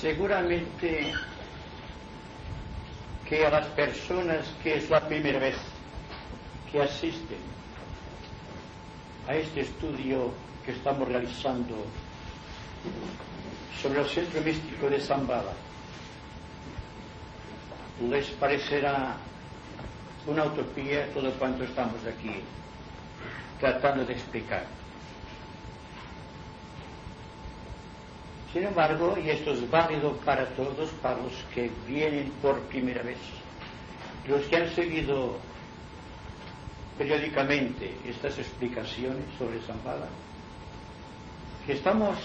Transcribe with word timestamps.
Seguramente 0.00 1.12
que 3.28 3.44
a 3.44 3.50
las 3.50 3.66
personas 3.66 4.46
que 4.62 4.76
es 4.76 4.88
la 4.88 5.06
primera 5.06 5.38
vez 5.38 5.56
que 6.72 6.80
asisten 6.80 7.36
a 9.28 9.34
este 9.34 9.60
estudio 9.60 10.32
que 10.64 10.72
estamos 10.72 11.06
realizando 11.06 11.84
sobre 13.82 14.00
el 14.00 14.08
centro 14.08 14.40
místico 14.40 14.88
de 14.88 15.00
Zambala, 15.00 15.52
les 18.08 18.26
parecerá 18.30 19.18
una 20.26 20.44
utopía 20.44 21.12
todo 21.12 21.30
cuanto 21.32 21.64
estamos 21.64 21.98
aquí 22.06 22.36
tratando 23.60 24.06
de 24.06 24.14
explicar. 24.14 24.79
Sin 28.52 28.64
embargo, 28.64 29.16
y 29.22 29.30
esto 29.30 29.52
es 29.52 29.70
válido 29.70 30.12
para 30.24 30.44
todos, 30.56 30.90
para 31.02 31.16
los 31.18 31.32
que 31.54 31.70
vienen 31.86 32.32
por 32.42 32.58
primera 32.62 33.02
vez, 33.02 33.18
los 34.26 34.42
que 34.46 34.56
han 34.56 34.68
seguido 34.70 35.36
periódicamente 36.98 37.96
estas 38.04 38.38
explicaciones 38.38 39.24
sobre 39.38 39.60
Zambala, 39.60 40.08
estamos 41.68 42.18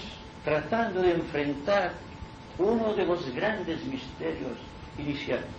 tratando 0.44 1.00
de 1.00 1.12
enfrentar 1.12 1.92
uno 2.58 2.92
de 2.94 3.06
los 3.06 3.32
grandes 3.32 3.84
misterios 3.84 4.58
iniciáticos. 4.98 5.54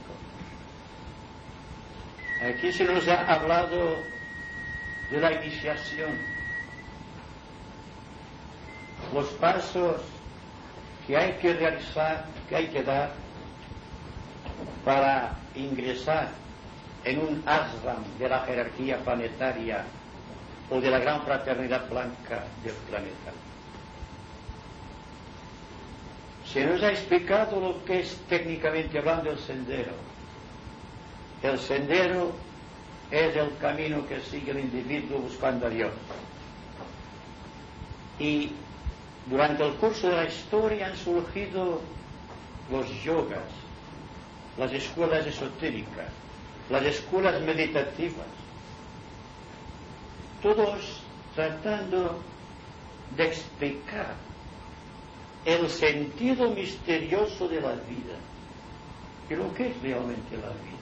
Aquí 2.44 2.74
se 2.74 2.84
nos 2.84 3.08
ha 3.08 3.34
hablado 3.34 3.96
de 5.10 5.20
la 5.20 5.32
iniciación, 5.32 6.12
los 9.14 9.28
pasos 9.36 10.02
que 11.08 11.16
hay 11.16 11.34
que 11.34 11.54
realizar, 11.54 12.26
que 12.50 12.56
hay 12.58 12.68
que 12.68 12.84
dar 12.84 13.12
para 14.84 15.36
ingresar 15.56 16.30
en 17.06 17.20
un 17.20 17.44
ashram 17.46 18.04
de 18.20 18.28
la 18.28 18.42
jerarquía 18.42 18.98
planetaria 18.98 19.86
o 20.70 20.82
de 20.82 20.92
la 20.92 21.00
gran 21.00 21.22
fraternidad 21.24 21.90
blanca 21.90 22.44
del 22.62 22.76
planeta. 22.90 23.32
Se 26.52 26.66
nos 26.66 26.84
ha 26.84 26.92
explicado 26.92 27.60
lo 27.60 27.86
que 27.86 28.02
es 28.02 28.18
técnicamente 28.28 29.00
hablando 29.00 29.32
el 29.32 29.40
sendero. 29.40 29.94
El 31.42 31.58
sendero 31.60 32.32
es 33.12 33.36
el 33.36 33.58
camino 33.58 34.06
que 34.08 34.20
sigue 34.22 34.52
el 34.52 34.60
individuo 34.60 35.20
buscando 35.20 35.68
a 35.68 35.70
Dios. 35.70 35.92
Y 38.20 38.52
durante 39.30 39.66
el 39.66 39.74
curso 39.74 40.10
de 40.10 40.16
la 40.16 40.26
historia 40.26 40.88
han 40.88 40.96
surgido 40.96 41.82
los 42.72 43.04
yogas, 43.04 43.44
las 44.58 44.72
escuelas 44.72 45.26
esotéricas, 45.26 46.10
las 46.70 46.84
escuelas 46.84 47.42
meditativas, 47.42 48.28
todos 50.42 51.02
tratando 51.36 52.20
de 53.16 53.26
explicar 53.26 54.16
el 55.46 55.70
sentido 55.70 56.50
misterioso 56.50 57.48
de 57.48 57.62
la 57.62 57.74
vida 57.74 58.18
y 59.30 59.36
lo 59.36 59.54
que 59.54 59.70
es 59.70 59.82
realmente 59.82 60.38
la 60.38 60.50
vida. 60.50 60.78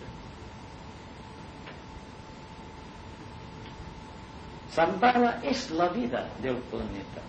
Zambala 4.72 5.42
es 5.44 5.72
la 5.72 5.88
vida 5.90 6.28
del 6.42 6.58
planeta 6.58 7.22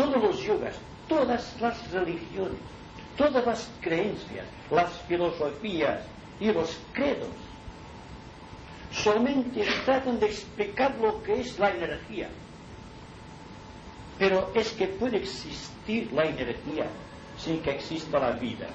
todos 0.00 0.22
los 0.22 0.42
yogas, 0.42 0.74
todas 1.08 1.60
las 1.60 1.92
religiones, 1.92 2.58
todas 3.16 3.44
las 3.44 3.70
creencias, 3.82 4.46
las 4.70 4.90
filosofías 5.02 6.00
y 6.40 6.50
los 6.52 6.78
credos 6.92 7.28
solamente 8.90 9.62
tratan 9.84 10.18
de 10.18 10.26
explicar 10.26 10.96
lo 11.00 11.22
que 11.22 11.40
es 11.40 11.58
la 11.58 11.70
energía. 11.70 12.28
Pero 14.18 14.50
es 14.54 14.72
que 14.72 14.86
puede 14.86 15.18
existir 15.18 16.10
la 16.12 16.24
energía 16.24 16.86
sin 17.36 17.60
que 17.60 17.72
exista 17.72 18.18
la 18.18 18.32
vida. 18.32 18.68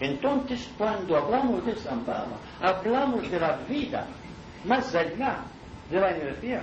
Entonces, 0.00 0.68
cuando 0.76 1.16
hablamos 1.16 1.64
de 1.64 1.74
Zambala, 1.76 2.38
hablamos 2.60 3.30
de 3.30 3.38
la 3.38 3.56
vida 3.68 4.06
más 4.64 4.94
allá 4.94 5.44
de 5.90 6.00
la 6.00 6.10
energía. 6.10 6.62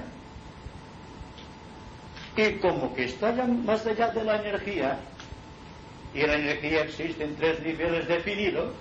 Y 2.37 2.51
como 2.59 2.93
que 2.93 3.05
está 3.05 3.31
más 3.31 3.83
allá 3.87 4.09
de 4.09 4.23
la 4.23 4.35
energía, 4.35 4.99
y 6.13 6.21
la 6.21 6.35
energía 6.35 6.83
existe 6.83 7.23
en 7.23 7.35
tres 7.35 7.59
niveles 7.61 8.07
definidos, 8.07 8.75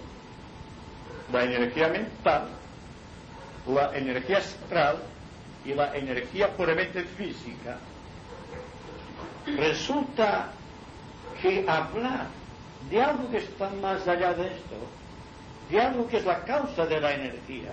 la 1.33 1.44
energía 1.44 1.89
mental, 1.89 2.49
la 3.66 3.97
energía 3.97 4.39
astral 4.39 4.99
y 5.65 5.72
la 5.72 5.97
energía 5.97 6.55
puramente 6.55 7.03
física, 7.05 7.78
resulta 9.56 10.50
que 11.41 11.65
hablar 11.66 12.27
de 12.91 13.03
algo 13.03 13.31
que 13.31 13.39
está 13.39 13.71
más 13.81 14.06
allá 14.06 14.34
de 14.34 14.49
esto, 14.49 14.77
de 15.71 15.81
algo 15.81 16.06
que 16.09 16.19
es 16.19 16.27
la 16.27 16.45
causa 16.45 16.84
de 16.84 17.00
la 17.00 17.15
energía, 17.15 17.72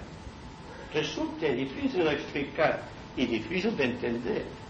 resulta 0.93 1.47
difícil 1.47 2.05
de 2.05 2.13
explicar 2.13 2.83
y 3.17 3.25
difícil 3.25 3.75
de 3.75 3.83
entender 3.83 4.62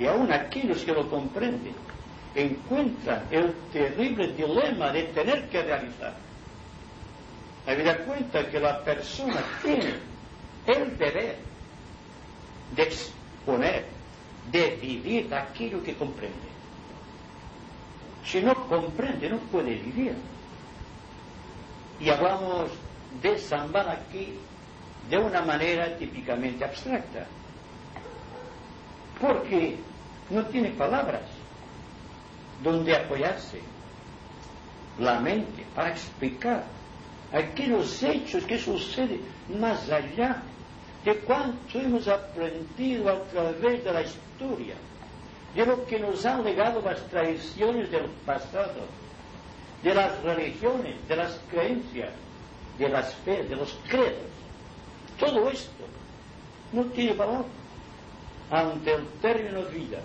y 0.00 0.06
aún 0.06 0.32
aquellos 0.32 0.82
que 0.82 0.92
lo 0.92 1.08
comprenden 1.10 1.74
encuentran 2.34 3.22
el 3.30 3.52
terrible 3.70 4.32
dilema 4.32 4.90
de 4.92 5.02
tener 5.04 5.48
que 5.50 5.62
realizar. 5.62 6.14
Habida 7.66 7.98
cuenta 7.98 8.48
que 8.48 8.58
la 8.58 8.82
persona 8.82 9.42
tiene 9.62 9.94
el 10.66 10.96
deber 10.96 11.36
de 12.74 12.82
exponer, 12.82 13.84
de 14.50 14.76
vivir 14.76 15.34
aquello 15.34 15.82
que 15.82 15.94
comprende. 15.94 16.48
Si 18.24 18.40
no 18.40 18.54
comprende, 18.68 19.28
no 19.28 19.36
puede 19.38 19.74
vivir. 19.74 20.14
Y 22.00 22.08
hablamos 22.08 22.70
de 23.20 23.38
Zambal 23.38 23.90
aquí 23.90 24.32
de 25.10 25.18
una 25.18 25.42
manera 25.42 25.94
típicamente 25.98 26.64
abstracta. 26.64 27.26
Porque 29.20 29.76
no 30.30 30.44
tiene 30.46 30.70
palabras 30.70 31.22
donde 32.62 32.96
apoyarse 32.96 33.60
la 34.98 35.18
mente 35.20 35.64
para 35.74 35.90
explicar 35.90 36.64
aquellos 37.32 38.02
hechos 38.02 38.44
que 38.44 38.58
suceden 38.58 39.20
más 39.58 39.90
allá 39.90 40.42
de 41.04 41.16
cuanto 41.20 41.80
hemos 41.80 42.06
aprendido 42.08 43.08
a 43.08 43.22
través 43.24 43.82
de 43.84 43.92
la 43.92 44.02
historia, 44.02 44.74
de 45.54 45.66
lo 45.66 45.84
que 45.86 45.98
nos 45.98 46.24
han 46.26 46.44
legado 46.44 46.82
las 46.82 47.00
tradiciones 47.08 47.90
del 47.90 48.04
pasado, 48.26 48.84
de 49.82 49.94
las 49.94 50.22
religiones, 50.22 50.96
de 51.08 51.16
las 51.16 51.40
creencias, 51.50 52.10
de 52.78 52.88
las 52.88 53.14
fe, 53.16 53.44
de 53.44 53.56
los 53.56 53.78
credos. 53.88 54.28
Todo 55.18 55.48
esto 55.50 55.84
no 56.72 56.84
tiene 56.86 57.14
valor 57.14 57.46
ante 58.50 58.92
el 58.92 59.06
término 59.22 59.62
vida. 59.64 59.98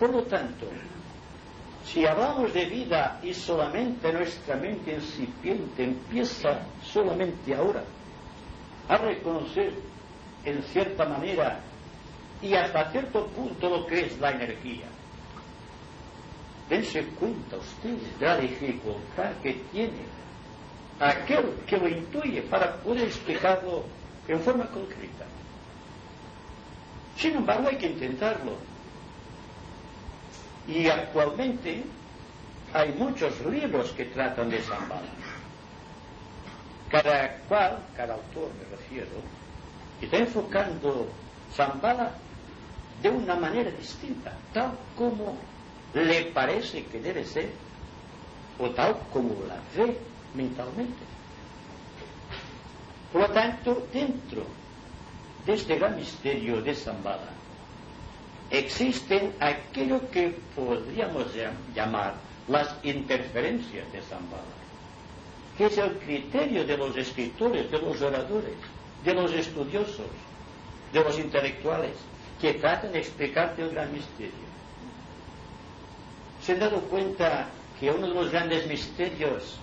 Por 0.00 0.10
lo 0.14 0.22
tanto, 0.22 0.66
si 1.84 2.06
hablamos 2.06 2.54
de 2.54 2.64
vida 2.64 3.20
y 3.22 3.34
solamente 3.34 4.10
nuestra 4.10 4.56
mente 4.56 4.94
incipiente 4.94 5.84
empieza 5.84 6.62
solamente 6.82 7.54
ahora 7.54 7.84
a 8.88 8.96
reconocer 8.96 9.74
en 10.46 10.62
cierta 10.62 11.04
manera 11.04 11.60
y 12.40 12.54
hasta 12.54 12.90
cierto 12.90 13.26
punto 13.26 13.68
lo 13.68 13.86
que 13.86 14.06
es 14.06 14.18
la 14.18 14.30
energía, 14.30 14.86
dense 16.70 17.04
cuenta 17.20 17.58
ustedes 17.58 18.18
de 18.18 18.26
la 18.26 18.38
dificultad 18.38 19.32
que 19.42 19.52
tiene 19.70 20.06
aquel 20.98 21.44
que 21.66 21.76
lo 21.76 21.88
intuye 21.88 22.40
para 22.40 22.76
poder 22.76 23.04
explicarlo 23.04 23.84
en 24.26 24.40
forma 24.40 24.64
concreta. 24.68 25.26
Sin 27.18 27.36
embargo, 27.36 27.68
hay 27.68 27.76
que 27.76 27.88
intentarlo. 27.88 28.69
Y 30.70 30.88
actualmente 30.88 31.82
hay 32.72 32.92
muchos 32.92 33.40
libros 33.44 33.90
que 33.90 34.04
tratan 34.04 34.48
de 34.48 34.60
Zambala. 34.60 35.10
Cada 36.88 37.36
cual, 37.48 37.78
cada 37.96 38.14
autor 38.14 38.50
me 38.58 38.76
refiero, 38.76 39.20
está 40.00 40.18
enfocando 40.18 41.08
Zambala 41.52 42.12
de 43.02 43.10
una 43.10 43.34
manera 43.34 43.70
distinta, 43.72 44.32
tal 44.52 44.72
como 44.96 45.36
le 45.94 46.26
parece 46.26 46.84
que 46.84 47.00
debe 47.00 47.24
ser, 47.24 47.50
o 48.58 48.70
tal 48.70 48.96
como 49.12 49.34
la 49.48 49.56
ve 49.76 49.98
mentalmente. 50.34 51.02
Por 53.12 53.22
lo 53.22 53.28
tanto, 53.30 53.88
dentro 53.92 54.44
de 55.46 55.54
este 55.54 55.76
gran 55.76 55.96
misterio 55.96 56.62
de 56.62 56.74
Zambala, 56.76 57.39
existen 58.50 59.32
aquello 59.40 60.10
que 60.10 60.34
podríamos 60.56 61.26
llamar 61.74 62.14
las 62.48 62.74
interferencias 62.82 63.90
de 63.92 64.00
Zambala, 64.02 64.42
que 65.56 65.66
es 65.66 65.78
el 65.78 65.98
criterio 65.98 66.64
de 66.64 66.76
los 66.76 66.96
escritores, 66.96 67.70
de 67.70 67.78
los 67.78 68.02
oradores, 68.02 68.56
de 69.04 69.14
los 69.14 69.32
estudiosos, 69.32 70.06
de 70.92 71.04
los 71.04 71.18
intelectuales, 71.18 71.92
que 72.40 72.54
tratan 72.54 72.92
de 72.92 72.98
explicarte 72.98 73.62
el 73.62 73.70
gran 73.70 73.92
misterio. 73.92 74.50
¿Se 76.42 76.52
han 76.52 76.60
dado 76.60 76.80
cuenta 76.82 77.48
que 77.78 77.90
uno 77.90 78.08
de 78.08 78.14
los 78.14 78.30
grandes 78.30 78.66
misterios 78.66 79.58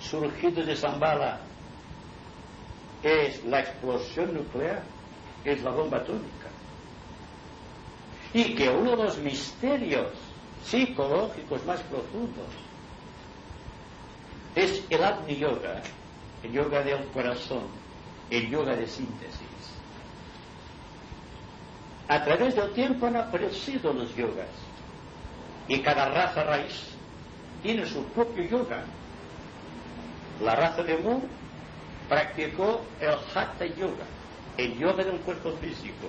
surgidos 0.00 0.66
de 0.66 0.76
Zambala 0.76 1.40
es 3.02 3.44
la 3.44 3.60
explosión 3.60 4.34
nuclear, 4.34 4.82
es 5.44 5.62
la 5.62 5.70
bomba 5.70 5.98
atómica? 5.98 6.51
Y 8.34 8.54
que 8.54 8.68
uno 8.68 8.96
de 8.96 9.04
los 9.04 9.18
misterios 9.18 10.08
psicológicos 10.64 11.64
más 11.66 11.80
profundos 11.82 12.46
es 14.54 14.82
el 14.90 15.02
Agni 15.02 15.36
Yoga, 15.36 15.82
el 16.42 16.52
yoga 16.52 16.82
del 16.82 17.04
corazón, 17.06 17.64
el 18.30 18.48
yoga 18.50 18.76
de 18.76 18.86
síntesis. 18.86 19.42
A 22.08 22.24
través 22.24 22.54
del 22.54 22.72
tiempo 22.72 23.06
han 23.06 23.16
aparecido 23.16 23.92
los 23.92 24.14
yogas 24.14 24.48
y 25.68 25.80
cada 25.80 26.08
raza 26.08 26.42
raíz 26.44 26.88
tiene 27.62 27.86
su 27.86 28.04
propio 28.06 28.44
yoga. 28.44 28.84
La 30.42 30.54
raza 30.56 30.82
de 30.82 30.96
Mu 30.98 31.22
practicó 32.08 32.82
el 33.00 33.14
Hatha 33.34 33.66
Yoga, 33.66 34.04
el 34.56 34.76
yoga 34.78 35.04
del 35.04 35.20
cuerpo 35.20 35.52
físico. 35.52 36.08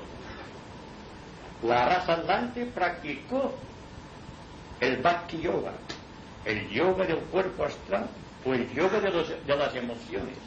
La 1.63 1.85
raza 1.85 2.15
andante 2.15 2.65
practicó 2.65 3.53
el 4.81 4.97
Bhakti 4.97 5.39
Yoga, 5.39 5.71
el 6.43 6.69
yoga 6.69 7.05
del 7.05 7.19
cuerpo 7.19 7.63
astral 7.63 8.05
o 8.45 8.53
el 8.53 8.69
yoga 8.73 8.99
de, 8.99 9.11
de 9.11 9.55
las 9.55 9.73
emociones. 9.73 10.37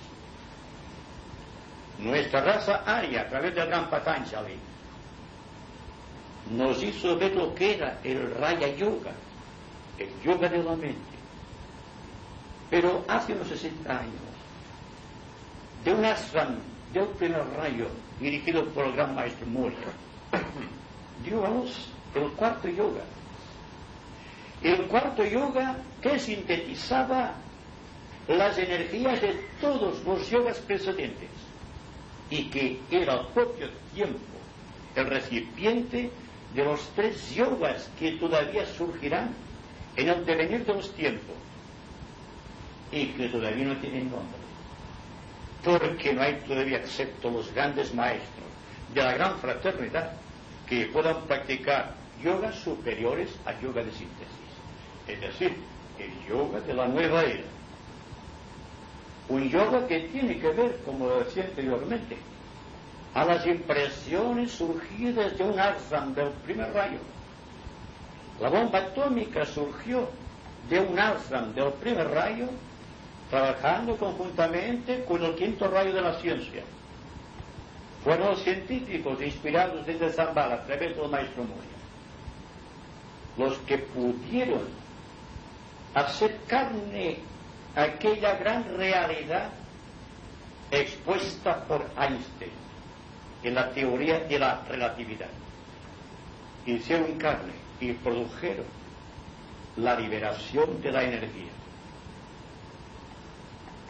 Nuestra 1.98 2.42
raza 2.42 2.82
aria, 2.84 3.22
a 3.22 3.28
través 3.28 3.54
del 3.54 3.66
gran 3.66 3.88
Patanjali, 3.88 4.58
nos 6.50 6.82
hizo 6.82 7.16
ver 7.16 7.34
lo 7.34 7.54
que 7.54 7.76
era 7.76 7.98
el 8.04 8.34
Raya 8.34 8.68
Yoga, 8.76 9.12
el 9.98 10.10
yoga 10.22 10.50
de 10.50 10.62
la 10.62 10.76
mente. 10.76 11.16
Pero 12.68 13.04
hace 13.08 13.32
unos 13.32 13.48
60 13.48 13.90
años, 13.90 14.12
de 15.82 15.94
un 15.94 16.04
ashram 16.04 16.56
del 16.92 17.06
primer 17.08 17.46
rayo, 17.56 17.88
dirigido 18.20 18.64
por 18.66 18.84
el 18.84 18.92
gran 18.92 19.14
maestro 19.14 19.46
Moria, 19.46 19.78
dio 21.26 21.44
a 21.44 21.50
el 22.18 22.30
cuarto 22.32 22.68
yoga. 22.68 23.02
El 24.62 24.86
cuarto 24.86 25.24
yoga 25.24 25.76
que 26.00 26.18
sintetizaba 26.18 27.34
las 28.28 28.56
energías 28.58 29.20
de 29.20 29.34
todos 29.60 30.02
los 30.04 30.30
yogas 30.30 30.58
precedentes 30.60 31.28
y 32.30 32.44
que 32.44 32.80
era 32.90 33.14
al 33.14 33.28
propio 33.28 33.68
tiempo 33.94 34.18
el 34.94 35.06
recipiente 35.06 36.10
de 36.54 36.64
los 36.64 36.88
tres 36.96 37.34
yogas 37.34 37.90
que 37.98 38.12
todavía 38.12 38.64
surgirán 38.66 39.34
en 39.96 40.08
el 40.08 40.24
devenir 40.24 40.64
de 40.64 40.74
los 40.74 40.92
tiempos 40.94 41.36
y 42.90 43.06
que 43.08 43.28
todavía 43.28 43.66
no 43.66 43.76
tienen 43.76 44.10
nombre, 44.10 44.38
porque 45.64 46.14
no 46.14 46.22
hay 46.22 46.34
todavía, 46.46 46.78
excepto 46.78 47.30
los 47.30 47.52
grandes 47.52 47.92
maestros 47.94 48.46
de 48.94 49.02
la 49.02 49.12
gran 49.14 49.38
fraternidad, 49.38 50.12
que 50.68 50.86
puedan 50.86 51.22
practicar 51.26 51.94
yogas 52.22 52.56
superiores 52.56 53.30
a 53.44 53.52
yoga 53.60 53.82
de 53.84 53.92
síntesis, 53.92 54.52
es 55.06 55.20
decir, 55.20 55.56
el 55.98 56.28
yoga 56.28 56.60
de 56.60 56.74
la 56.74 56.88
nueva 56.88 57.22
era. 57.22 57.44
Un 59.28 59.48
yoga 59.50 59.86
que 59.86 60.00
tiene 60.00 60.38
que 60.38 60.48
ver, 60.48 60.80
como 60.84 61.08
decía 61.08 61.44
anteriormente, 61.44 62.16
a 63.14 63.24
las 63.24 63.46
impresiones 63.46 64.52
surgidas 64.52 65.36
de 65.36 65.44
un 65.44 65.58
ashram 65.58 66.14
del 66.14 66.30
primer 66.44 66.72
rayo. 66.72 66.98
La 68.40 68.50
bomba 68.50 68.78
atómica 68.78 69.44
surgió 69.46 70.08
de 70.68 70.80
un 70.80 70.98
ashram 70.98 71.54
del 71.54 71.72
primer 71.72 72.08
rayo 72.10 72.48
trabajando 73.30 73.96
conjuntamente 73.96 75.04
con 75.04 75.22
el 75.22 75.34
quinto 75.34 75.68
rayo 75.68 75.92
de 75.92 76.02
la 76.02 76.20
ciencia. 76.20 76.62
Fueron 78.06 78.28
los 78.28 78.42
científicos 78.44 79.20
inspirados 79.20 79.84
desde 79.84 80.12
Zambala 80.12 80.54
a 80.54 80.64
través 80.64 80.96
del 80.96 81.08
maestro 81.08 81.42
Moya 81.42 81.76
los 83.36 83.58
que 83.66 83.78
pudieron 83.78 84.62
hacer 85.92 86.38
carne 86.46 87.18
aquella 87.74 88.36
gran 88.36 88.64
realidad 88.76 89.50
expuesta 90.70 91.64
por 91.64 91.84
Einstein 91.98 92.52
en 93.42 93.54
la 93.56 93.72
teoría 93.72 94.20
de 94.20 94.38
la 94.38 94.62
relatividad. 94.68 95.28
Hicieron 96.64 97.18
carne 97.18 97.54
y 97.80 97.92
produjeron 97.92 98.66
la 99.78 99.98
liberación 99.98 100.80
de 100.80 100.92
la 100.92 101.02
energía. 101.02 101.50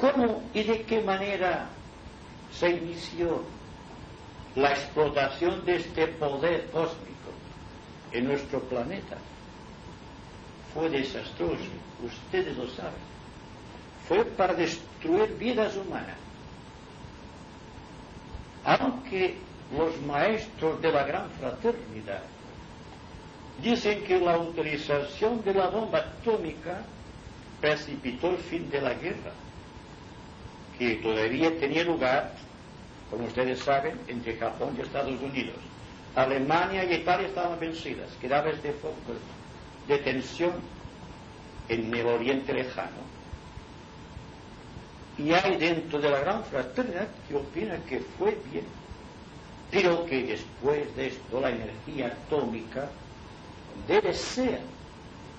¿Cómo 0.01 0.43
y 0.55 0.63
de 0.63 0.85
qué 0.85 1.03
manera 1.03 1.67
se 2.51 2.71
inició 2.71 3.45
la 4.57 4.73
explotación 4.73 5.65
de 5.65 5.77
este 5.77 6.09
poder 6.09 6.67
cósmico 6.73 7.31
en 8.13 8.27
nuestro 8.27 8.61
planeta? 8.61 9.17
Fue 10.75 10.89
desastroso, 10.91 11.71
ustedes 12.05 12.57
lo 12.57 12.69
saben. 12.71 13.07
Fue 14.09 14.25
para 14.25 14.55
destruir 14.55 15.37
vidas 15.39 15.77
humanas. 15.77 16.17
Aunque 18.65 19.37
los 19.77 20.01
maestros 20.03 20.81
de 20.81 20.93
la 20.93 21.05
gran 21.05 21.31
fraternidad 21.31 22.23
dicen 23.63 24.05
que 24.05 24.21
la 24.21 24.39
utilización 24.39 25.43
de 25.45 25.55
la 25.55 25.69
bomba 25.69 25.99
atómica 25.99 26.83
precipitó 27.61 28.31
el 28.31 28.39
fin 28.39 28.69
de 28.71 28.81
la 28.81 28.95
guerra 28.95 29.33
que 30.79 30.97
todavía 30.97 31.59
tenía 31.59 31.85
lugar, 31.85 32.35
como 33.11 33.27
ustedes 33.27 33.61
saben, 33.61 33.99
entre 34.09 34.37
Japón 34.37 34.75
y 34.77 34.83
Estados 34.83 35.21
Unidos. 35.21 35.57
Alemania 36.15 36.85
y 36.85 36.95
Italia 36.95 37.29
estaban 37.29 37.61
vencidas, 37.61 38.11
quedaba 38.21 38.51
este 38.51 38.73
foco 38.73 39.13
de 39.87 39.99
tensión 39.99 40.53
en 41.69 41.95
el 41.95 42.07
Oriente 42.07 42.53
Lejano. 42.53 43.05
Y 45.19 45.33
hay 45.33 45.57
dentro 45.57 45.99
de 46.01 46.11
la 46.11 46.21
gran 46.21 46.45
fraternidad 46.45 47.09
que 47.29 47.37
opina 47.37 47.77
que 47.89 48.01
fue 48.01 48.39
bien, 48.51 48.65
pero 49.71 50.05
que 50.07 50.25
después 50.25 50.95
de 50.97 51.09
esto 51.09 51.41
la 51.41 51.51
energía 51.51 52.09
atómica 52.09 52.89
debe 53.87 54.13
ser 54.13 54.61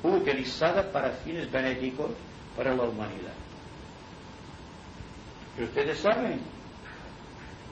utilizada 0.03 0.91
para 0.91 1.09
fines 1.09 1.51
benéficos 1.51 2.11
para 2.55 2.75
la 2.75 2.83
humanidad. 2.83 3.33
Ustedes 5.59 5.99
saben 5.99 6.39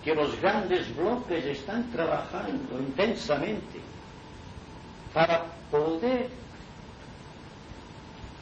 que 0.05 0.13
los 0.13 0.39
grandes 0.39 0.95
bloques 0.95 1.43
están 1.45 1.91
trabajando 1.91 2.79
intensamente 2.79 3.79
para 5.11 5.45
poder 5.71 6.29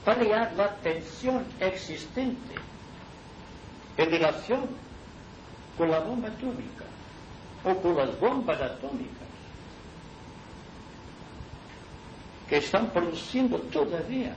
paliar 0.03 0.51
la 0.57 0.75
tensión 0.75 1.45
existente 1.61 2.55
en 3.95 4.11
relación 4.11 4.67
con 5.77 5.89
la 5.89 5.99
bomba 5.99 6.27
atómica 6.27 6.83
o 7.63 7.81
con 7.81 7.95
las 7.95 8.19
bombas 8.19 8.59
atómicas 8.59 9.23
que 12.49 12.57
están 12.57 12.89
produciendo 12.89 13.57
todavía 13.71 14.35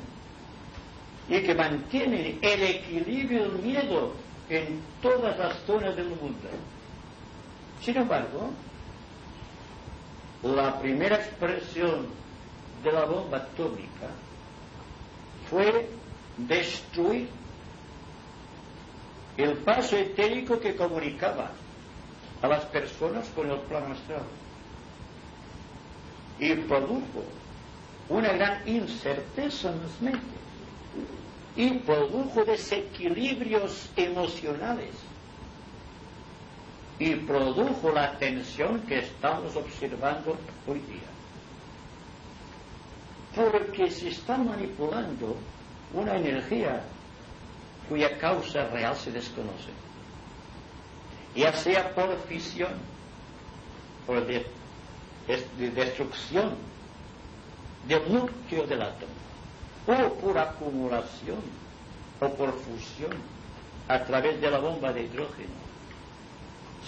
y 1.28 1.40
que 1.40 1.54
mantienen 1.56 2.38
el 2.40 2.62
equilibrio 2.62 3.48
del 3.48 3.62
miedo 3.62 4.12
en 4.48 4.80
todas 5.02 5.36
las 5.36 5.56
zonas 5.66 5.96
del 5.96 6.06
mundo. 6.10 6.48
Sin 7.82 7.96
embargo, 7.96 8.50
la 10.42 10.78
primera 10.80 11.16
expresión 11.16 12.06
de 12.82 12.92
la 12.92 13.04
bomba 13.04 13.38
atómica 13.38 14.08
fue 15.50 15.88
destruir 16.36 17.28
el 19.36 19.54
paso 19.58 19.96
etérico 19.96 20.58
que 20.60 20.76
comunicaba 20.76 21.50
a 22.42 22.48
las 22.48 22.64
personas 22.66 23.28
con 23.34 23.50
el 23.50 23.58
plano 23.60 23.94
astral. 23.94 24.22
Y 26.38 26.54
produjo 26.54 27.24
una 28.08 28.32
gran 28.32 28.68
incerteza 28.68 29.70
en 29.70 29.82
las 29.82 30.00
mentes. 30.00 30.22
Y 31.56 31.70
produjo 31.78 32.44
desequilibrios 32.44 33.88
emocionales 33.96 34.90
y 36.98 37.14
produjo 37.14 37.92
la 37.92 38.18
tensión 38.18 38.80
que 38.82 39.00
estamos 39.00 39.54
observando 39.56 40.36
hoy 40.66 40.78
día. 40.80 41.16
porque 43.36 43.90
se 43.90 44.08
está 44.08 44.38
manipulando 44.38 45.36
una 45.92 46.16
energía 46.16 46.82
cuya 47.86 48.16
causa 48.18 48.66
real 48.68 48.96
se 48.96 49.12
desconoce, 49.12 49.70
ya 51.34 51.52
sea 51.52 51.94
por 51.94 52.18
fisión, 52.22 52.72
por 54.06 54.26
de, 54.26 54.46
destrucción 55.74 56.54
del 57.86 58.10
núcleo 58.10 58.66
del 58.66 58.82
átomo, 58.82 59.12
o 59.86 60.14
por 60.14 60.38
acumulación, 60.38 61.42
o 62.20 62.28
por 62.30 62.52
fusión 62.54 63.12
a 63.86 64.02
través 64.02 64.40
de 64.40 64.50
la 64.50 64.58
bomba 64.58 64.92
de 64.94 65.02
hidrógeno. 65.02 65.65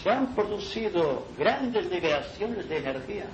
Se 0.03 0.11
han 0.11 0.35
producido 0.35 1.27
grandes 1.37 1.91
liberaciones 1.91 2.69
de 2.69 2.79
energía 2.79 3.27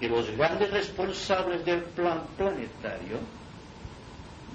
y 0.00 0.08
los 0.08 0.30
grandes 0.36 0.70
responsables 0.70 1.64
del 1.64 1.82
plan 1.82 2.22
planetario 2.36 3.18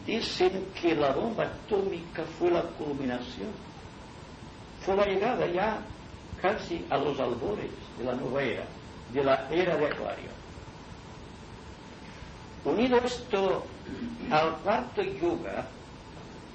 dicen 0.06 0.66
que 0.80 0.96
la 0.96 1.12
bomba 1.12 1.46
atómica 1.46 2.24
fue 2.38 2.52
la 2.52 2.64
culminación, 2.64 3.50
fue 4.82 4.96
la 4.96 5.06
llegada 5.06 5.46
ya 5.48 5.80
casi 6.42 6.86
a 6.90 6.98
los 6.98 7.20
albores 7.20 7.70
de 7.98 8.04
la 8.04 8.14
nueva 8.14 8.42
era, 8.44 8.66
de 9.14 9.24
la 9.24 9.48
era 9.52 9.78
de 9.78 9.86
Acuario. 9.88 10.30
Unido 12.66 12.98
esto 12.98 13.66
al 14.32 14.56
cuarto 14.58 15.02
yuga, 15.02 15.66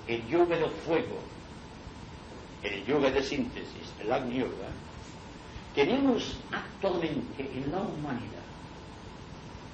el 0.07 0.27
yuga 0.27 0.57
del 0.57 0.71
fuego, 0.87 1.19
el 2.65 2.85
yuga 2.87 3.11
de 3.11 3.23
síntesis, 3.23 3.93
el 4.01 4.11
Agni 4.13 4.39
Yoga, 4.39 4.71
tenemos 5.75 6.37
actualmente 6.51 7.43
en 7.43 7.71
la 7.71 7.81
humanidad 7.81 8.45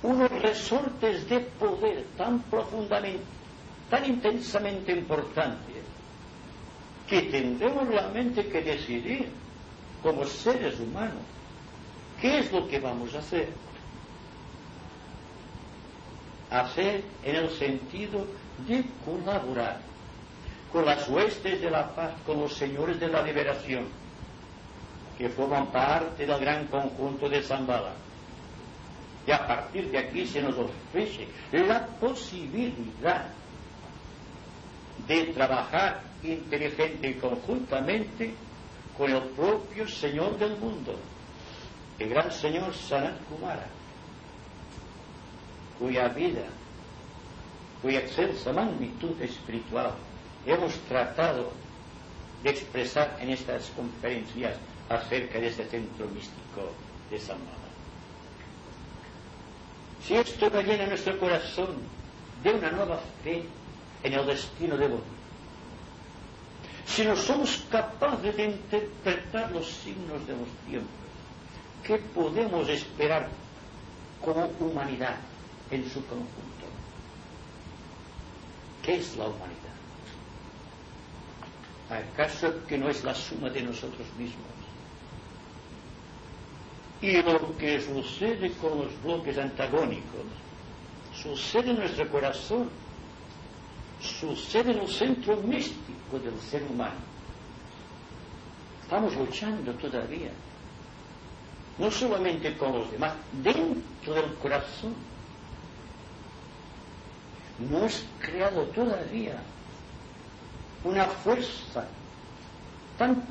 unos 0.02 0.30
resortes 0.30 1.28
de 1.28 1.40
poder 1.40 2.04
tan 2.16 2.40
profundamente, 2.44 3.22
tan 3.90 4.04
intensamente 4.06 4.92
importantes, 4.92 5.84
que 7.06 7.22
tendremos 7.22 7.86
realmente 7.88 8.46
que 8.46 8.62
decidir 8.62 9.28
como 10.02 10.24
seres 10.24 10.80
humanos 10.80 11.22
qué 12.20 12.38
es 12.38 12.52
lo 12.52 12.66
que 12.66 12.80
vamos 12.80 13.14
a 13.14 13.18
hacer. 13.18 13.48
Hacer 16.50 17.04
en 17.24 17.36
el 17.36 17.50
sentido 17.50 18.26
de 18.66 18.84
colaborar 19.04 19.89
con 20.72 20.84
las 20.86 21.08
huestes 21.08 21.60
de 21.60 21.70
la 21.70 21.88
paz, 21.94 22.12
con 22.24 22.40
los 22.40 22.54
señores 22.54 22.98
de 23.00 23.08
la 23.08 23.22
liberación, 23.22 23.86
que 25.18 25.28
forman 25.28 25.66
parte 25.66 26.24
del 26.26 26.40
gran 26.40 26.66
conjunto 26.66 27.28
de 27.28 27.42
Zambala 27.42 27.92
y 29.26 29.32
a 29.32 29.46
partir 29.46 29.90
de 29.90 29.98
aquí 29.98 30.26
se 30.26 30.42
nos 30.42 30.56
ofrece 30.56 31.28
la 31.52 31.86
posibilidad 31.86 33.26
de 35.06 35.24
trabajar 35.26 36.02
inteligente 36.22 37.10
y 37.10 37.14
conjuntamente 37.14 38.34
con 38.96 39.10
el 39.10 39.22
propio 39.30 39.86
Señor 39.88 40.38
del 40.38 40.56
mundo, 40.56 40.94
el 41.98 42.08
gran 42.08 42.32
Señor 42.32 42.74
Sanat 42.74 43.18
Kumara, 43.24 43.66
cuya 45.78 46.08
vida, 46.08 46.44
cuya 47.82 48.00
excelsa 48.00 48.52
magnitud 48.52 49.20
espiritual 49.20 49.94
hemos 50.46 50.74
tratado 50.88 51.52
de 52.42 52.50
expresar 52.50 53.16
en 53.20 53.30
estas 53.30 53.66
conferencias 53.76 54.56
acerca 54.88 55.38
de 55.38 55.48
este 55.48 55.64
centro 55.66 56.06
místico 56.08 56.72
de 57.10 57.18
San 57.18 57.38
si 60.06 60.16
esto 60.16 60.48
no 60.50 60.60
llena 60.62 60.86
nuestro 60.86 61.18
corazón 61.18 61.76
de 62.42 62.50
una 62.54 62.70
nueva 62.70 62.98
fe 63.22 63.44
en 64.02 64.12
el 64.14 64.26
destino 64.26 64.76
de 64.76 64.88
Dios, 64.88 65.00
si 66.86 67.04
no 67.04 67.14
somos 67.14 67.64
capaces 67.70 68.36
de 68.36 68.44
interpretar 68.46 69.52
los 69.52 69.66
signos 69.68 70.26
de 70.26 70.32
los 70.32 70.48
tiempos, 70.66 70.90
¿qué 71.84 71.98
podemos 71.98 72.68
esperar 72.68 73.28
como 74.24 74.50
humanidad 74.58 75.16
en 75.70 75.84
su 75.84 76.04
conjunto? 76.06 76.26
¿Qué 78.82 78.96
es 78.96 79.16
la 79.16 79.26
humanidad? 79.26 79.59
¿Acaso 81.90 82.54
que 82.68 82.78
no 82.78 82.88
es 82.88 83.02
la 83.02 83.14
suma 83.14 83.50
de 83.50 83.62
nosotros 83.62 84.06
mismos? 84.16 84.46
Y 87.02 87.20
lo 87.22 87.56
que 87.56 87.80
sucede 87.80 88.52
con 88.52 88.78
los 88.78 89.02
bloques 89.02 89.36
antagónicos 89.38 90.26
sucede 91.20 91.70
en 91.70 91.78
nuestro 91.78 92.08
corazón, 92.08 92.70
sucede 94.00 94.70
en 94.70 94.78
el 94.78 94.88
centro 94.88 95.36
místico 95.38 96.20
del 96.22 96.38
ser 96.40 96.62
humano. 96.62 97.00
Estamos 98.82 99.16
luchando 99.16 99.72
todavía, 99.74 100.30
no 101.78 101.90
solamente 101.90 102.56
con 102.56 102.72
los 102.72 102.90
demás, 102.92 103.14
dentro 103.42 104.14
del 104.14 104.32
corazón. 104.34 104.94
No 107.68 107.84
es 107.84 108.04
creado 108.20 108.62
todavía 108.66 109.42
una 110.84 111.04
fuerza 111.04 111.86
tan 112.98 113.22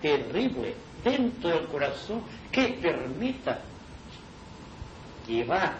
terrible 0.00 0.74
dentro 1.04 1.50
del 1.50 1.66
corazón 1.66 2.22
que 2.50 2.68
permita 2.80 3.60
llevar 5.26 5.74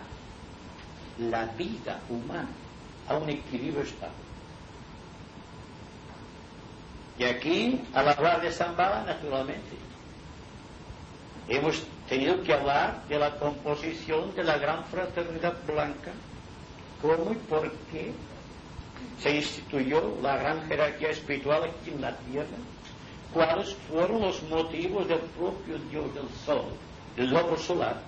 la 1.18 1.46
vida 1.46 2.00
humana 2.08 2.48
a 3.08 3.16
un 3.16 3.28
equilibrio 3.28 3.82
estable. 3.82 4.14
Y 7.18 7.24
aquí, 7.24 7.80
al 7.92 8.08
hablar 8.08 8.40
de 8.40 8.50
Zambala, 8.50 9.04
naturalmente, 9.04 9.76
hemos 11.48 11.82
tenido 12.08 12.42
que 12.42 12.52
hablar 12.52 13.06
de 13.08 13.18
la 13.18 13.38
composición 13.38 14.34
de 14.34 14.44
la 14.44 14.58
gran 14.58 14.84
fraternidad 14.86 15.54
blanca, 15.66 16.12
cómo 17.00 17.32
y 17.32 17.36
por 17.36 17.70
qué 17.90 18.12
se 19.20 19.36
instituyó 19.36 20.16
la 20.22 20.36
gran 20.36 20.66
jerarquía 20.66 21.10
espiritual 21.10 21.64
aquí 21.64 21.90
en 21.90 22.00
la 22.00 22.16
tierra, 22.16 22.56
cuáles 23.32 23.74
fueron 23.88 24.20
los 24.20 24.42
motivos 24.44 25.08
del 25.08 25.20
propio 25.20 25.78
Dios 25.90 26.14
del 26.14 26.28
Sol, 26.44 26.64
del 27.16 27.30
globo 27.30 27.56
solar, 27.56 28.02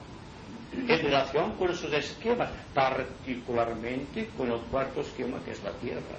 en 0.73 0.89
relación 1.03 1.53
con 1.53 1.75
sus 1.75 1.93
esquemas, 1.93 2.51
particularmente 2.75 4.29
con 4.37 4.51
el 4.51 4.59
cuarto 4.71 5.01
esquema 5.01 5.39
que 5.45 5.53
es 5.53 5.63
la 5.63 5.73
Tierra. 5.73 6.19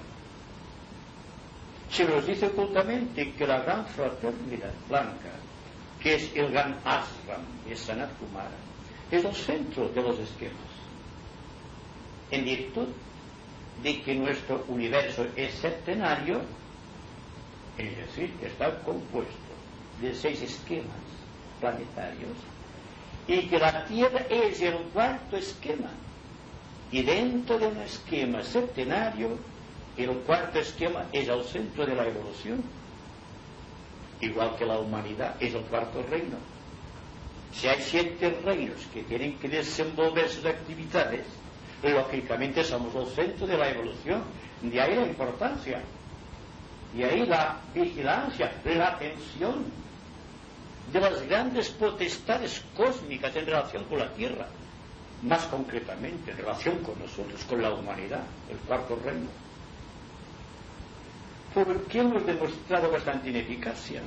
Se 1.91 2.05
nos 2.05 2.25
dice 2.25 2.48
ocultamente 2.48 3.34
que 3.34 3.46
la 3.48 3.60
gran 3.60 3.86
fraternidad 3.86 4.74
blanca, 4.89 5.32
que 6.01 6.15
es 6.15 6.32
el 6.36 6.51
gran 6.51 6.77
ashram 6.84 7.41
de 7.67 7.75
Sanat 7.75 8.10
Kumara, 8.17 8.50
es 9.12 9.24
el 9.24 9.36
centro 9.36 9.89
de 9.89 10.01
los 10.01 10.17
esquemas. 10.20 10.55
En 12.32 12.44
virtud 12.44 12.88
de 13.84 14.01
que 14.01 14.15
nuestro 14.15 14.63
universo 14.67 15.25
es 15.36 15.53
centenario, 15.60 16.41
es 17.77 17.98
decir, 17.98 18.32
que 18.39 18.48
está 18.48 18.79
compuesto 18.79 19.34
de 20.01 20.13
seis 20.13 20.41
esquemas 20.41 20.96
planetarios 21.60 22.38
y 23.27 23.48
que 23.48 23.60
la 23.60 23.86
Tierra 23.86 24.25
es 24.29 24.62
el 24.62 24.77
cuarto 24.94 25.38
esquema. 25.38 25.89
Y 26.91 27.01
dentro 27.01 27.58
de 27.58 27.67
un 27.67 27.77
esquema 27.77 28.44
centenario, 28.44 29.38
el 29.98 30.12
cuarto 30.20 30.60
esquema 30.60 31.05
es 31.12 31.27
el 31.27 31.44
centro 31.44 31.86
de 31.86 31.96
la 31.96 32.05
evolución, 32.08 32.63
igual 34.22 34.55
que 34.58 34.65
la 34.65 34.79
humanidad 34.79 35.36
es 35.39 35.53
el 35.53 35.63
cuarto 35.63 36.03
reino. 36.03 36.38
Si 37.51 37.67
hay 37.67 37.82
siete 37.82 38.38
reinos 38.44 38.86
que 38.94 39.03
tienen 39.03 39.38
que 39.39 39.48
desenvolver 39.48 40.29
sus 40.29 40.46
actividades, 40.46 41.25
lógicamente 41.92 42.63
somos 42.63 42.96
el 42.96 43.08
centro 43.08 43.48
de 43.48 43.58
la 43.58 43.70
evolución. 43.70 44.24
De 44.62 44.82
ahí 44.82 44.96
la 44.96 45.08
importancia. 45.08 45.82
Y 46.96 47.04
ahí 47.04 47.25
la 47.25 47.60
vigilancia, 47.74 48.51
la 48.63 48.88
atención 48.89 49.65
de 50.92 51.00
las 51.00 51.22
grandes 51.27 51.70
potestades 51.70 52.63
cósmicas 52.75 53.36
en 53.36 53.46
relación 53.46 53.84
con 53.86 54.00
la 54.00 54.13
Tierra, 54.13 54.48
más 55.24 55.44
concretamente 55.48 56.32
en 56.32 56.38
relación 56.38 56.77
con 56.80 56.98
nosotros, 57.00 57.44
con 57.46 57.62
la 57.62 57.74
humanidad, 57.74 58.24
el 58.50 58.58
cuarto 58.60 58.98
reino. 59.04 59.30
Porque 61.54 62.00
hemos 62.00 62.25
demostrado 62.25 62.92
bastante 62.92 63.30
ineficacia, 63.30 64.01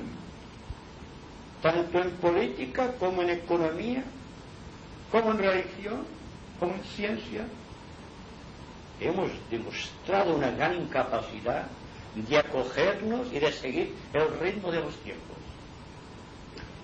tanto 1.61 1.99
en 1.99 2.11
política 2.11 2.93
como 2.93 3.21
en 3.23 3.31
economía, 3.31 4.03
como 5.11 5.31
en 5.31 5.37
religión, 5.39 6.05
como 6.59 6.73
en 6.75 6.83
ciencia. 6.83 7.45
Hemos 8.99 9.31
demostrado 9.49 10.35
una 10.35 10.51
gran 10.51 10.75
incapacidad 10.75 11.67
de 12.15 12.37
acogernos 12.37 13.31
y 13.31 13.39
de 13.39 13.51
seguir 13.51 13.95
el 14.13 14.39
ritmo 14.39 14.71
de 14.71 14.81
los 14.81 14.95
tiempos. 14.97 15.37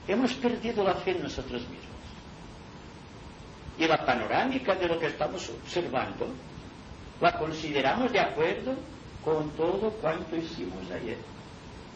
Hemos 0.08 0.34
perdido 0.34 0.84
la 0.84 0.94
fe 0.96 1.12
en 1.12 1.24
nosotros 1.24 1.62
mismos. 1.62 1.86
y 3.78 3.88
la 3.88 4.06
panorámica 4.06 4.74
de 4.76 4.88
lo 4.88 4.98
que 5.00 5.08
estamos 5.08 5.50
observando 5.50 6.28
la 7.22 7.38
consideramos 7.38 8.12
de 8.12 8.20
acuerdo 8.20 8.74
con 9.24 9.50
todo 9.52 9.90
cuanto 10.02 10.36
hicimos 10.36 10.90
ayer. 10.92 11.18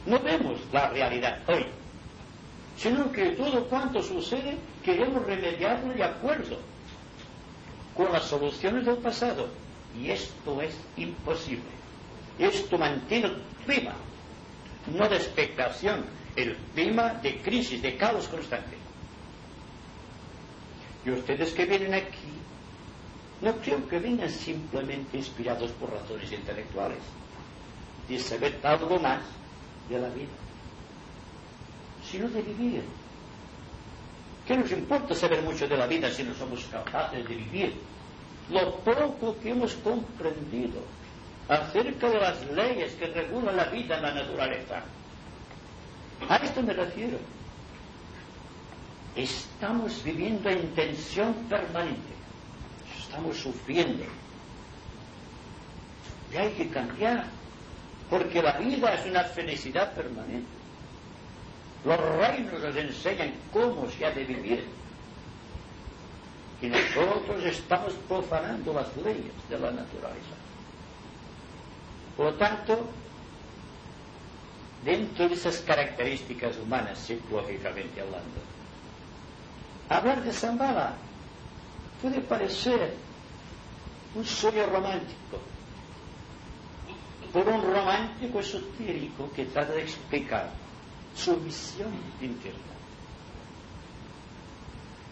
No 0.05 0.19
vemos 0.19 0.59
la 0.71 0.89
realidad 0.89 1.39
hoy, 1.47 1.65
sino 2.77 3.11
que 3.11 3.31
todo 3.31 3.65
cuanto 3.65 4.01
sucede 4.01 4.57
queremos 4.83 5.25
remediarlo 5.25 5.93
de 5.93 6.03
acuerdo 6.03 6.57
con 7.95 8.11
las 8.11 8.23
soluciones 8.23 8.85
del 8.85 8.97
pasado. 8.97 9.47
Y 9.99 10.11
esto 10.11 10.61
es 10.61 10.73
imposible. 10.97 11.71
Esto 12.37 12.77
mantiene 12.77 13.27
el 13.27 13.41
clima, 13.65 13.93
no 14.87 15.09
de 15.09 15.17
expectación, 15.17 16.05
el 16.35 16.55
clima 16.73 17.15
de 17.15 17.41
crisis, 17.41 17.81
de 17.81 17.97
caos 17.97 18.27
constante. 18.29 18.77
Y 21.05 21.11
ustedes 21.11 21.51
que 21.53 21.65
vienen 21.65 21.93
aquí, 21.93 22.31
no 23.41 23.53
creo 23.57 23.87
que 23.89 23.99
vengan 23.99 24.29
simplemente 24.29 25.17
inspirados 25.17 25.71
por 25.71 25.91
razones 25.91 26.31
intelectuales, 26.31 26.99
de 28.07 28.19
saber 28.19 28.59
algo 28.63 28.99
más 28.99 29.21
de 29.89 29.99
la 29.99 30.09
vida, 30.09 30.31
sino 32.09 32.29
de 32.29 32.41
vivir. 32.41 32.83
¿Qué 34.47 34.57
nos 34.57 34.71
importa 34.71 35.13
saber 35.13 35.41
mucho 35.41 35.67
de 35.67 35.77
la 35.77 35.87
vida 35.87 36.09
si 36.09 36.23
no 36.23 36.33
somos 36.33 36.63
capaces 36.65 37.27
de 37.27 37.35
vivir? 37.35 37.73
Lo 38.49 38.75
poco 38.77 39.37
que 39.41 39.51
hemos 39.51 39.73
comprendido 39.75 40.81
acerca 41.47 42.09
de 42.09 42.19
las 42.19 42.45
leyes 42.51 42.93
que 42.93 43.07
regulan 43.07 43.57
la 43.57 43.65
vida 43.65 43.97
en 43.97 44.03
la 44.03 44.13
naturaleza. 44.13 44.83
A 46.27 46.35
esto 46.37 46.61
me 46.61 46.73
refiero. 46.73 47.17
Estamos 49.15 50.03
viviendo 50.03 50.49
en 50.49 50.73
tensión 50.73 51.33
permanente. 51.49 52.13
Estamos 52.99 53.37
sufriendo. 53.37 54.05
Y 56.31 56.37
hay 56.37 56.51
que 56.53 56.69
cambiar. 56.69 57.25
Porque 58.09 58.41
la 58.41 58.57
vida 58.57 58.93
es 58.95 59.05
una 59.05 59.23
felicidad 59.23 59.93
permanente. 59.93 60.47
Los 61.85 61.99
reinos 61.99 62.61
nos 62.61 62.75
enseñan 62.75 63.33
cómo 63.53 63.87
se 63.89 64.05
ha 64.05 64.11
de 64.11 64.25
vivir. 64.25 64.65
Y 66.61 66.67
nosotros 66.67 67.43
estamos 67.45 67.93
profanando 68.07 68.73
las 68.73 68.95
leyes 68.97 69.31
de 69.49 69.57
la 69.59 69.71
naturaleza. 69.71 70.35
Por 72.17 72.25
lo 72.25 72.33
tanto, 72.33 72.85
dentro 74.83 75.29
de 75.29 75.35
esas 75.35 75.59
características 75.59 76.57
humanas, 76.57 76.99
psicológicamente 76.99 78.01
hablando, 78.01 78.39
hablar 79.87 80.21
de 80.23 80.33
Zambala 80.33 80.93
puede 82.01 82.19
parecer 82.21 82.93
un 84.15 84.25
sueño 84.25 84.65
romántico, 84.65 85.39
por 87.31 87.47
un 87.47 87.61
romántico 87.61 88.39
esotérico 88.39 89.31
que 89.35 89.45
trata 89.45 89.73
de 89.73 89.83
explicar 89.83 90.49
su 91.15 91.35
visión 91.37 91.91
interna. 92.21 92.78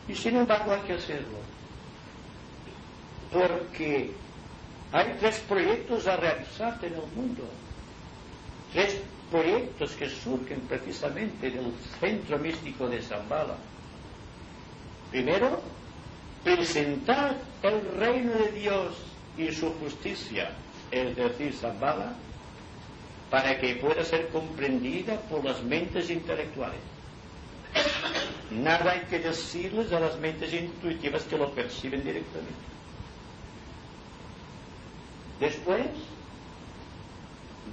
Y 0.07 0.15
sin 0.15 0.37
embargo 0.37 0.71
hay 0.73 0.81
que 0.81 0.93
hacerlo, 0.93 1.37
porque 3.31 4.11
hay 4.91 5.15
tres 5.19 5.39
proyectos 5.47 6.07
a 6.07 6.15
realizar 6.15 6.79
en 6.81 6.93
el 6.93 7.01
mundo, 7.15 7.43
tres 8.73 9.01
proyectos 9.29 9.91
que 9.93 10.09
surgen 10.09 10.61
precisamente 10.61 11.51
del 11.51 11.73
centro 11.99 12.38
místico 12.39 12.88
de 12.88 13.01
Zambala. 13.01 13.58
Primero, 15.12 15.62
presentar 16.43 17.36
el 17.63 17.82
reino 17.99 18.32
de 18.34 18.51
Dios 18.53 18.95
y 19.38 19.51
su 19.51 19.73
justicia, 19.75 20.51
es 20.91 21.15
decir, 21.15 21.53
Zambala, 21.53 22.13
para 23.29 23.60
que 23.60 23.75
pueda 23.75 24.05
ser 24.05 24.29
comprendida 24.29 25.19
por 25.29 25.43
las 25.43 25.62
mentes 25.63 26.10
intelectuales. 26.10 26.79
Nada 28.51 28.91
hay 28.91 29.01
que 29.01 29.19
decirles 29.19 29.91
a 29.91 29.99
las 29.99 30.17
mentes 30.19 30.53
intuitivas 30.53 31.23
que 31.23 31.38
lo 31.38 31.51
perciben 31.51 32.03
directamente. 32.03 32.53
Después, 35.39 35.88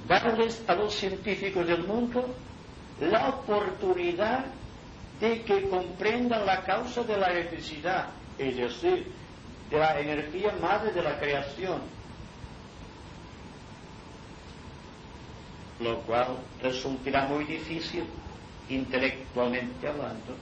darles 0.08 0.62
a 0.66 0.74
los 0.74 0.94
científicos 0.94 1.66
del 1.66 1.84
mundo 1.84 2.26
la 3.00 3.28
oportunidad 3.28 4.46
de 5.20 5.42
que 5.42 5.68
comprendan 5.68 6.44
la 6.44 6.62
causa 6.64 7.02
de 7.04 7.16
la 7.16 7.28
electricidad, 7.28 8.08
es 8.38 8.56
decir, 8.56 9.06
de 9.70 9.78
la 9.78 9.98
energía 9.98 10.52
madre 10.60 10.92
de 10.92 11.02
la 11.02 11.18
creación, 11.18 11.80
lo 15.80 16.00
cual 16.00 16.37
resultará 16.62 17.26
muy 17.26 17.44
difícil 17.44 18.04
intelectualmente 18.68 19.88
hablando, 19.88 20.37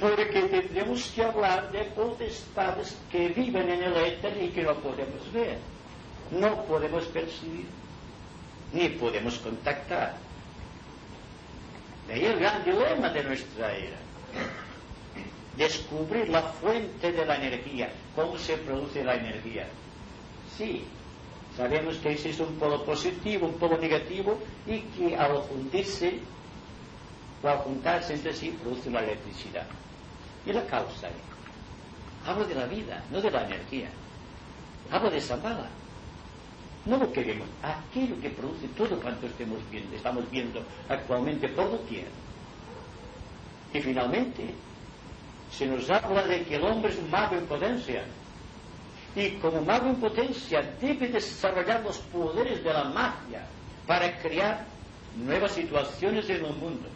porque 0.00 0.24
tendremos 0.24 1.04
que 1.14 1.22
hablar 1.22 1.70
de 1.70 1.84
potestades 1.84 2.96
que 3.10 3.28
viven 3.28 3.68
en 3.70 3.82
el 3.82 3.96
éter 3.96 4.36
y 4.42 4.48
que 4.48 4.62
no 4.62 4.74
podemos 4.76 5.32
ver, 5.32 5.58
no 6.30 6.64
podemos 6.64 7.04
percibir, 7.06 7.66
ni 8.72 8.88
podemos 8.90 9.38
contactar. 9.38 10.14
De 12.08 12.14
ahí 12.14 12.24
el 12.24 12.38
gran 12.38 12.64
dilema 12.64 13.10
de 13.10 13.24
nuestra 13.24 13.72
era. 13.76 13.96
Descubrir 15.56 16.28
la 16.30 16.42
fuente 16.42 17.12
de 17.12 17.26
la 17.26 17.36
energía, 17.36 17.92
cómo 18.16 18.38
se 18.38 18.56
produce 18.56 19.04
la 19.04 19.14
energía. 19.16 19.66
Sí, 20.56 20.84
sabemos 21.56 21.96
que 21.96 22.12
existe 22.12 22.42
un 22.42 22.56
polo 22.56 22.84
positivo, 22.84 23.46
un 23.46 23.54
polo 23.54 23.76
negativo, 23.78 24.38
y 24.66 24.80
que 24.80 25.14
al 25.16 25.42
fundirse 25.44 26.18
o 27.42 27.48
al 27.48 27.58
juntarse 27.58 28.14
entre 28.14 28.32
sí 28.32 28.56
produce 28.62 28.90
la 28.90 29.00
electricidad. 29.04 29.66
¿Y 30.46 30.52
la 30.52 30.64
causa? 30.66 31.08
Hablo 32.26 32.44
de 32.44 32.54
la 32.54 32.66
vida, 32.66 33.02
no 33.10 33.20
de 33.20 33.30
la 33.30 33.44
energía. 33.44 33.88
Hablo 34.90 35.10
de 35.10 35.18
esa 35.18 35.36
bala. 35.36 35.68
No 36.84 36.96
lo 36.96 37.12
queremos, 37.12 37.46
aquello 37.62 38.20
que 38.20 38.30
produce 38.30 38.66
todo 38.76 39.00
cuanto 39.00 39.26
estemos 39.26 39.58
viendo, 39.70 39.94
estamos 39.94 40.28
viendo 40.30 40.64
actualmente 40.88 41.48
por 41.48 41.70
doquier. 41.70 42.08
Y 43.72 43.80
finalmente, 43.80 44.52
se 45.50 45.66
nos 45.66 45.88
habla 45.90 46.24
de 46.24 46.42
que 46.42 46.56
el 46.56 46.64
hombre 46.64 46.90
es 46.90 46.98
un 46.98 47.08
mago 47.10 47.36
en 47.36 47.46
potencia. 47.46 48.04
Y 49.14 49.30
como 49.32 49.60
mago 49.62 49.90
en 49.90 49.96
potencia 49.96 50.62
debe 50.80 51.08
desarrollar 51.08 51.82
los 51.82 51.98
poderes 51.98 52.64
de 52.64 52.72
la 52.72 52.84
magia 52.84 53.46
para 53.86 54.18
crear 54.18 54.64
nuevas 55.16 55.52
situaciones 55.52 56.28
en 56.30 56.44
el 56.44 56.54
mundo. 56.54 56.88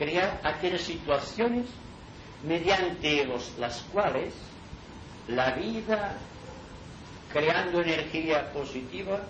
Crear 0.00 0.40
aquellas 0.42 0.80
situaciones 0.80 1.66
mediante 2.42 3.28
las 3.58 3.82
cuales 3.92 4.32
la 5.28 5.52
vida 5.52 6.16
creando 7.32 7.80
energía 7.80 8.52
positiva, 8.52 9.20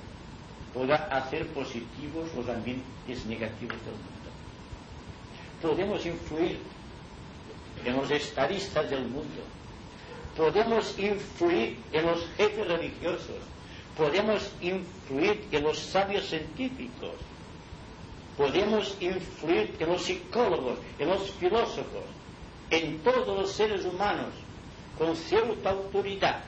podrá 0.72 0.96
hacer 1.11 1.46
positivos 1.48 2.33
los 2.35 2.48
ambientes 2.48 3.26
negativos 3.26 3.76
del 3.85 3.94
mundo. 3.94 4.30
Podemos 5.61 6.06
influir 6.06 6.59
en 7.85 7.96
los 7.96 8.11
estadistas 8.11 8.88
del 8.88 9.02
mundo, 9.02 9.42
podemos 10.37 10.98
influir 10.98 11.76
en 11.92 12.06
los 12.06 12.26
jefes 12.37 12.66
religiosos, 12.66 13.37
podemos 13.96 14.50
influir 14.62 15.44
en 15.52 15.62
los 15.64 15.78
sabios 15.78 16.26
científicos, 16.28 17.12
podemos 18.40 18.96
influir 19.00 19.76
en 19.79 19.88
los 19.90 20.03
psicólogos, 20.03 20.79
en 20.98 21.11
los 21.11 21.31
filósofos, 21.33 22.05
en 22.70 22.98
todos 23.00 23.38
los 23.38 23.53
seres 23.53 23.85
humanos 23.85 24.29
con 24.96 25.14
cierta 25.14 25.68
autoridad 25.68 26.40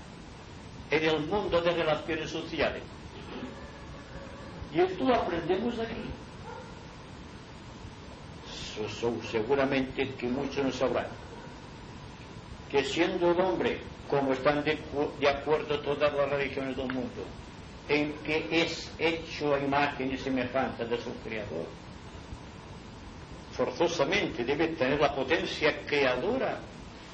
en 0.90 1.04
el 1.04 1.20
mundo 1.26 1.60
de 1.60 1.70
relaciones 1.70 2.30
sociales. 2.30 2.82
Y 4.74 4.80
esto 4.80 5.04
lo 5.04 5.16
aprendemos 5.16 5.78
aquí. 5.78 6.08
seguramente 9.30 10.14
que 10.14 10.28
muchos 10.28 10.64
no 10.64 10.72
sabrán 10.72 11.08
que 12.70 12.82
siendo 12.84 13.32
el 13.32 13.40
hombre, 13.42 13.80
como 14.08 14.32
están 14.32 14.64
de, 14.64 14.78
de 15.20 15.28
acuerdo 15.28 15.78
todas 15.80 16.10
las 16.14 16.30
religiones 16.30 16.74
del 16.74 16.90
mundo, 16.90 17.22
en 17.90 18.14
que 18.24 18.48
es 18.50 18.90
hecho 18.98 19.54
a 19.54 19.60
imagen 19.60 20.10
y 20.10 20.16
semejanza 20.16 20.86
de 20.86 20.96
su 20.96 21.12
Creador, 21.22 21.81
forzosamente 23.52 24.44
debe 24.44 24.68
tener 24.68 25.00
la 25.00 25.14
potencia 25.14 25.84
creadora 25.86 26.58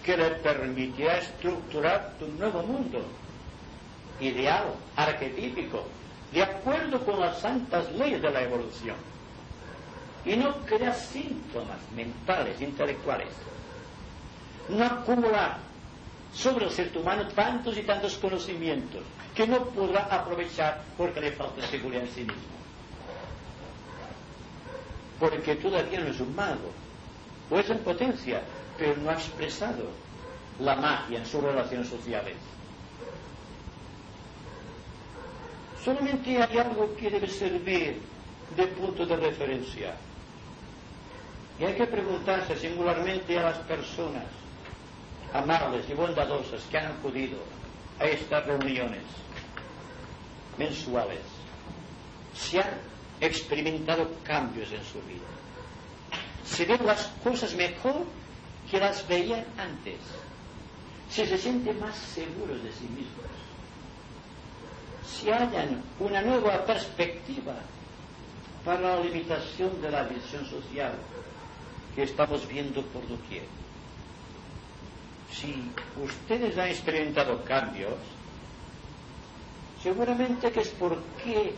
que 0.04 0.16
le 0.16 0.30
permitirá 0.36 1.18
estructurar 1.18 2.14
un 2.20 2.38
nuevo 2.38 2.62
mundo 2.62 3.02
ideal, 4.20 4.74
arquetípico, 4.96 5.84
de 6.32 6.42
acuerdo 6.42 7.04
con 7.04 7.20
las 7.20 7.40
santas 7.40 7.90
leyes 7.92 8.20
de 8.22 8.30
la 8.30 8.42
evolución. 8.42 8.96
Y 10.24 10.36
no 10.36 10.56
crea 10.66 10.92
síntomas 10.94 11.78
mentales, 11.94 12.60
intelectuales. 12.60 13.28
no 14.68 14.84
acumular 14.84 15.58
sobre 16.34 16.66
el 16.66 16.70
ser 16.70 16.90
humano 16.96 17.26
tantos 17.28 17.76
y 17.78 17.82
tantos 17.82 18.18
conocimientos 18.18 19.02
que 19.34 19.46
no 19.46 19.64
podrá 19.66 20.02
aprovechar 20.10 20.82
porque 20.96 21.20
le 21.20 21.32
falta 21.32 21.66
seguridad 21.68 22.02
en 22.02 22.10
sí 22.10 22.20
mismo. 22.20 22.57
Porque 25.18 25.56
todavía 25.56 26.00
no 26.00 26.08
es 26.08 26.20
un 26.20 26.34
mago, 26.34 26.70
o 27.50 27.58
es 27.58 27.68
en 27.70 27.78
potencia, 27.78 28.42
pero 28.76 28.96
no 28.96 29.10
ha 29.10 29.14
expresado 29.14 29.84
la 30.60 30.76
magia 30.76 31.18
en 31.18 31.26
sus 31.26 31.42
relaciones 31.42 31.88
sociales. 31.88 32.36
Solamente 35.84 36.42
hay 36.42 36.58
algo 36.58 36.94
que 36.96 37.10
debe 37.10 37.28
servir 37.28 38.00
de 38.56 38.66
punto 38.68 39.06
de 39.06 39.16
referencia. 39.16 39.94
Y 41.58 41.64
hay 41.64 41.74
que 41.74 41.86
preguntarse 41.86 42.56
singularmente 42.56 43.38
a 43.38 43.42
las 43.42 43.58
personas 43.58 44.24
amables 45.32 45.88
y 45.88 45.94
bondadosas 45.94 46.62
que 46.70 46.78
han 46.78 46.92
acudido 46.92 47.38
a 48.00 48.04
estas 48.06 48.46
reuniones 48.46 49.02
mensuales, 50.56 51.20
experimentado 53.20 54.08
cambios 54.24 54.70
en 54.72 54.84
su 54.84 54.98
vida. 55.06 55.26
Si 56.44 56.64
ven 56.64 56.84
las 56.86 57.06
cosas 57.22 57.54
mejor 57.54 58.04
que 58.70 58.78
las 58.78 59.06
veían 59.08 59.44
antes. 59.56 59.98
Si 61.10 61.26
se 61.26 61.38
sienten 61.38 61.80
más 61.80 61.96
seguros 61.96 62.62
de 62.62 62.72
sí 62.72 62.84
mismos. 62.84 63.26
Si 65.06 65.30
hallan 65.30 65.82
una 65.98 66.20
nueva 66.22 66.64
perspectiva 66.64 67.54
para 68.64 68.96
la 68.96 69.00
limitación 69.00 69.80
de 69.80 69.90
la 69.90 70.02
visión 70.04 70.44
social 70.46 70.92
que 71.94 72.02
estamos 72.02 72.46
viendo 72.46 72.82
por 72.82 73.06
doquier. 73.08 73.44
Si 75.32 75.70
ustedes 76.02 76.56
han 76.58 76.68
experimentado 76.68 77.42
cambios, 77.44 77.94
seguramente 79.82 80.50
que 80.50 80.60
es 80.60 80.68
porque 80.70 81.54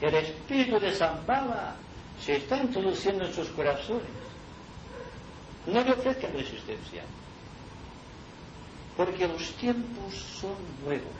el 0.00 0.14
espíritu 0.14 0.80
de 0.80 0.92
Zambala 0.92 1.74
se 2.24 2.36
está 2.36 2.56
introduciendo 2.56 3.24
en 3.24 3.34
sus 3.34 3.48
corazones. 3.50 4.20
No 5.66 5.84
le 5.84 5.92
ofrezcan 5.92 6.32
resistencia, 6.32 7.02
porque 8.96 9.28
los 9.28 9.52
tiempos 9.52 10.14
son 10.40 10.56
nuevos, 10.84 11.12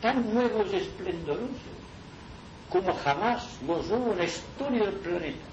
tan 0.00 0.32
nuevos 0.32 0.72
y 0.72 0.76
esplendorosos 0.76 1.76
como 2.70 2.94
jamás 2.94 3.46
los 3.66 3.86
hubo 3.90 4.12
en 4.12 4.18
la 4.18 4.24
historia 4.24 4.84
del 4.84 4.94
planeta. 4.94 5.44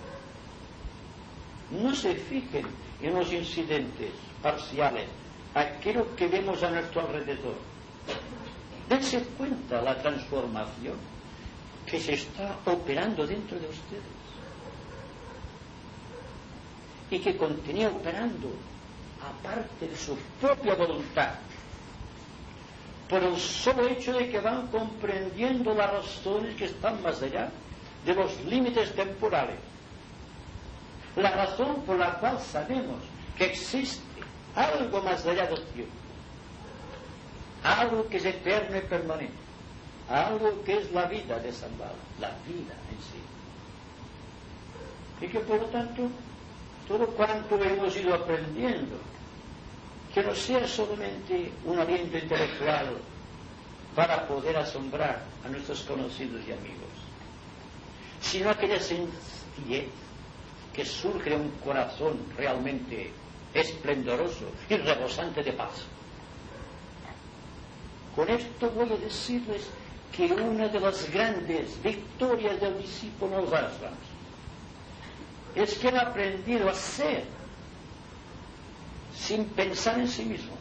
No 1.72 1.96
se 1.96 2.15
fijen 2.15 2.65
en 3.02 3.15
los 3.15 3.32
incidentes 3.32 4.12
parciales, 4.41 5.08
aquello 5.54 6.15
que 6.15 6.28
vemos 6.28 6.62
a 6.63 6.72
nuestro 6.72 7.02
alrededor. 7.02 7.56
Dense 8.89 9.24
cuenta 9.38 9.82
la 9.82 10.00
transformación 10.02 11.12
que 11.93 11.99
se 11.99 12.13
está 12.13 12.58
operando 12.65 13.27
dentro 13.27 13.60
de 13.60 13.67
ustedes. 13.67 14.17
Y 17.12 17.19
que 17.19 17.38
continúa 17.38 17.89
operando 17.89 18.49
aparte 19.21 19.88
de 19.88 19.95
su 19.95 20.17
propia 20.41 20.73
voluntad. 20.73 21.36
Por 23.08 23.21
el 23.21 23.38
solo 23.38 23.88
hecho 23.88 24.12
de 24.13 24.27
que 24.27 24.39
van 24.39 24.65
comprendiendo 24.69 25.75
las 25.75 25.91
razones 25.91 26.56
que 26.56 26.65
están 26.65 26.99
más 27.03 27.21
allá 27.21 27.51
de 28.03 28.15
los 28.15 28.43
límites 28.45 28.95
temporales. 28.95 29.60
La 31.15 31.29
razón 31.29 31.84
por 31.86 31.99
la 31.99 32.13
cual 32.15 32.39
sabemos 32.41 33.03
que 33.38 33.45
existe 33.45 34.01
algo 34.56 34.99
más 35.03 35.23
allá 35.27 35.45
del 35.45 35.62
tiempo, 35.65 35.93
algo 37.63 38.08
que 38.08 38.17
es 38.17 38.25
eterno 38.25 38.77
y 38.77 38.82
permanente, 38.82 39.42
algo 40.10 40.63
que 40.63 40.78
es 40.78 40.92
la 40.92 41.06
vida 41.06 41.39
de 41.39 41.52
Zambala, 41.52 41.94
la 42.20 42.30
vida 42.48 42.74
en 42.92 43.00
sí. 43.00 43.22
Y 45.22 45.28
que 45.30 45.39
por 45.39 45.60
lo 45.60 45.66
tanto, 45.68 46.10
todo 46.88 47.08
cuanto 47.08 47.62
hemos 47.63 47.96
ido 47.96 48.13
aprendiendo 48.13 48.98
que 50.13 50.24
no 50.24 50.36
sea 50.36 50.68
solamente 50.68 51.52
un 51.66 51.80
aliento 51.80 52.18
intelectual 52.18 52.98
para 53.96 54.28
poder 54.28 54.58
asombrar 54.58 55.24
a 55.46 55.50
nuestros 55.50 55.82
conocidos 55.82 56.42
y 56.48 56.52
amigos, 56.52 56.94
sino 58.22 58.50
aquella 58.50 58.80
sencillez 58.80 59.88
que 60.74 60.86
surge 60.86 61.36
un 61.36 61.50
corazón 61.63 62.18
realmente 62.36 63.12
esplendoroso 63.54 64.46
y 64.70 64.76
rebosante 64.78 65.44
de 65.44 65.54
paz. 65.54 65.84
Con 68.16 68.30
esto 68.30 68.70
voy 68.72 68.92
a 68.92 68.98
decirles 68.98 69.68
que 70.15 70.32
una 70.32 70.67
de 70.67 70.80
las 70.80 71.10
grandes 71.12 71.82
victorias 71.82 72.60
del 72.62 72.78
discípulo 72.78 73.41
los 73.41 73.52
es 75.56 75.73
que 75.78 75.88
han 75.89 75.97
aprendido 75.97 76.69
a 76.69 76.73
ser 76.73 77.23
sin 79.15 79.45
pensar 79.45 79.99
en 79.99 80.08
sí 80.08 80.23
mismos, 80.26 80.60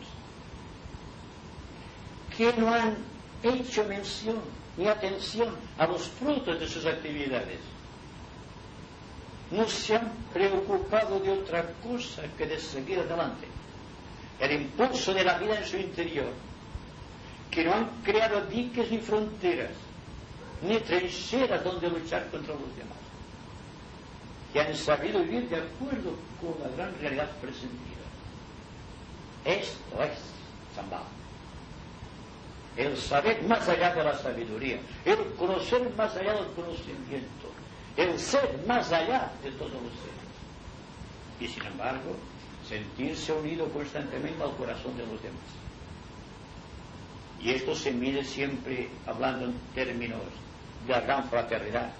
que 2.37 2.53
no 2.55 2.73
han 2.73 2.97
hecho 3.43 3.85
mención 3.85 4.41
ni 4.77 4.87
atención 4.87 5.55
a 5.79 5.87
los 5.87 6.09
frutos 6.09 6.59
de 6.59 6.69
sus 6.69 6.87
actividades, 6.87 7.59
no 9.51 9.69
se 9.69 9.97
han 9.97 10.11
preocupado 10.33 11.21
de 11.21 11.31
otra 11.31 11.73
cosa 11.83 12.23
que 12.39 12.47
de 12.47 12.59
seguir 12.59 13.01
adelante, 13.01 13.47
el 14.41 14.53
impulso 14.53 15.13
de 15.13 15.25
la 15.25 15.39
vida 15.39 15.59
en 15.59 15.67
su 15.67 15.77
interior, 15.77 16.33
que 17.53 17.65
no 17.65 17.75
han 17.75 17.87
creado 18.03 18.41
diques 18.47 18.91
ni 18.91 18.99
fronteras, 18.99 19.77
ni 20.63 20.79
trincheras 20.81 21.63
donde 21.63 21.91
luchar 21.91 22.27
contra 22.31 22.55
los 22.55 22.77
demás, 22.77 22.97
que 24.53 24.61
han 24.61 24.75
sabido 24.75 25.21
vivir 25.21 25.49
de 25.51 25.57
acuerdo 25.57 26.17
con 26.41 26.57
la 26.63 26.75
gran 26.75 26.99
realidad 26.99 27.31
presentida. 27.43 28.03
Esto 29.45 30.03
es 30.03 30.19
Zambala. 30.75 31.05
El 32.75 32.97
saber 32.97 33.43
más 33.43 33.69
allá 33.69 33.95
de 33.95 34.03
la 34.03 34.17
sabiduría, 34.17 34.81
el 35.05 35.19
conocer 35.39 35.91
más 35.95 36.17
allá 36.17 36.33
del 36.33 36.47
conocimiento, 36.55 37.53
el 37.99 38.19
ser 38.19 38.65
más 38.67 38.91
allá 38.93 39.31
de 39.43 39.51
todos 39.53 39.73
los 39.73 39.93
seres. 40.01 40.33
Y 41.39 41.49
sin 41.49 41.67
embargo, 41.67 42.17
sentirse 42.67 43.31
unido 43.33 43.69
constantemente 43.69 44.43
al 44.43 44.57
corazón 44.57 44.97
de 44.97 45.03
los 45.05 45.23
demás. 45.23 45.62
Y 47.43 47.51
esto 47.51 47.75
se 47.75 47.93
mide 47.93 48.25
siempre 48.25 48.89
hablando 49.07 49.47
en 49.47 49.59
términos 49.75 50.21
de 50.87 51.01
gran 51.01 51.29
fraternidad, 51.29 51.93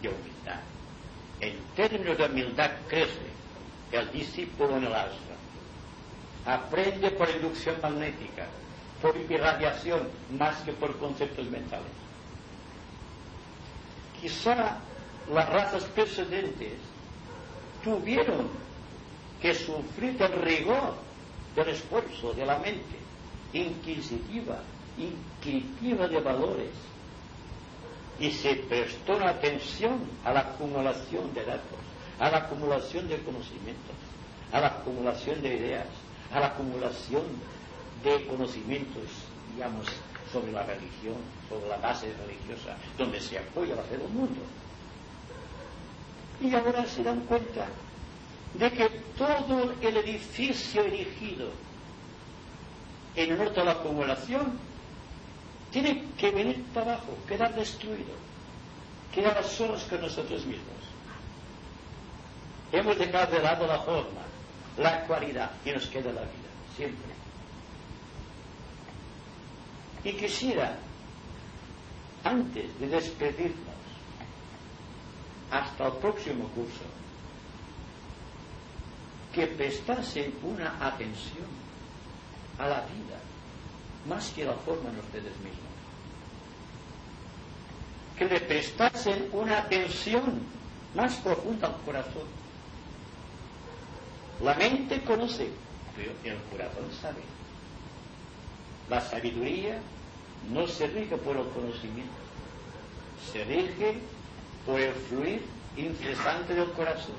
de 0.00 0.08
humildad. 0.08 0.60
En 1.40 1.56
términos 1.76 2.18
de 2.18 2.26
humildad 2.26 2.70
crece 2.88 3.30
el 3.92 4.10
discípulo 4.10 4.76
en 4.76 4.84
el 4.84 4.94
asma 4.94 5.32
aprende 6.44 7.10
por 7.12 7.30
inducción 7.30 7.76
magnética, 7.82 8.46
por 9.00 9.16
irradiación, 9.16 10.08
más 10.38 10.56
que 10.62 10.72
por 10.72 10.96
conceptos 10.98 11.46
mentales. 11.48 11.86
Quizá 14.20 14.78
las 15.32 15.48
razas 15.48 15.84
precedentes 15.84 16.72
tuvieron 17.82 18.48
que 19.40 19.54
sufrir 19.54 20.20
el 20.22 20.32
rigor 20.42 20.94
del 21.56 21.68
esfuerzo 21.68 22.32
de 22.32 22.46
la 22.46 22.58
mente 22.58 23.01
inquisitiva, 23.52 24.60
inquisitiva 24.98 26.08
de 26.08 26.20
valores, 26.20 26.70
y 28.18 28.30
se 28.30 28.54
prestó 28.54 29.14
atención 29.24 29.98
a 30.24 30.32
la 30.32 30.40
acumulación 30.40 31.32
de 31.34 31.44
datos, 31.44 31.78
a 32.18 32.30
la 32.30 32.38
acumulación 32.38 33.08
de 33.08 33.18
conocimientos, 33.22 33.96
a 34.52 34.60
la 34.60 34.66
acumulación 34.68 35.42
de 35.42 35.56
ideas, 35.56 35.86
a 36.32 36.40
la 36.40 36.46
acumulación 36.48 37.24
de 38.04 38.26
conocimientos, 38.26 39.04
digamos, 39.54 39.86
sobre 40.32 40.52
la 40.52 40.62
religión, 40.62 41.16
sobre 41.48 41.68
la 41.68 41.76
base 41.76 42.12
religiosa, 42.26 42.76
donde 42.96 43.20
se 43.20 43.38
apoya 43.38 43.74
la 43.74 43.82
fe 43.82 43.98
del 43.98 44.08
mundo. 44.08 44.40
Y 46.40 46.54
ahora 46.54 46.86
se 46.86 47.02
dan 47.02 47.20
cuenta 47.20 47.66
de 48.54 48.70
que 48.70 48.88
todo 49.16 49.74
el 49.80 49.96
edificio 49.96 50.82
erigido 50.82 51.50
en 53.14 53.32
honor 53.32 53.58
a 53.58 53.64
la 53.64 53.72
acumulación 53.72 54.58
tiene 55.70 56.04
que 56.16 56.30
venir 56.30 56.62
para 56.74 56.94
abajo, 56.94 57.16
quedar 57.26 57.54
destruido, 57.54 58.14
quedar 59.14 59.42
solos 59.44 59.84
con 59.84 60.00
nosotros 60.00 60.44
mismos. 60.44 60.82
Hemos 62.72 62.98
dejado 62.98 63.32
de 63.32 63.42
lado 63.42 63.66
la 63.66 63.78
forma, 63.80 64.22
la 64.78 65.00
cualidad 65.06 65.50
y 65.64 65.70
nos 65.72 65.86
queda 65.86 66.12
la 66.12 66.22
vida, 66.22 66.50
siempre. 66.76 67.12
Y 70.04 70.12
quisiera, 70.14 70.76
antes 72.24 72.78
de 72.80 72.88
despedirnos, 72.88 73.72
hasta 75.50 75.86
el 75.86 75.92
próximo 75.94 76.48
curso, 76.48 76.84
que 79.32 79.46
prestasen 79.46 80.34
una 80.42 80.76
atención 80.86 81.61
a 82.58 82.66
la 82.66 82.80
vida, 82.82 83.18
más 84.08 84.30
que 84.30 84.44
la 84.44 84.54
forman 84.54 84.98
ustedes 84.98 85.36
mismos. 85.38 85.72
Que 88.18 88.24
le 88.26 88.40
prestasen 88.40 89.28
una 89.32 89.58
atención 89.58 90.40
más 90.94 91.14
profunda 91.16 91.68
al 91.68 91.76
corazón. 91.84 92.26
La 94.42 94.54
mente 94.54 95.02
conoce, 95.02 95.48
pero 95.96 96.12
el 96.24 96.40
corazón 96.50 96.90
sabe. 97.00 97.22
La 98.90 99.00
sabiduría 99.00 99.78
no 100.50 100.66
se 100.66 100.86
rige 100.88 101.16
por 101.16 101.36
el 101.36 101.48
conocimiento, 101.50 102.12
se 103.32 103.44
rige 103.44 103.98
por 104.66 104.80
el 104.80 104.92
fluir 104.94 105.42
incesante 105.76 106.54
del 106.54 106.70
corazón. 106.72 107.14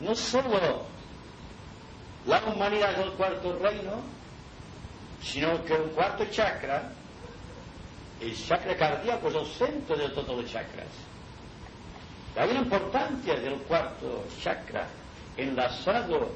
No 0.00 0.14
solo 0.14 0.84
la 2.26 2.42
humanidad 2.44 2.96
del 2.96 3.10
cuarto 3.12 3.58
reino, 3.58 4.02
sino 5.22 5.64
que 5.64 5.74
el 5.74 5.90
cuarto 5.90 6.24
chakra, 6.26 6.92
el 8.20 8.36
chakra 8.36 8.76
cardíaco 8.76 9.28
es 9.28 9.34
el 9.34 9.46
centro 9.46 9.96
de 9.96 10.08
todos 10.10 10.42
los 10.42 10.50
chakras. 10.50 10.88
Hay 12.36 12.50
una 12.50 12.60
importancia 12.60 13.34
del 13.34 13.54
cuarto 13.62 14.24
chakra 14.42 14.86
enlazado 15.36 16.30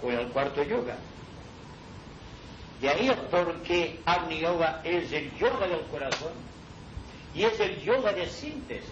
con 0.00 0.12
el 0.12 0.28
cuarto 0.28 0.62
yoga. 0.62 0.96
De 2.80 2.88
ahí 2.88 3.10
porque 3.30 4.00
Agni 4.04 4.40
Yoga 4.40 4.80
es 4.82 5.12
el 5.12 5.32
yoga 5.36 5.68
del 5.68 5.82
corazón 5.82 6.32
y 7.32 7.44
es 7.44 7.58
el 7.60 7.80
yoga 7.80 8.12
de 8.12 8.28
síntesis 8.28 8.90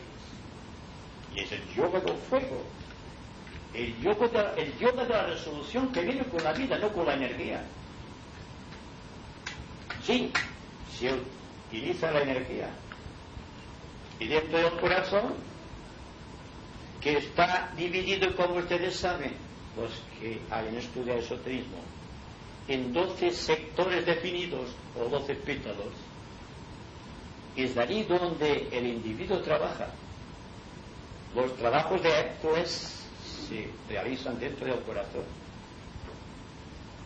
y 1.35 1.41
es 1.41 1.53
el 1.53 1.69
yoga 1.75 2.01
del 2.01 2.17
fuego, 2.17 2.63
el 3.81 3.99
yoga 4.01 4.29
de, 4.29 4.63
el 4.63 4.79
yoga 4.79 5.05
de 5.05 5.09
la 5.09 5.27
resolución 5.27 5.91
que 5.91 6.03
viene 6.03 6.25
con 6.25 6.45
la 6.45 6.53
vida, 6.53 6.79
no 6.79 6.93
con 6.93 7.07
la 7.07 7.15
energía. 7.15 7.65
Sí, 10.05 10.31
se 10.99 11.13
utiliza 11.69 12.11
la 12.11 12.23
energía 12.23 12.69
y 14.19 14.27
dentro 14.29 14.59
del 14.59 14.79
corazón 14.79 15.35
que 17.01 17.17
está 17.17 17.73
dividido, 17.75 18.37
como 18.37 18.57
ustedes 18.57 18.97
saben, 18.97 19.33
los 19.77 19.91
que 20.21 20.39
hayan 20.51 20.77
estudiado 20.77 21.21
esoterismo, 21.21 21.79
en 22.69 22.93
12 22.93 23.31
sectores 23.31 24.05
definidos 24.05 24.71
o 25.01 25.09
12 25.09 25.35
pétalos. 25.37 25.95
Es 27.57 27.77
allí 27.79 28.03
donde 28.03 28.69
el 28.71 28.87
individuo 28.87 29.39
trabaja. 29.41 29.89
Los 31.35 31.57
trabajos 31.57 32.03
de 32.03 32.33
pues 32.43 33.00
se 33.49 33.69
realizan 33.89 34.39
dentro 34.39 34.67
del 34.67 34.81
corazón. 34.81 35.25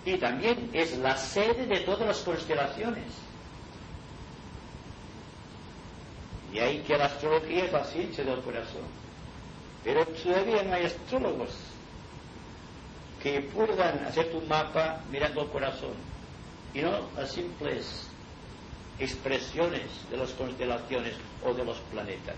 Y 0.04 0.16
también 0.18 0.70
es 0.72 0.98
la 0.98 1.16
sede 1.16 1.66
de 1.66 1.80
todas 1.80 2.06
las 2.06 2.18
constelaciones. 2.18 3.04
Y 6.52 6.58
hay 6.58 6.78
que 6.80 6.96
la 6.96 7.06
astrología 7.06 7.64
es 7.64 7.72
la 7.72 7.84
ciencia 7.84 8.22
del 8.24 8.40
corazón. 8.40 8.82
Pero 9.82 10.06
todavía 10.06 10.62
no 10.62 10.74
hay 10.74 10.84
astrólogos 10.84 11.50
que 13.22 13.40
puedan 13.40 14.04
hacer 14.04 14.30
tu 14.30 14.40
mapa 14.42 15.00
mirando 15.10 15.42
el 15.42 15.48
corazón 15.48 15.94
y 16.74 16.80
no 16.82 17.08
las 17.16 17.32
simples 17.32 18.06
expresiones 18.98 19.82
de 20.10 20.16
las 20.16 20.30
constelaciones 20.32 21.14
o 21.44 21.54
de 21.54 21.64
los 21.64 21.78
planetas. 21.90 22.36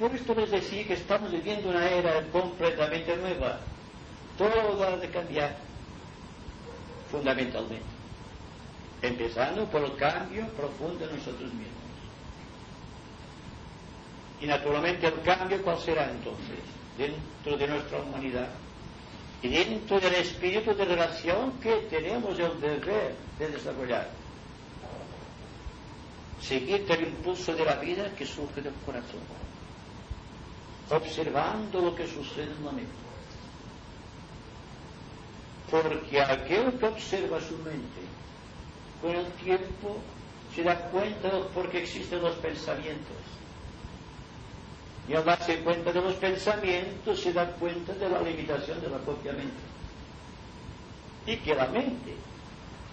Por 0.00 0.14
esto 0.14 0.34
les 0.34 0.50
decía 0.50 0.86
que 0.86 0.94
estamos 0.94 1.30
viviendo 1.30 1.68
una 1.68 1.88
era 1.88 2.22
completamente 2.32 3.16
nueva. 3.18 3.60
Todo 4.36 4.82
ha 4.82 4.96
de 4.96 5.10
cambiar 5.10 5.56
fundamentalmente. 7.10 7.84
Empezando 9.02 9.66
por 9.66 9.84
el 9.84 9.94
cambio 9.96 10.48
profundo 10.48 11.04
en 11.04 11.16
nosotros 11.16 11.52
mismos. 11.52 11.90
Y 14.40 14.46
naturalmente 14.46 15.06
el 15.06 15.20
cambio, 15.20 15.62
¿cuál 15.62 15.78
será 15.78 16.10
entonces? 16.10 16.80
dentro 17.00 17.56
de 17.56 17.66
nuestra 17.66 17.98
humanidad 18.02 18.48
y 19.42 19.48
dentro 19.48 19.98
del 20.00 20.14
espíritu 20.16 20.74
de 20.74 20.84
relación 20.84 21.52
que 21.60 21.72
tenemos 21.88 22.38
el 22.38 22.60
deber 22.60 23.14
de 23.38 23.48
desarrollar. 23.48 24.10
Seguir 26.42 26.84
el 26.88 27.02
impulso 27.02 27.54
de 27.54 27.64
la 27.64 27.76
vida 27.76 28.10
que 28.14 28.26
surge 28.26 28.60
del 28.60 28.74
corazón, 28.84 29.20
observando 30.90 31.80
lo 31.80 31.94
que 31.94 32.06
sucede 32.06 32.52
en 32.52 32.64
la 32.64 32.72
mente. 32.72 32.92
Porque 35.70 36.20
aquel 36.20 36.78
que 36.78 36.86
observa 36.86 37.40
su 37.40 37.56
mente, 37.58 38.02
con 39.00 39.14
el 39.14 39.26
tiempo 39.32 39.98
se 40.54 40.62
da 40.62 40.76
cuenta 40.90 41.28
de 41.28 41.40
por 41.54 41.70
qué 41.70 41.82
existen 41.82 42.20
los 42.20 42.34
pensamientos 42.36 43.16
y 45.10 45.14
al 45.14 45.24
darse 45.24 45.58
cuenta 45.60 45.92
de 45.92 46.00
los 46.00 46.14
pensamientos 46.14 47.20
se 47.20 47.32
da 47.32 47.46
cuenta 47.52 47.92
de 47.94 48.08
la 48.08 48.20
limitación 48.22 48.80
de 48.80 48.90
la 48.90 48.98
propia 48.98 49.32
mente. 49.32 49.58
Y 51.26 51.36
que 51.38 51.52
la 51.52 51.66
mente 51.66 52.14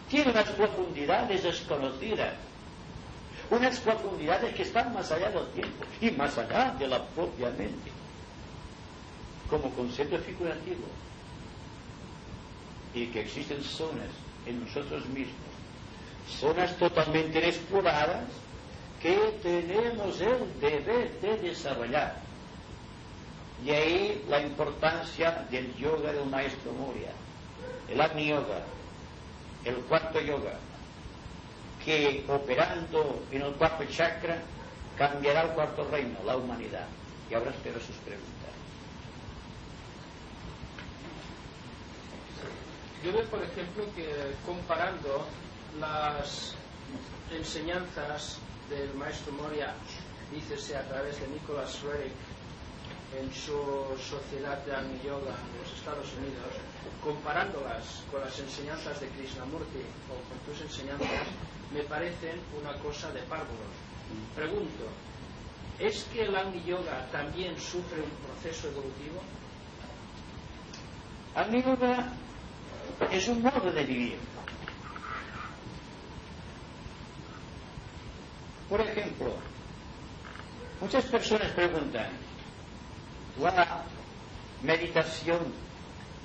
tiene 0.09 0.31
unas 0.31 0.49
profundidades 0.49 1.43
desconocidas, 1.43 2.33
unas 3.49 3.79
profundidades 3.79 4.53
que 4.55 4.63
están 4.63 4.93
más 4.93 5.11
allá 5.11 5.29
del 5.29 5.47
tiempo 5.51 5.85
y 6.01 6.11
más 6.11 6.37
allá 6.37 6.75
de 6.77 6.87
la 6.87 7.03
propia 7.05 7.49
mente, 7.51 7.91
como 9.49 9.69
concepto 9.71 10.17
figurativo. 10.19 10.87
Y 12.93 13.07
que 13.07 13.21
existen 13.21 13.63
zonas 13.63 14.09
en 14.45 14.63
nosotros 14.63 15.05
mismos, 15.07 15.35
zonas 16.39 16.75
totalmente 16.77 17.39
inexploradas, 17.39 18.25
que 19.01 19.15
tenemos 19.43 20.19
el 20.19 20.59
deber 20.59 21.19
de 21.21 21.37
desarrollar. 21.37 22.15
Y 23.63 23.71
ahí 23.71 24.25
la 24.29 24.41
importancia 24.41 25.45
del 25.49 25.73
yoga 25.75 26.11
del 26.11 26.25
maestro 26.25 26.73
Moria, 26.73 27.11
el 27.89 28.01
Agni 28.01 28.27
Yoga, 28.27 28.63
el 29.63 29.75
cuarto 29.75 30.19
yoga, 30.21 30.53
que 31.87 32.25
operando 32.27 33.23
en 33.31 33.43
el 33.43 33.53
cuarto 33.53 33.85
chakra 33.85 34.41
cambiará 34.97 35.43
el 35.43 35.51
cuarto 35.51 35.87
reino, 35.89 36.19
la 36.25 36.35
humanidad. 36.35 36.85
Y 37.31 37.33
ahora 37.33 37.51
espero 37.51 37.79
sus 37.79 37.95
preguntas. 38.03 38.51
Yo 43.05 43.13
veo, 43.13 43.23
por 43.29 43.41
ejemplo, 43.41 43.85
que 43.95 44.05
comparando 44.45 45.25
las 45.79 46.55
enseñanzas 47.31 48.37
del 48.69 48.93
maestro 48.95 49.31
Moria, 49.31 49.73
dícese 50.33 50.75
a 50.75 50.85
través 50.89 51.17
de 51.21 51.27
Nicholas 51.29 51.81
Rerick 51.83 52.11
en 53.17 53.31
su 53.31 53.55
Sociedad 54.03 54.57
de 54.65 54.75
Agni 54.75 54.99
Yoga 55.05 55.39
en 55.39 55.63
los 55.63 55.71
Estados 55.71 56.11
Unidos, 56.19 56.51
comparándolas 57.01 58.03
con 58.11 58.19
las 58.19 58.37
enseñanzas 58.37 58.99
de 58.99 59.07
Krishnamurti 59.07 59.87
o 60.11 60.19
con 60.27 60.37
tus 60.43 60.61
enseñanzas, 60.61 61.31
me 61.73 61.81
parecen 61.83 62.39
una 62.61 62.73
cosa 62.79 63.11
de 63.11 63.21
párvulos. 63.21 63.73
Pregunto, 64.35 64.85
¿es 65.79 66.03
que 66.13 66.23
el 66.23 66.35
Agni 66.35 66.63
Yoga 66.63 67.07
también 67.11 67.59
sufre 67.59 68.01
un 68.01 68.09
proceso 68.25 68.67
evolutivo? 68.69 69.21
Agni 71.35 71.61
Yoga 71.61 72.11
es 73.11 73.27
un 73.27 73.41
modo 73.43 73.71
de 73.71 73.83
vivir 73.83 74.17
Por 78.69 78.81
ejemplo, 78.81 79.33
muchas 80.81 81.05
personas 81.05 81.51
preguntan, 81.53 82.07
¿la 83.41 83.83
meditación 84.61 85.39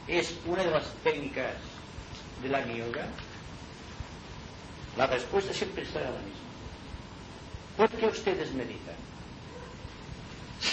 es 0.09 0.35
una 0.47 0.65
de 0.65 0.71
las 0.73 0.93
técnicas 1.05 1.55
de 2.43 2.49
la 2.49 2.67
yoga? 2.67 3.07
La 4.97 5.07
respuesta 5.07 5.53
siempre 5.53 5.85
será 5.87 6.05
la 6.05 6.21
misma. 6.21 6.43
¿Por 7.77 7.89
qué 7.91 8.07
ustedes 8.07 8.53
meditan? 8.53 8.95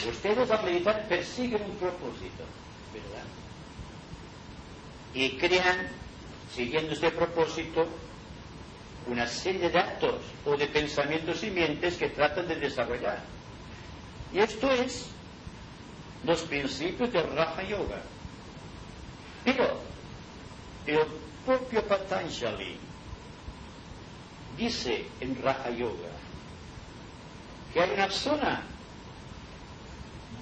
Ustedes 0.10 0.52
al 0.52 0.64
meditar 0.66 1.08
persiguen 1.08 1.64
un 1.64 1.76
propósito, 1.78 2.44
¿verdad? 2.94 3.26
Y 5.14 5.38
crean, 5.38 5.88
siguiendo 6.54 6.94
este 6.94 7.12
propósito, 7.12 7.88
una 9.08 9.28
serie 9.28 9.70
de 9.70 9.80
actos 9.80 10.22
o 10.46 10.56
de 10.56 10.68
pensamientos 10.68 11.40
simientes 11.40 11.98
que 11.98 12.10
tratan 12.10 12.48
de 12.48 12.56
desarrollar. 12.56 13.24
Y 14.34 14.40
esto 14.40 14.70
es 14.72 15.08
los 16.24 16.42
principios 16.42 17.12
del 17.12 17.28
Raja 17.36 17.64
Yoga. 17.64 18.02
Pero 19.44 19.80
el 20.86 21.00
propio 21.46 21.82
Patanjali 21.84 22.78
dice 24.60 25.06
en 25.22 25.42
Raja 25.42 25.70
Yoga 25.72 26.10
que 27.74 27.82
hay 27.82 27.92
una 27.92 28.10
zona 28.10 28.62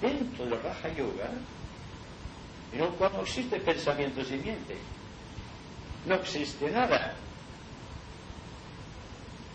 dentro 0.00 0.44
del 0.46 0.62
Raja 0.62 0.88
Yoga 0.88 1.30
en 2.72 2.80
el 2.80 2.88
cual 2.90 3.12
no 3.14 3.22
existe 3.22 3.60
pensamiento 3.60 4.24
simiente. 4.24 4.76
No 6.06 6.16
existe 6.16 6.70
nada. 6.70 7.14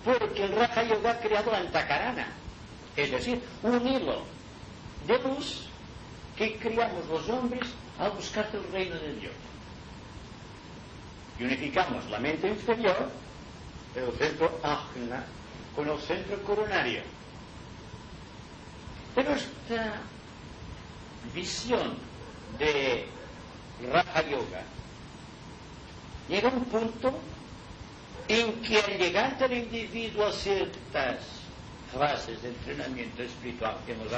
Porque 0.04 0.44
el 0.44 0.52
Raja 0.54 0.84
Yoga 0.84 1.12
ha 1.12 1.20
creado 1.20 1.52
la 1.52 1.60
antacarana, 1.60 2.28
es 2.96 3.12
decir, 3.12 3.42
un 3.62 3.88
hilo 3.88 4.24
de 5.08 5.18
luz 5.20 5.68
que 6.36 6.58
creamos 6.58 7.08
los 7.08 7.30
hombres 7.30 7.70
al 8.00 8.12
buscar 8.12 8.50
el 8.54 8.72
reino 8.72 8.96
de 8.96 9.14
Dios. 9.14 9.34
Y 11.40 11.44
unificamos 11.46 12.10
la 12.10 12.20
mente 12.20 12.48
inferior, 12.48 13.10
el 13.96 14.12
centro 14.18 14.60
ajna, 14.64 15.24
con 15.76 15.90
el 15.90 16.00
centro 16.00 16.42
coronario. 16.44 17.02
Pero 19.16 19.34
esta 19.34 20.02
visión 21.34 21.96
de 22.58 23.08
Raja 23.92 24.22
Yoga 24.30 24.64
llega 26.28 26.50
a 26.50 26.54
un 26.54 26.66
punto 26.66 27.14
en 28.28 28.62
que 28.62 28.80
al 28.80 28.98
llegar 28.98 29.38
del 29.38 29.54
individuo 29.54 30.26
a 30.26 30.32
ciertas 30.32 31.20
fases 31.94 32.42
de 32.42 32.50
entrenamiento 32.50 33.24
espiritual 33.24 33.78
que 33.86 33.96
nos 33.96 34.10
de 34.10 34.18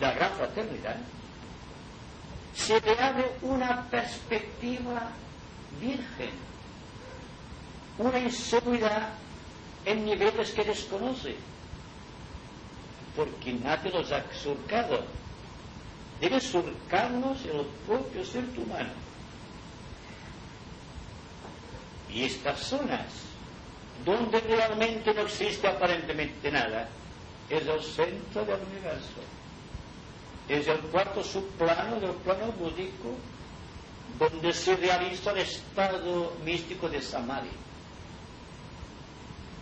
la 0.00 0.12
gran 0.12 0.32
fraternidad, 0.32 0.96
se 2.54 2.80
le 2.80 2.98
abre 2.98 3.30
una 3.42 3.88
perspectiva 3.90 5.10
virgen, 5.80 6.30
una 8.00 8.18
inseguridad 8.18 9.10
en 9.84 10.04
niveles 10.04 10.52
que 10.52 10.64
desconoce, 10.64 11.36
porque 13.14 13.52
nadie 13.52 13.90
los 13.90 14.10
ha 14.12 14.24
surcado. 14.32 15.04
Debe 16.20 16.40
surcarnos 16.40 17.44
el 17.44 17.64
propio 17.86 18.24
ser 18.24 18.44
humano. 18.56 18.92
Y 22.12 22.24
estas 22.24 22.58
zonas, 22.60 23.06
donde 24.04 24.40
realmente 24.40 25.14
no 25.14 25.22
existe 25.22 25.68
aparentemente 25.68 26.50
nada, 26.50 26.88
es 27.48 27.66
el 27.66 27.82
centro 27.82 28.44
del 28.44 28.60
universo. 28.60 29.20
Es 30.48 30.66
el 30.66 30.78
cuarto 30.90 31.22
subplano 31.22 32.00
del 32.00 32.12
plano 32.12 32.52
búdico, 32.52 33.14
donde 34.18 34.52
se 34.52 34.76
realiza 34.76 35.30
el 35.32 35.38
estado 35.38 36.34
místico 36.44 36.88
de 36.88 37.00
Samadhi. 37.00 37.69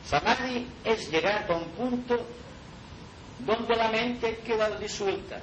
Samadhi 0.08 0.66
es 0.84 1.10
llegar 1.10 1.46
a 1.50 1.54
un 1.54 1.68
punto 1.70 2.18
donde 3.40 3.76
la 3.76 3.88
mente 3.88 4.38
queda 4.38 4.70
disuelta. 4.78 5.40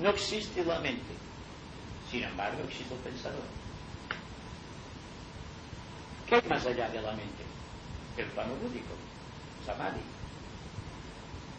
No 0.00 0.10
existe 0.10 0.64
la 0.64 0.78
mente. 0.78 1.14
Sin 2.08 2.22
embargo, 2.22 2.62
existe 2.64 2.94
el 2.94 3.00
pensador. 3.00 3.42
¿Qué 6.28 6.36
hay 6.36 6.42
más 6.48 6.64
allá 6.64 6.88
de 6.90 7.02
la 7.02 7.10
mente? 7.10 7.42
El 8.16 8.26
plano 8.26 8.54
búdico, 8.54 8.94
samadhi. 9.66 10.00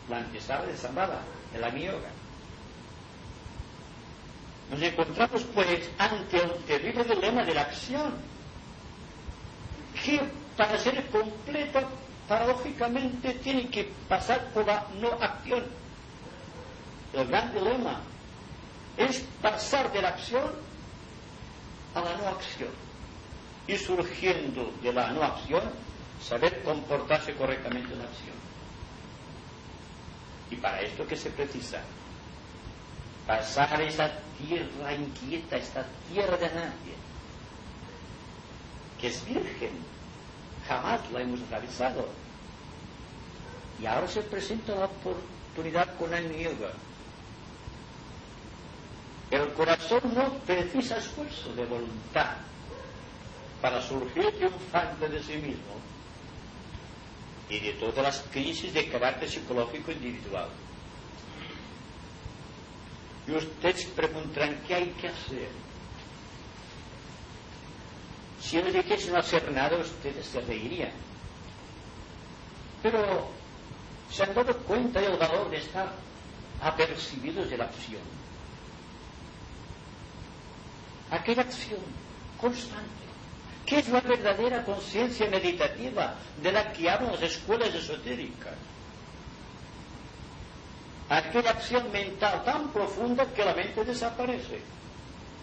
La 0.10 0.17
antesala 0.19 0.65
de 0.65 0.78
Sambhava, 0.78 1.21
el 1.54 1.62
Yoga. 1.82 2.10
Nos 4.71 4.82
encontramos 4.82 5.43
pues 5.54 5.89
ante 5.97 6.41
un 6.41 6.62
terrible 6.63 7.04
dilema 7.04 7.43
de 7.43 7.54
la 7.54 7.62
acción, 7.62 8.13
que 10.06 10.21
para 10.56 10.78
ser 10.78 11.06
completa, 11.10 11.84
paradójicamente, 12.30 13.34
tiene 13.44 13.68
que 13.70 13.92
pasar 14.08 14.46
por 14.54 14.65
la 14.65 14.86
no 15.02 15.12
acción. 15.20 15.65
El 17.12 17.28
gran 17.28 17.52
dilema 17.52 18.02
es 18.96 19.26
pasar 19.42 19.92
de 19.92 20.02
la 20.04 20.10
acción 20.10 20.52
a 21.96 22.02
la 22.02 22.18
no 22.18 22.28
acción 22.28 22.70
y 23.68 23.76
surgiendo 23.78 24.72
de 24.84 24.94
la 24.94 25.12
no 25.12 25.24
acción, 25.24 25.63
saber 26.22 26.62
comportarse 26.62 27.34
correctamente 27.34 27.94
en 27.94 28.00
la 28.00 28.06
acción. 28.06 28.36
Y 30.52 30.56
para 30.56 30.82
esto 30.82 31.08
que 31.08 31.15
se 31.15 31.32
precisa, 31.32 31.82
pasar 33.26 33.82
esa 33.82 34.12
tierra 34.38 34.94
inquieta, 34.94 35.58
esta 35.58 35.84
tierra 36.12 36.38
de 36.38 36.48
nadie, 36.48 36.96
que 39.00 39.08
es 39.08 39.26
virgen, 39.26 39.72
jamás 40.70 41.02
la 41.12 41.22
hemos 41.22 41.42
atravesado. 41.42 42.08
Y 43.82 43.86
ahora 43.88 44.08
se 44.08 44.22
presenta 44.22 44.76
la 44.76 44.86
oportunidad 44.86 45.98
con 45.98 46.14
el 46.14 46.32
yoga. 46.38 46.72
El 49.32 49.52
corazón 49.54 50.02
no 50.14 50.34
precisa 50.46 50.98
esfuerzo 50.98 51.54
de 51.56 51.66
voluntad, 51.66 52.38
para 53.62 53.82
surgir 53.82 54.32
triunfante 54.38 55.10
de 55.10 55.22
sí 55.22 55.34
mismo 55.34 55.76
y 57.50 57.60
de 57.60 57.74
todas 57.74 58.04
las 58.04 58.22
crisis 58.32 58.74
de 58.74 58.88
carácter 58.90 59.30
psicológico 59.30 59.92
individual. 59.92 60.50
Y 63.28 63.32
ustedes 63.32 63.86
preguntarán 63.88 64.62
qué 64.68 64.76
hay 64.76 64.90
que 65.00 65.08
hacer. 65.08 65.50
Si 68.41 68.56
yo 68.56 68.63
les 68.63 68.73
dijese 68.73 69.12
no 69.12 69.19
hacer 69.19 69.52
nada, 69.52 69.78
ustedes 69.78 70.25
se 70.25 70.41
reirían. 70.41 70.91
Pero 72.82 73.28
se 74.12 74.23
han 74.23 74.34
dado 74.34 74.56
cuenta 74.60 75.02
del 75.02 75.17
valor 75.17 75.49
de 75.49 75.58
estar 75.58 75.91
apercibidos 76.62 77.49
de 77.49 77.58
la 77.58 77.65
acción. 77.65 78.02
Aquella 81.12 81.41
acción 81.41 81.80
constante 82.39 82.99
¿Qué 83.69 83.78
es 83.78 83.89
la 83.89 84.02
verdadera 84.02 84.65
conciencia 84.65 85.30
meditativa 85.30 86.15
de 86.41 86.52
la 86.52 86.73
que 86.73 86.89
hablan 86.89 87.12
las 87.12 87.21
escuelas 87.21 87.69
esotéricas? 87.75 88.56
Aquella 91.08 91.52
acción 91.52 91.91
mental 91.91 92.43
tan 92.43 92.69
profunda 92.69 93.28
que 93.32 93.45
la 93.45 93.54
mente 93.54 93.86
desaparece 93.86 94.60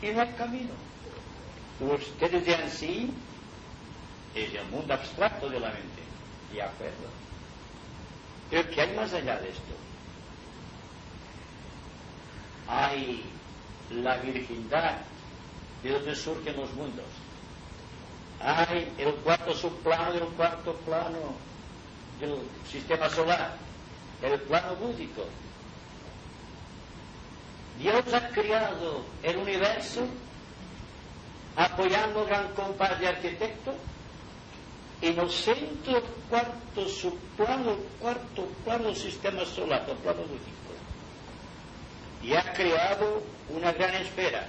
y 0.03 0.09
no 0.09 0.23
hay 0.23 0.29
camino. 0.31 0.86
Ustedes 1.81 2.47
de 2.47 2.71
sí 2.71 3.11
es 4.35 4.55
el 4.55 4.67
mundo 4.67 4.95
abstracto 4.95 5.49
de 5.49 5.61
la 5.61 5.69
mente, 5.69 6.03
de 6.53 6.63
acuerdo. 6.63 7.09
Pero 8.51 8.71
¿qué 8.71 8.81
hay 8.81 8.97
más 8.97 9.13
allá 9.13 9.39
de 9.39 9.49
esto? 9.49 9.75
Hay 12.69 13.23
la 13.91 14.17
virginidad 14.19 14.99
de 15.83 15.91
donde 15.91 16.15
surgen 16.15 16.57
los 16.57 16.73
mundos 16.75 17.05
hay 18.41 18.93
el 18.99 19.15
cuarto 19.17 19.55
subplano 19.55 20.13
del 20.13 20.25
cuarto 20.29 20.75
plano 20.85 21.35
del 22.21 22.39
sistema 22.71 23.09
solar, 23.09 23.55
el 24.23 24.41
plano 24.43 24.77
búdico. 24.77 25.25
Dios 27.79 28.13
ha 28.15 28.29
creado 28.29 29.05
el 29.23 29.37
universo 29.37 30.07
apoyando 31.57 32.23
el 32.23 32.29
gran 32.29 32.53
compás 32.53 33.01
de 33.01 33.09
arquitecto 33.09 33.75
en 35.01 35.19
el 35.19 35.31
centro 35.31 35.95
del 35.95 36.03
cuarto 36.29 36.89
subplano, 36.89 37.77
cuarto 38.01 38.47
plano 38.65 38.95
sistema 38.95 39.45
solar, 39.45 39.85
el 39.89 39.97
plano 39.97 40.23
búdico. 40.23 40.53
Y 42.23 42.35
ha 42.35 42.53
creado 42.53 43.23
una 43.51 43.73
gran 43.73 43.95
esfera. 43.95 44.47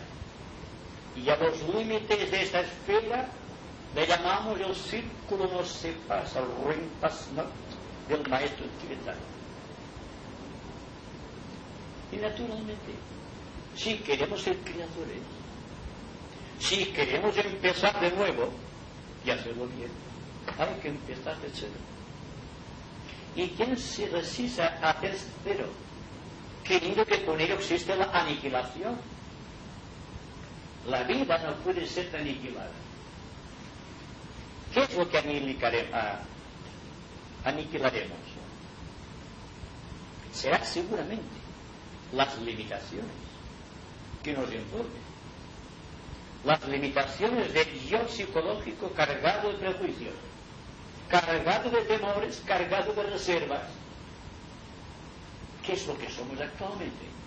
Y 1.15 1.29
a 1.29 1.37
los 1.37 1.61
límites 1.73 2.29
de 2.31 2.43
esta 2.43 2.61
esfera 2.61 3.27
le 3.95 4.05
llamamos 4.05 4.59
el 4.59 4.75
círculo 4.75 5.47
no 5.51 5.65
se 5.65 5.91
pasa, 6.07 6.39
el 6.39 6.45
no 7.35 7.43
del 8.07 8.29
maestro 8.29 8.65
tibetano. 8.81 9.17
Y 12.11 12.17
naturalmente, 12.17 12.93
si 13.75 13.95
queremos 13.97 14.41
ser 14.41 14.57
creadores, 14.59 15.21
si 16.59 16.85
queremos 16.87 17.35
empezar 17.37 17.99
de 17.99 18.11
nuevo 18.11 18.49
y 19.25 19.29
hacerlo 19.29 19.67
bien, 19.67 19.91
hay 20.57 20.79
que 20.81 20.89
empezar 20.89 21.37
de 21.39 21.49
cero. 21.53 21.71
¿Y 23.35 23.49
quién 23.49 23.77
se 23.77 24.07
resiste 24.07 24.61
a 24.63 24.89
hacer 24.89 25.15
cero? 25.43 25.67
Queriendo 26.63 27.05
que 27.05 27.23
con 27.23 27.39
ello 27.39 27.55
existe 27.55 27.95
la 27.95 28.05
aniquilación. 28.05 28.97
La 30.87 31.03
vida 31.03 31.37
no 31.39 31.53
puede 31.57 31.85
ser 31.85 32.13
aniquilada. 32.15 32.71
¿Qué 34.73 34.81
es 34.83 34.95
lo 34.97 35.07
que 35.09 35.17
aniquilaremos? 37.43 38.17
Será 40.33 40.63
seguramente 40.63 41.23
las 42.13 42.37
limitaciones 42.39 43.11
que 44.23 44.33
nos 44.33 44.51
envuelven. 44.51 45.06
Las 46.47 46.67
limitaciones 46.67 47.53
del 47.53 47.79
yo 47.87 48.07
psicológico 48.07 48.89
cargado 48.93 49.51
de 49.51 49.57
prejuicios, 49.59 50.15
cargado 51.09 51.69
de 51.69 51.81
temores, 51.81 52.41
cargado 52.45 52.93
de 52.93 53.03
reservas. 53.03 53.63
¿Qué 55.63 55.73
es 55.73 55.85
lo 55.85 55.95
que 55.99 56.09
somos 56.09 56.39
actualmente? 56.41 57.17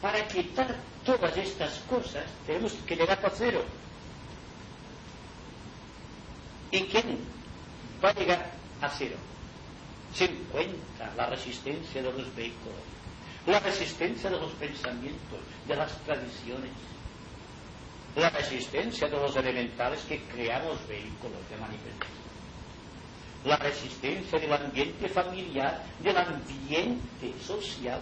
para 0.00 0.26
quitar 0.28 0.76
todas 1.04 1.36
estas 1.36 1.78
cosas 1.90 2.24
tenemos 2.46 2.72
que 2.86 2.96
llegar 2.96 3.18
a 3.24 3.30
cero. 3.30 3.64
¿Y 6.70 6.80
quién 6.82 7.18
va 8.04 8.10
a 8.10 8.14
llegar 8.14 8.50
a 8.82 8.88
cero? 8.90 9.16
Se 10.14 10.24
encuentra 10.24 11.12
la 11.16 11.26
resistencia 11.26 12.02
de 12.02 12.12
los 12.12 12.34
vehículos, 12.34 12.78
la 13.46 13.60
resistencia 13.60 14.30
de 14.30 14.38
los 14.38 14.52
pensamientos, 14.52 15.40
de 15.66 15.76
las 15.76 15.92
tradiciones, 16.04 16.70
la 18.16 18.30
resistencia 18.30 19.08
de 19.08 19.16
los 19.16 19.36
elementales 19.36 20.00
que 20.08 20.22
creamos 20.22 20.86
vehículos 20.88 21.38
de 21.50 21.56
manifestación, 21.58 22.16
la 23.44 23.56
resistencia 23.56 24.38
del 24.38 24.52
ambiente 24.52 25.08
familiar, 25.08 25.84
del 26.00 26.16
ambiente 26.16 27.34
social, 27.44 28.00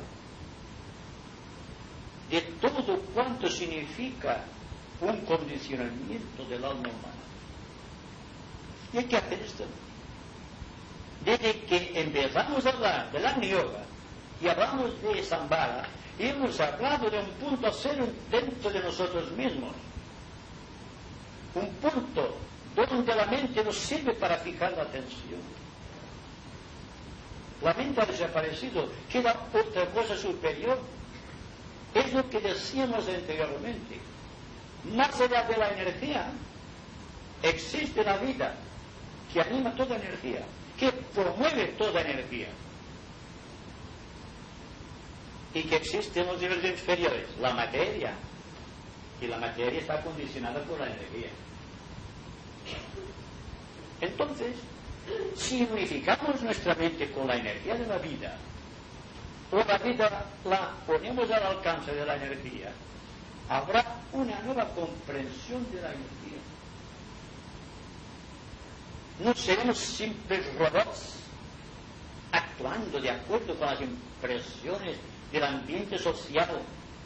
de 2.31 2.41
todo 2.61 2.99
cuanto 3.13 3.49
significa 3.49 4.45
un 5.01 5.19
condicionamiento 5.23 6.45
del 6.49 6.65
alma 6.65 6.81
humana. 6.81 7.25
Y 8.93 8.99
hay 8.99 9.05
que 9.05 9.17
esto. 9.17 9.65
Desde 11.25 11.61
que 11.63 12.01
empezamos 12.01 12.65
a 12.65 12.71
hablar 12.71 13.11
de 13.11 13.19
la 13.19 13.41
yoga 13.41 13.85
y 14.41 14.47
hablamos 14.49 15.03
de 15.03 15.23
Zambara, 15.23 15.89
hemos 16.19 16.61
hablado 16.61 17.11
de 17.11 17.19
un 17.19 17.31
punto 17.33 17.73
cero 17.73 18.07
dentro 18.31 18.71
de 18.71 18.81
nosotros 18.81 19.33
mismos. 19.33 19.75
Un 21.55 21.69
punto 21.75 22.37
donde 22.75 23.15
la 23.15 23.27
mente 23.27 23.63
nos 23.63 23.77
sirve 23.77 24.15
para 24.15 24.37
fijar 24.39 24.73
la 24.73 24.83
atención. 24.83 25.41
La 27.63 27.73
mente 27.75 28.01
ha 28.01 28.07
desaparecido, 28.07 28.89
queda 29.09 29.37
otra 29.53 29.87
cosa 29.91 30.17
superior. 30.17 30.79
Es 31.95 32.13
lo 32.13 32.29
que 32.29 32.41
decíamos 32.41 33.09
anteriormente. 33.09 34.01
Más 34.95 35.19
allá 35.21 35.45
de 35.45 35.57
la 35.57 35.71
energía, 35.71 36.27
existe 37.43 38.03
la 38.03 38.17
vida 38.19 38.55
que 39.33 39.41
anima 39.41 39.75
toda 39.75 39.97
energía 39.97 40.45
que 40.79 40.91
promueve 40.93 41.67
toda 41.79 42.01
energía 42.01 42.49
y 45.55 45.63
que 45.63 45.77
existe 45.77 46.21
en 46.21 46.27
los 46.27 46.41
niveles 46.41 46.73
inferiores, 46.73 47.27
la 47.41 47.55
materia, 47.55 48.13
y 49.25 49.29
la 49.29 49.39
materia 49.39 49.81
está 49.81 50.01
condicionada 50.03 50.61
por 50.63 50.79
la 50.79 50.87
energía. 50.87 51.29
Entonces, 54.01 54.55
si 55.37 55.63
unificamos 55.63 56.43
nuestra 56.43 56.75
mente 56.75 57.11
con 57.11 57.27
la 57.27 57.37
energía 57.37 57.75
de 57.75 57.87
la 57.87 57.99
vida, 57.99 58.37
o 59.51 59.57
la 59.57 59.79
vida 59.79 60.27
la 60.45 60.71
ponemos 60.87 61.31
al 61.31 61.43
alcance 61.43 61.93
de 61.95 62.05
la 62.05 62.17
energía, 62.17 62.73
habrá 63.49 63.85
una 64.13 64.39
nueva 64.41 64.65
comprensión 64.71 65.67
de 65.73 65.81
la 65.81 65.89
energía 65.89 66.25
no 69.21 69.35
seremos 69.35 69.79
simples 69.79 70.45
robots 70.59 71.15
actuando 72.33 73.01
de 73.01 73.11
acuerdo 73.11 73.55
con 73.55 73.69
las 73.69 73.81
impresiones 73.81 74.97
del 75.31 75.45
ambiente 75.45 75.99
social 75.99 76.49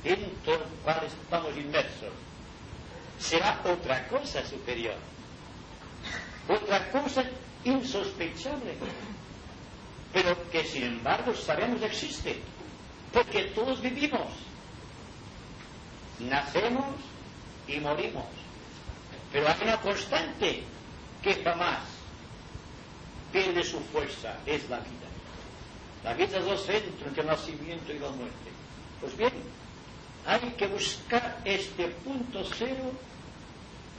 dentro 0.02 0.52
del 0.58 0.68
cual 0.84 1.00
estamos 1.04 1.56
inmersos. 1.56 2.12
Será 3.18 3.60
otra 3.64 4.06
cosa 4.08 4.44
superior, 4.46 4.96
otra 6.48 6.90
cosa 6.90 7.24
insospechable, 7.64 8.74
pero 10.12 10.50
que 10.50 10.64
sin 10.64 10.84
embargo 10.84 11.34
sabemos 11.34 11.82
existe, 11.82 12.40
porque 13.12 13.44
todos 13.54 13.80
vivimos, 13.80 14.28
nacemos 16.20 16.94
y 17.66 17.80
morimos, 17.80 18.26
pero 19.32 19.48
hay 19.48 19.56
una 19.62 19.80
constante 19.80 20.62
que 21.22 21.34
jamás 21.42 21.80
pierde 23.32 23.62
su 23.64 23.80
fuerza, 23.80 24.36
es 24.46 24.68
la 24.70 24.78
vida. 24.78 25.08
La 26.04 26.14
vida 26.14 26.38
es 26.38 26.46
el 26.46 26.58
centro 26.58 27.08
entre 27.08 27.24
nacimiento 27.24 27.92
y 27.92 27.98
la 27.98 28.08
muerte. 28.10 28.50
Pues 29.00 29.16
bien, 29.16 29.32
hay 30.28 30.40
que 30.58 30.66
buscar 30.66 31.40
este 31.46 31.88
punto 32.04 32.44
cero 32.58 32.92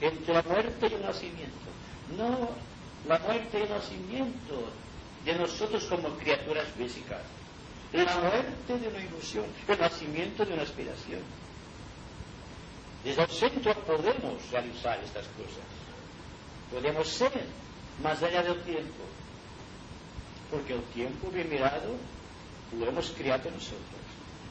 entre 0.00 0.32
la 0.32 0.42
muerte 0.44 0.86
y 0.88 0.94
el 0.94 1.02
nacimiento. 1.02 1.68
No 2.16 2.50
la 3.08 3.18
muerte 3.18 3.58
y 3.58 3.62
el 3.62 3.68
nacimiento 3.70 4.70
de 5.24 5.34
nosotros 5.34 5.84
como 5.86 6.10
criaturas 6.18 6.68
físicas. 6.78 7.20
La 7.92 8.04
muerte 8.20 8.78
de 8.78 8.86
una 8.88 8.98
ilusión, 9.04 9.44
el 9.66 9.78
nacimiento 9.80 10.44
de 10.44 10.52
una 10.54 10.62
aspiración. 10.62 11.20
Desde 13.02 13.22
el 13.22 13.30
centro 13.30 13.74
podemos 13.84 14.48
realizar 14.52 15.00
estas 15.02 15.26
cosas. 15.34 15.66
Podemos 16.70 17.08
ser 17.08 17.32
más 18.04 18.22
allá 18.22 18.44
del 18.44 18.62
tiempo 18.62 19.02
porque 20.48 20.74
el 20.74 20.82
tiempo 20.94 21.28
bien 21.30 21.48
mirado 21.50 21.96
lo 22.78 22.86
hemos 22.88 23.10
creado 23.10 23.50
nosotros. 23.50 23.99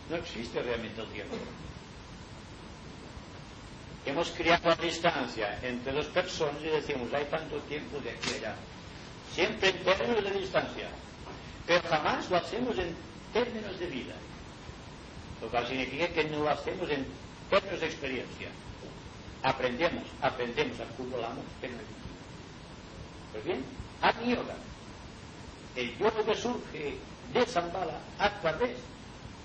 No 0.10 0.16
existe 0.16 0.62
realmente 0.62 1.02
el 1.02 1.08
tiempo. 1.10 1.36
Hemos 4.06 4.32
creado 4.32 4.70
la 4.70 4.76
distancia 4.76 5.60
entre 5.62 5.94
dos 5.94 6.08
personas 6.08 6.62
y 6.64 6.68
decimos, 6.68 7.14
hay 7.14 7.26
tanto 7.26 7.58
tiempo 7.62 8.00
de 8.00 8.12
aquí. 8.12 8.30
Siempre 9.34 9.70
en 9.70 9.84
términos 9.84 10.24
de 10.24 10.40
distancia. 10.40 10.88
Pero 11.68 11.88
jamás 11.88 12.30
lo 12.30 12.38
hacemos 12.38 12.78
en 12.80 12.96
términos 13.34 13.78
de 13.80 13.86
vida. 13.86 14.16
Lo 15.42 15.48
cual 15.50 15.68
significa 15.68 16.08
que 16.08 16.24
no 16.26 16.40
lo 16.44 16.50
hacemos 16.50 16.90
en 16.90 17.06
términos 17.50 17.80
de 17.80 17.86
experiencia. 17.86 18.48
Aprendemos, 19.44 20.04
aprendemos, 20.22 20.80
acumulamos, 20.80 21.46
no 21.62 21.70
Pues 23.32 23.46
bien, 23.46 23.64
mi 24.24 24.36
yoga 24.36 24.56
el 25.76 25.98
yoga 25.98 26.24
que 26.26 26.36
surge 26.36 26.98
de 27.34 27.46
Zambala 27.46 28.00
a 28.18 28.30
través 28.42 28.72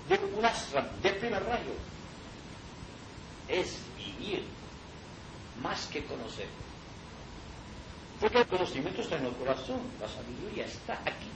de 0.09 0.19
un 0.37 0.45
ashram 0.45 0.85
de 1.01 1.09
primer 1.13 1.43
rayo 1.43 1.73
es 3.47 3.79
vivir 3.97 4.43
más 5.61 5.87
que 5.87 6.03
conocer. 6.05 6.47
Porque 8.19 8.39
el 8.39 8.47
conocimiento 8.47 9.01
está 9.01 9.17
en 9.17 9.25
el 9.25 9.33
corazón, 9.33 9.81
la 9.99 10.07
sabiduría 10.07 10.65
está 10.65 10.93
aquí. 11.05 11.29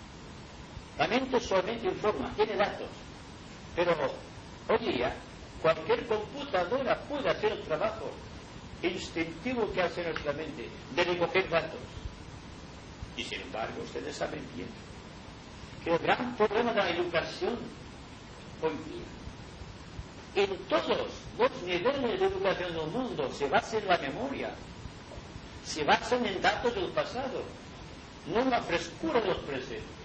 La 0.98 1.08
mente 1.08 1.40
solamente 1.40 1.88
informa, 1.88 2.32
tiene 2.36 2.56
datos. 2.56 2.88
Pero 3.76 3.96
hoy 4.68 4.78
día 4.94 5.14
cualquier 5.62 6.06
computadora 6.08 6.98
puede 7.02 7.30
hacer 7.30 7.52
el 7.52 7.62
trabajo 7.64 8.12
instintivo 8.82 9.72
que 9.74 9.82
hace 9.82 10.04
nuestra 10.04 10.34
mente 10.34 10.70
de 10.96 11.04
recoger 11.04 11.50
datos. 11.50 11.80
Y 13.18 13.24
sin 13.24 13.42
embargo, 13.42 13.82
ustedes 13.84 14.16
saben 14.16 14.46
bien 14.56 14.70
que 15.84 15.92
el 15.92 16.00
gran 16.00 16.36
problema 16.36 16.72
de 16.72 16.80
la 16.80 16.90
educación 16.90 17.58
en 20.36 20.58
todos 20.68 21.08
los 21.38 21.52
niveles 21.64 22.20
de 22.20 22.26
educación 22.26 22.74
del 22.74 22.88
mundo, 22.88 23.32
se 23.34 23.48
basa 23.48 23.78
en 23.78 23.88
la 23.88 23.98
memoria, 23.98 24.52
se 25.66 25.84
basan 25.84 26.26
en 26.26 26.42
datos 26.42 26.76
del 26.76 26.90
pasado, 26.90 27.44
no 28.28 28.42
en 28.42 28.50
la 28.50 28.62
frescura 28.62 29.22
de 29.22 29.28
los 29.28 29.38
presentes. 29.40 30.00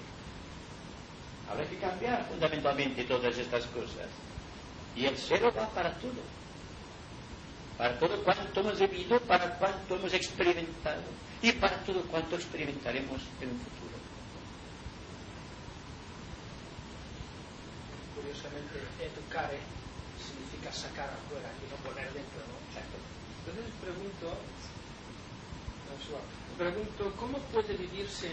Habrá 1.50 1.66
que 1.66 1.76
cambiar 1.76 2.26
fundamentalmente 2.28 3.04
todas 3.04 3.36
estas 3.36 3.66
cosas. 3.66 4.08
Y 4.96 5.06
el 5.06 5.16
cero 5.16 5.52
va 5.56 5.68
para 5.68 5.92
todo. 5.94 6.22
Para 7.76 7.98
todo 7.98 8.22
cuanto 8.22 8.60
hemos 8.60 8.78
vivido, 8.78 9.20
para 9.20 9.58
cuanto 9.58 9.96
hemos 9.96 10.14
experimentado 10.14 11.02
y 11.42 11.52
para 11.52 11.76
todo 11.78 12.02
cuanto 12.02 12.36
experimentaremos 12.36 13.20
en 13.40 13.50
un 13.50 13.58
futuro. 13.58 13.83
Curiosamente 18.24 18.80
educare 19.04 19.60
significa 20.16 20.72
sacar 20.72 21.12
afuera 21.12 21.52
y 21.60 21.68
no 21.68 21.76
poner 21.84 22.08
dentro, 22.16 22.40
¿no? 22.48 22.56
Entonces 22.72 23.68
pregunto, 23.84 24.32
pregunto, 26.56 27.12
¿cómo 27.20 27.36
puede 27.52 27.76
vivirse 27.76 28.32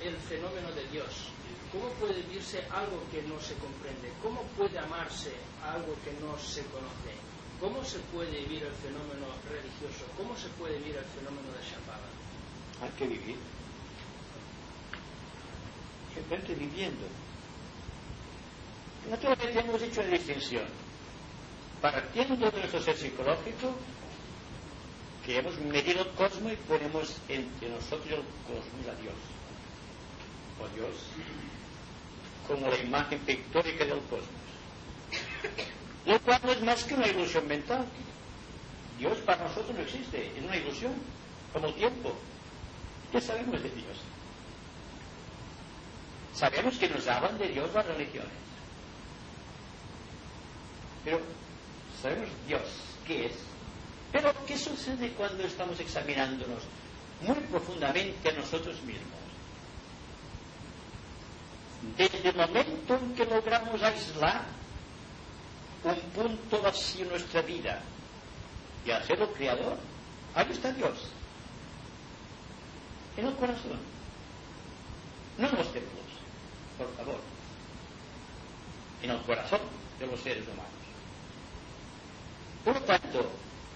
el 0.00 0.16
fenómeno 0.24 0.72
de 0.72 0.88
Dios? 0.88 1.28
¿Cómo 1.70 1.92
puede 2.00 2.24
vivirse 2.24 2.64
algo 2.72 3.04
que 3.12 3.20
no 3.28 3.36
se 3.44 3.52
comprende? 3.60 4.08
¿Cómo 4.24 4.40
puede 4.56 4.78
amarse 4.78 5.36
algo 5.68 5.92
que 6.00 6.16
no 6.24 6.32
se 6.40 6.64
conoce? 6.72 7.12
¿Cómo 7.60 7.84
se 7.84 8.00
puede 8.16 8.32
vivir 8.48 8.64
el 8.64 8.72
fenómeno 8.80 9.28
religioso? 9.44 10.08
¿Cómo 10.16 10.32
se 10.34 10.48
puede 10.56 10.78
vivir 10.78 10.96
el 10.96 11.04
fenómeno 11.12 11.52
de 11.52 11.60
Shambhala? 11.60 12.08
Hay 12.80 12.90
que 12.96 13.06
vivir. 13.06 13.36
Simplemente 16.14 16.54
viviendo. 16.54 17.04
Naturalmente 19.08 19.60
hemos 19.60 19.82
hecho 19.82 20.00
una 20.00 20.10
distinción. 20.10 20.64
Partiendo 21.80 22.50
de 22.50 22.58
nuestro 22.58 22.82
ser 22.82 22.96
psicológico, 22.96 23.74
que 25.24 25.38
hemos 25.38 25.58
medido 25.60 26.02
el 26.02 26.08
cosmos 26.10 26.52
y 26.52 26.56
ponemos 26.56 27.16
entre 27.28 27.70
nosotros 27.70 28.06
el 28.10 28.24
cosmos 28.46 28.86
a 28.86 29.00
Dios. 29.00 29.14
O 30.60 30.68
Dios 30.76 30.96
como 32.50 32.68
la 32.68 32.78
imagen 32.78 33.20
pictórica 33.20 33.84
del 33.84 34.00
cosmos. 34.00 34.26
lo 36.06 36.18
cual 36.20 36.40
no 36.42 36.52
es 36.52 36.62
más 36.62 36.82
que 36.82 36.94
una 36.94 37.06
ilusión 37.06 37.46
mental. 37.46 37.86
Dios 38.98 39.18
para 39.18 39.44
nosotros 39.44 39.74
no 39.74 39.82
existe, 39.82 40.32
es 40.36 40.44
una 40.44 40.56
ilusión, 40.56 40.92
como 41.52 41.68
el 41.68 41.74
tiempo. 41.74 42.12
¿Qué 43.12 43.20
sabemos 43.20 43.62
de 43.62 43.70
Dios? 43.70 43.98
Sabemos 46.34 46.76
que 46.76 46.88
nos 46.88 47.06
hablan 47.06 47.38
de 47.38 47.48
Dios 47.48 47.72
las 47.72 47.86
religiones. 47.86 48.39
Pero 51.04 51.20
sabemos 52.02 52.28
Dios, 52.46 52.62
¿qué 53.06 53.26
es? 53.26 53.32
Pero 54.12 54.32
¿qué 54.46 54.58
sucede 54.58 55.12
cuando 55.12 55.44
estamos 55.44 55.78
examinándonos 55.80 56.62
muy 57.22 57.36
profundamente 57.50 58.28
a 58.28 58.32
nosotros 58.32 58.82
mismos? 58.82 59.20
Desde 61.96 62.28
el 62.28 62.36
momento 62.36 62.96
en 62.96 63.14
que 63.14 63.24
logramos 63.24 63.82
aislar 63.82 64.44
un 65.84 66.00
punto 66.14 66.60
vacío 66.60 67.04
en 67.04 67.10
nuestra 67.10 67.40
vida 67.42 67.80
y 68.84 68.90
hacerlo 68.90 69.32
creador, 69.32 69.78
ahí 70.34 70.46
está 70.50 70.72
Dios. 70.72 70.98
En 73.16 73.26
el 73.26 73.34
corazón. 73.34 73.78
No 75.38 75.48
en 75.48 75.56
los 75.56 75.72
templos, 75.72 76.04
por 76.76 76.94
favor. 76.96 77.20
En 79.02 79.10
el 79.10 79.20
corazón 79.22 79.60
de 79.98 80.06
los 80.06 80.20
seres 80.20 80.44
humanos. 80.48 80.79
Por 82.64 82.74
lo 82.74 82.80
tanto, 82.82 83.30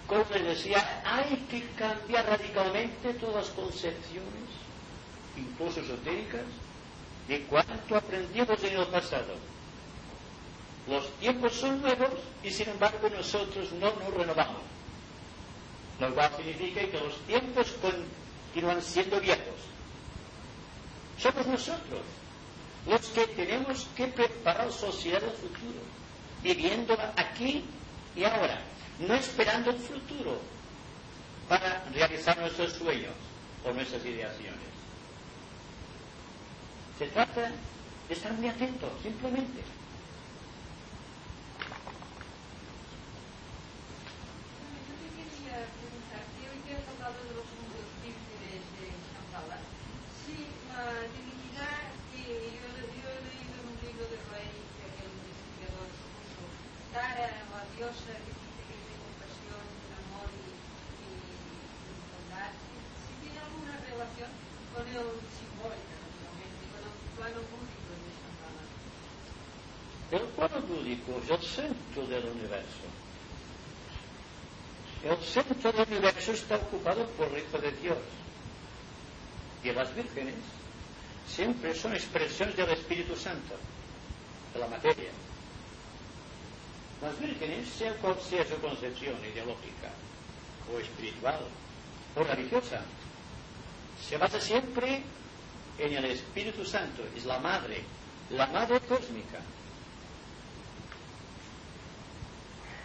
como 0.07 0.23
les 0.33 0.43
decía, 0.43 1.01
hay 1.03 1.35
que 1.49 1.65
cambiar 1.77 2.25
radicalmente 2.25 3.13
todas 3.15 3.35
las 3.35 3.49
concepciones, 3.49 4.49
incluso 5.35 5.79
esotéricas, 5.79 6.43
de 7.27 7.41
cuánto 7.43 7.95
aprendimos 7.95 8.63
en 8.63 8.77
el 8.79 8.85
pasado. 8.87 9.33
Los 10.87 11.09
tiempos 11.17 11.53
son 11.53 11.81
nuevos 11.81 12.11
y 12.43 12.51
sin 12.51 12.69
embargo 12.69 13.09
nosotros 13.09 13.71
no 13.73 13.91
nos 13.95 14.13
renovamos. 14.13 14.61
Lo 15.99 16.13
cual 16.13 16.31
significa 16.37 16.81
que 16.81 16.99
los 16.99 17.17
tiempos 17.25 17.73
continúan 17.81 18.81
siendo 18.83 19.19
viejos. 19.19 19.55
Somos 21.17 21.47
nosotros 21.47 22.01
los 22.87 23.01
que 23.07 23.25
tenemos 23.27 23.87
que 23.95 24.05
preparar 24.07 24.71
sociedad 24.71 25.21
del 25.21 25.31
futuro, 25.31 25.79
viviéndola 26.43 27.13
aquí 27.17 27.63
y 28.15 28.23
ahora 28.23 28.61
no 28.99 29.13
esperando 29.13 29.71
el 29.71 29.77
futuro 29.77 30.39
para 31.49 31.83
realizar 31.93 32.37
nuestros 32.39 32.73
sueños 32.73 33.13
o 33.65 33.73
nuestras 33.73 34.05
ideaciones. 34.05 34.75
Se 36.97 37.07
trata 37.07 37.51
de 38.07 38.13
estar 38.13 38.31
muy 38.33 38.47
atentos, 38.47 38.89
simplemente. 39.03 39.61
es 71.25 71.29
el 71.31 71.41
centro 71.41 72.05
del 72.07 72.23
El 75.03 75.17
centro 75.17 75.71
del 75.71 75.87
universo 75.87 76.31
está 76.31 76.55
ocupado 76.55 77.05
por 77.09 77.27
el 77.27 77.43
Hijo 77.43 77.57
de 77.59 77.71
Dios. 77.73 77.97
Y 79.63 79.71
las 79.71 79.93
vírgenes 79.95 80.35
siempre 81.27 81.75
son 81.75 81.93
expresiones 81.93 82.55
del 82.55 82.71
Espíritu 82.71 83.15
Santo, 83.15 83.55
de 84.53 84.59
la 84.59 84.67
materia. 84.67 85.11
Las 87.01 87.19
vírgenes, 87.19 87.69
sea 87.69 87.93
cual 87.97 88.15
sea 88.19 88.45
su 88.45 88.55
concepción 88.55 89.15
ideológica, 89.31 89.91
o 90.73 90.79
espiritual, 90.79 91.41
o 92.15 92.23
religiosa, 92.23 92.81
se 94.01 94.17
basa 94.17 94.39
siempre 94.39 95.03
en 95.77 95.93
el 95.93 96.05
Espíritu 96.05 96.65
Santo, 96.65 97.03
es 97.15 97.25
la 97.25 97.39
madre, 97.39 97.83
la 98.31 98.47
madre 98.47 98.79
cósmica. 98.81 99.39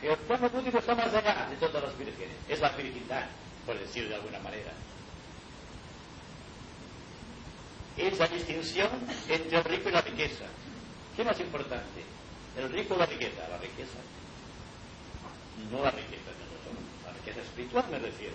El 0.02 0.16
pueblo 0.16 0.48
búdico 0.48 0.78
está 0.78 0.94
más 0.94 1.12
allá 1.12 1.46
de 1.50 1.56
todas 1.56 1.82
las 1.82 1.98
vírgenes. 1.98 2.36
Es 2.48 2.60
la 2.60 2.70
virginidad, 2.70 3.26
por 3.66 3.78
decir 3.78 4.08
de 4.08 4.14
alguna 4.14 4.38
manera. 4.38 4.72
Es 7.96 8.18
la 8.18 8.26
distinción 8.28 8.88
entre 9.28 9.58
el 9.58 9.64
rico 9.64 9.88
y 9.90 9.92
la 9.92 10.00
riqueza. 10.00 10.44
¿Qué 11.16 11.24
más 11.24 11.38
importante? 11.38 12.02
¿El 12.56 12.70
rico 12.72 12.94
o 12.94 12.98
la 12.98 13.06
riqueza? 13.06 13.46
La 13.48 13.58
riqueza. 13.58 13.98
No 15.70 15.82
la 15.82 15.90
riqueza 15.90 16.30
de 16.32 16.44
nosotros, 16.48 16.84
la 17.04 17.12
riqueza 17.12 17.40
espiritual 17.42 17.84
me 17.90 17.98
refiero. 17.98 18.34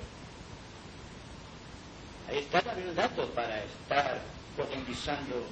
Ahí 2.29 2.37
está 2.39 2.61
también 2.61 2.89
un 2.89 2.95
dato 2.95 3.27
para 3.29 3.63
estar 3.63 4.21
profundizando 4.55 5.45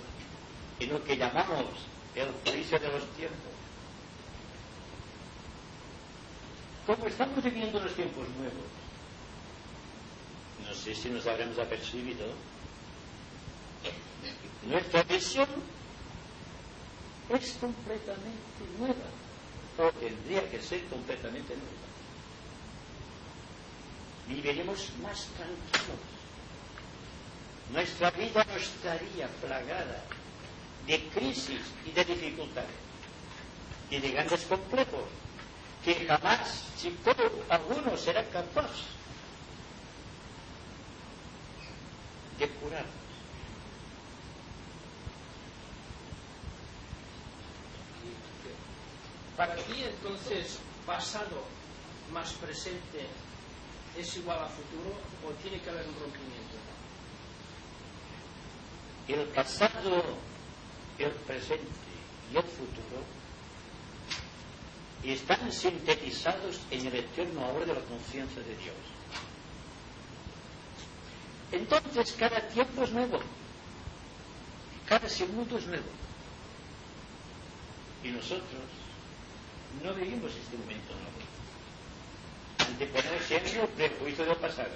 en 0.80 0.90
lo 0.90 1.04
que 1.04 1.18
llamamos 1.18 1.66
el 2.16 2.30
juicio 2.46 2.80
de 2.80 2.88
los 2.88 3.06
tiempos. 3.16 3.53
Como 6.86 7.08
estamos 7.08 7.44
viviendo 7.44 7.80
los 7.80 7.94
tiempos 7.96 8.28
nuevos, 8.38 8.68
no 10.68 10.74
sé 10.74 10.94
si 10.96 11.10
nos 11.10 11.26
habremos 11.28 11.58
apercibido, 11.60 12.26
nuestra 14.68 15.04
visión 15.04 15.48
es 17.30 17.52
completamente 17.54 18.64
nueva, 18.78 19.10
o 19.78 19.92
tendría 19.94 20.50
que 20.50 20.62
ser 20.62 20.84
completamente 20.86 21.54
nueva. 21.56 21.84
Viviremos 24.28 24.90
más 25.02 25.28
tranquilos. 25.38 26.00
Nuestra 27.72 28.12
vida 28.12 28.46
no 28.46 28.56
estaría 28.56 29.28
plagada 29.42 30.04
de 30.88 31.00
crisis 31.10 31.62
y 31.86 31.92
de 31.92 32.06
dificultades 32.06 32.70
y 33.90 34.00
de 34.00 34.12
grandes 34.12 34.42
complejos 34.46 35.06
que 35.84 36.06
jamás 36.08 36.64
todo 37.04 37.44
alguno 37.50 37.98
será 37.98 38.24
capaz 38.32 38.72
de 42.40 42.48
curar. 42.50 42.86
Para 49.38 49.56
ti 49.56 49.84
entonces 49.84 50.60
pasado 50.86 51.44
más 52.14 52.32
presente 52.34 53.08
es 53.98 54.18
igual 54.18 54.40
a 54.40 54.48
futuro 54.48 54.96
o 55.26 55.32
tiene 55.42 55.60
que 55.62 55.70
haber 55.70 55.88
un 55.88 56.00
rompimiento? 56.00 56.58
El 59.08 59.28
pasado, 59.30 60.04
el 60.98 61.12
presente 61.12 61.68
y 62.32 62.38
el 62.38 62.44
futuro 62.44 63.23
y 65.04 65.12
están 65.12 65.52
sintetizados 65.52 66.62
en 66.72 66.88
el 66.88 66.96
eterno 66.96 67.46
ahora 67.46 67.66
de 67.66 67.74
la 67.74 67.82
conciencia 67.82 68.42
de 68.42 68.56
Dios. 68.56 68.76
Entonces 71.52 72.16
cada 72.18 72.40
tiempo 72.48 72.84
es 72.84 72.92
nuevo, 72.92 73.20
cada 74.88 75.10
segundo 75.10 75.58
es 75.58 75.68
nuevo. 75.68 75.90
Y 78.04 78.10
nosotros 78.10 78.44
no 79.84 79.94
vivimos 79.94 80.32
este 80.36 80.58
momento 80.58 80.94
nuevo. 80.94 82.70
Anteponer 82.72 83.24
siempre 83.24 83.62
el 83.62 83.68
prejuicio 83.90 84.26
del 84.26 84.36
pasado. 84.38 84.72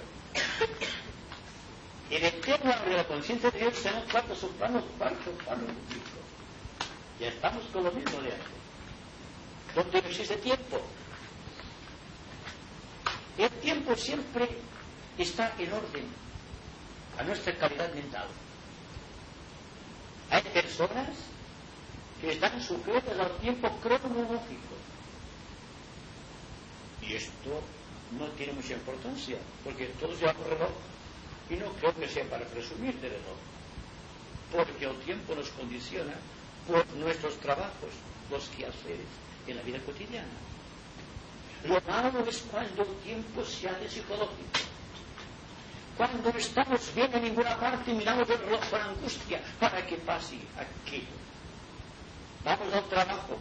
El 2.10 2.24
eterno 2.24 2.72
ahora 2.72 2.90
de 2.90 2.96
la 2.96 3.04
conciencia 3.04 3.50
de 3.50 3.58
Dios 3.58 3.76
será 3.76 3.98
un 3.98 4.10
cuarto 4.10 4.34
soprano, 4.34 4.82
cuarto 4.96 5.30
plano 5.32 5.64
Ya 7.20 7.28
estamos 7.28 7.64
con 7.72 7.84
lo 7.84 7.92
mismo 7.92 8.22
de 8.22 8.32
antes 8.32 8.57
donde 9.78 10.02
no 10.02 10.08
existe 10.08 10.36
tiempo. 10.38 10.80
El 13.38 13.50
tiempo 13.60 13.94
siempre 13.94 14.48
está 15.16 15.54
en 15.56 15.72
orden 15.72 16.04
a 17.16 17.22
nuestra 17.22 17.56
calidad 17.56 17.92
mental. 17.94 18.26
Hay 20.30 20.42
personas 20.42 21.08
que 22.20 22.32
están 22.32 22.60
sujetas 22.60 23.16
al 23.20 23.36
tiempo 23.36 23.70
cronológico. 23.80 24.74
Y 27.02 27.14
esto 27.14 27.62
no 28.18 28.26
tiene 28.36 28.54
mucha 28.54 28.72
importancia, 28.74 29.38
porque 29.62 29.86
todos 30.00 30.18
llevamos 30.18 30.46
reloj 30.48 30.70
y 31.50 31.54
no 31.54 31.66
creo 31.74 31.94
que 31.94 32.08
sea 32.08 32.24
para 32.28 32.44
presumir 32.46 32.94
de 33.00 33.10
reloj, 33.10 33.38
porque 34.50 34.86
el 34.86 34.98
tiempo 35.04 35.36
nos 35.36 35.48
condiciona 35.50 36.14
por 36.66 36.84
nuestros 36.96 37.36
trabajos, 37.38 37.94
los 38.30 38.48
quehaceres, 38.48 39.06
en 39.46 39.56
la 39.56 39.62
vida 39.62 39.78
cotidiana. 39.80 40.28
Lo 41.64 41.80
malo 41.82 42.24
es 42.28 42.38
cuando 42.50 42.82
el 42.82 42.94
tiempo 43.02 43.44
se 43.44 43.68
hace 43.68 43.88
psicológico. 43.88 44.68
Cuando 45.96 46.28
estamos 46.30 46.94
bien 46.94 47.12
en 47.12 47.24
ninguna 47.24 47.58
parte, 47.58 47.92
miramos 47.92 48.30
el 48.30 48.38
reloj 48.38 48.60
con 48.70 48.80
angustia 48.80 49.42
para 49.58 49.84
que 49.84 49.96
pase 49.96 50.38
aquello. 50.56 51.18
Vamos 52.44 52.72
al 52.72 52.84
trabajo 52.84 53.36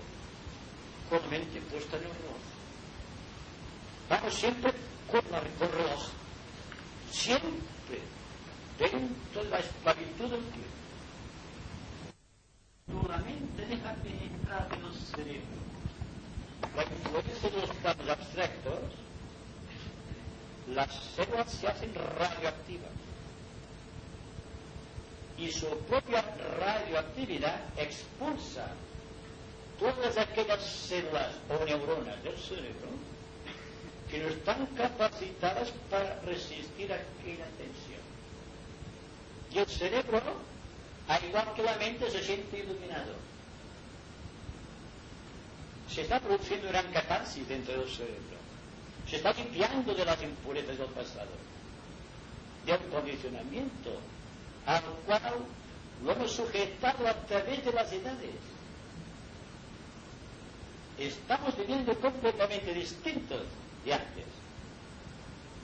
con 1.10 1.22
la 1.22 1.28
mente 1.28 1.62
puesta 1.62 1.98
en 1.98 2.04
el 2.04 2.10
reloj. 2.10 2.38
Vamos 4.10 4.34
siempre 4.34 4.74
con, 5.12 5.22
la, 5.32 5.38
el 5.38 5.72
reloj. 5.72 6.08
Siempre 7.12 8.02
dentro 8.80 9.44
de 9.44 9.50
la 9.50 9.60
esclavitud 9.60 10.30
del 10.30 10.44
tiempo. 10.50 10.78
La 12.88 13.18
mente 13.18 13.66
deja 13.66 13.94
penetrar 13.96 14.68
en 14.72 14.86
el 14.86 14.94
cerebro. 14.94 15.58
La 16.76 16.84
influencia 16.84 17.50
de 17.50 17.62
los 17.62 17.76
planos 17.78 18.10
abstractos 18.10 18.80
las 20.74 20.94
células 21.16 21.52
se 21.52 21.68
hacen 21.68 21.94
radioactivas 21.96 22.92
y 25.38 25.52
su 25.52 25.68
propia 25.82 26.24
radioactividad 26.60 27.62
expulsa 27.78 28.68
todas 29.80 30.18
aquellas 30.18 30.62
células 30.62 31.32
o 31.50 31.64
neuronas 31.64 32.22
del 32.24 32.38
cerebro 32.38 32.90
que 34.10 34.20
no 34.20 34.30
están 34.30 34.66
capacitadas 34.68 35.72
para 35.90 36.20
resistir 36.22 36.92
aquella 36.92 37.46
tensión. 37.58 38.02
Y 39.54 39.60
el 39.60 39.68
cerebro, 39.68 40.22
al 41.08 41.24
igual 41.24 41.54
que 41.56 41.64
la 41.64 41.76
mente, 41.78 42.10
se 42.12 42.24
siente 42.24 42.60
iluminado. 42.60 43.14
Se 45.90 46.02
está 46.02 46.20
produciendo 46.20 46.68
gran 46.68 46.92
catarsis 46.92 47.48
dentro 47.48 47.80
del 47.80 47.90
cerebro 47.90 48.38
se 49.10 49.16
está 49.18 49.32
limpiando 49.34 49.94
de 49.94 50.04
las 50.06 50.22
impurezas 50.22 50.78
del 50.78 50.88
pasado, 50.88 51.32
del 52.66 52.80
condicionamiento 52.90 54.00
al 54.66 54.84
cual 55.06 55.22
lo 56.04 56.12
hemos 56.12 56.32
sujetado 56.32 57.08
a 57.08 57.14
través 57.26 57.64
de 57.64 57.72
las 57.72 57.92
edades. 57.92 58.36
Estamos 61.00 61.56
viviendo 61.58 61.98
completamente 62.00 62.74
distintos 62.74 63.44
de 63.86 63.94
antes. 63.94 64.26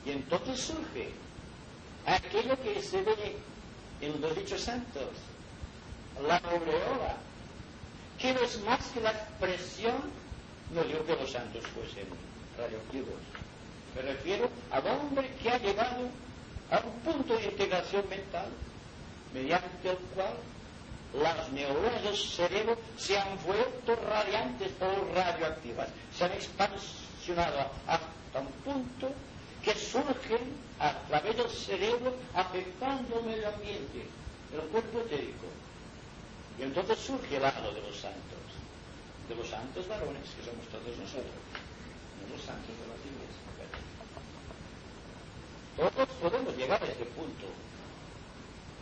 Y 0.06 0.12
entonces 0.12 0.60
surge 0.60 1.10
aquello 2.06 2.58
que 2.62 2.82
se 2.82 3.02
ve 3.02 3.36
en 4.00 4.22
los 4.22 4.36
dichos 4.36 4.62
santos, 4.62 5.10
la 6.22 6.38
aureola, 6.38 7.18
que 8.20 8.34
no 8.34 8.42
es 8.42 8.60
más 8.62 8.80
que 8.94 9.02
la 9.02 9.12
expresión, 9.12 9.96
no 10.74 10.84
digo 10.84 11.06
que 11.06 11.16
los 11.16 11.32
santos 11.32 11.64
fuesen 11.68 12.06
radioactivos, 12.58 13.16
me 13.96 14.02
refiero 14.02 14.50
al 14.72 14.86
hombre 14.88 15.30
que 15.42 15.50
ha 15.50 15.58
llegado 15.58 16.08
a 16.72 16.80
un 16.80 17.00
punto 17.02 17.36
de 17.38 17.46
integración 17.46 18.08
mental 18.10 18.48
mediante 19.34 19.90
el 19.90 19.98
cual 20.16 20.34
las 21.22 21.52
neuronas 21.52 22.04
del 22.04 22.18
cerebro 22.18 22.78
se 22.98 23.18
han 23.18 23.38
vuelto 23.46 23.96
radiantes 24.08 24.72
o 24.82 25.14
radioactivas, 25.14 25.90
se 26.16 26.26
han 26.26 26.32
expansionado 26.32 27.70
hasta 27.88 28.40
un 28.40 28.48
punto 28.64 29.12
que 29.64 29.76
surgen 29.76 30.42
a 30.80 30.92
través 31.08 31.38
del 31.38 31.50
cerebro 31.50 32.14
afectando 32.34 33.20
el 33.20 33.26
medio 33.26 33.48
ambiente, 33.50 34.06
el 34.54 34.60
cuerpo 34.70 35.00
etérico. 35.02 35.46
Y 36.60 36.64
entonces 36.64 37.00
surge 37.00 37.38
el 37.38 37.46
halo 37.46 37.74
de 37.74 37.82
los 37.82 37.98
santos, 37.98 38.46
de 39.28 39.36
los 39.36 39.48
santos 39.48 39.88
varones, 39.88 40.24
que 40.38 40.46
somos 40.46 40.66
todos 40.68 40.98
nosotros, 40.98 41.34
no 42.22 42.36
los 42.36 42.46
santos 42.46 42.74
de 42.78 42.88
las 42.88 43.02
iglesias. 43.02 43.44
Todos 45.76 46.10
podemos 46.22 46.56
llegar 46.56 46.82
a 46.84 46.86
este 46.86 47.06
punto 47.06 47.48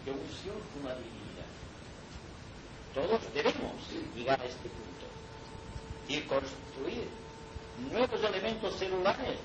de 0.05 0.11
unción 0.11 0.59
con 0.73 0.83
divinidad. 0.83 1.51
Todos 2.93 3.21
debemos 3.33 3.79
llegar 4.15 4.41
a 4.41 4.45
este 4.45 4.67
punto 4.67 5.07
y 6.09 6.19
construir 6.27 7.07
nuevos 7.89 8.21
elementos 8.23 8.75
celulares 8.75 9.37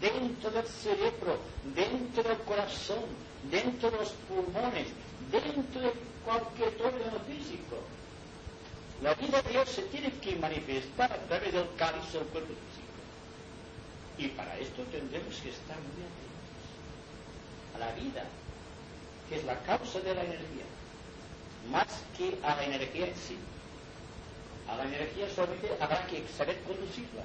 dentro 0.00 0.50
del 0.50 0.66
cerebro, 0.66 1.38
dentro 1.74 2.22
del 2.22 2.38
corazón, 2.38 3.04
dentro 3.50 3.90
de 3.90 3.96
los 3.96 4.10
pulmones, 4.28 4.88
dentro 5.30 5.80
de 5.80 6.11
cualquier 6.24 6.68
órgano 6.80 7.18
físico. 7.26 7.76
La 9.02 9.14
vida 9.14 9.42
de 9.42 9.50
Dios 9.50 9.68
se 9.68 9.82
tiene 9.82 10.12
que 10.20 10.36
manifestar 10.36 11.12
a 11.12 11.16
través 11.16 11.52
del 11.52 11.66
cáliz 11.76 12.12
del 12.12 12.22
cuerpo 12.24 12.54
físico. 12.54 12.92
Y 14.18 14.28
para 14.28 14.56
esto 14.58 14.82
tendremos 14.92 15.34
que 15.36 15.50
estar 15.50 15.76
muy 15.76 16.04
atentos 16.06 16.32
a 17.74 17.78
la 17.78 17.92
vida, 17.94 18.24
que 19.28 19.36
es 19.36 19.44
la 19.44 19.58
causa 19.62 19.98
de 20.00 20.14
la 20.14 20.22
energía, 20.22 20.64
más 21.70 21.86
que 22.16 22.38
a 22.44 22.54
la 22.54 22.64
energía 22.64 23.06
en 23.06 23.16
sí. 23.16 23.38
A 24.68 24.76
la 24.76 24.84
energía 24.84 25.28
solamente 25.34 25.68
habrá 25.80 26.06
que 26.06 26.24
saber 26.36 26.60
conducirla, 26.62 27.24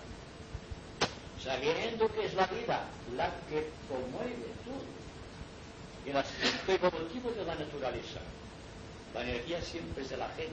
sabiendo 1.43 2.12
que 2.12 2.26
es 2.26 2.34
la 2.34 2.48
vida 2.48 2.88
la 3.16 3.30
que 3.50 3.70
promueve 3.88 4.50
todo 4.66 4.84
el 6.08 6.18
aspecto 6.18 6.72
evolutivo 6.72 7.32
de 7.32 7.45
la 7.45 7.56
naturaleza. 7.56 8.20
La 9.14 9.22
energía 9.22 9.62
siempre 9.62 10.03
es 10.03 10.10
de 10.10 10.18
la 10.18 10.30
gente, 10.30 10.51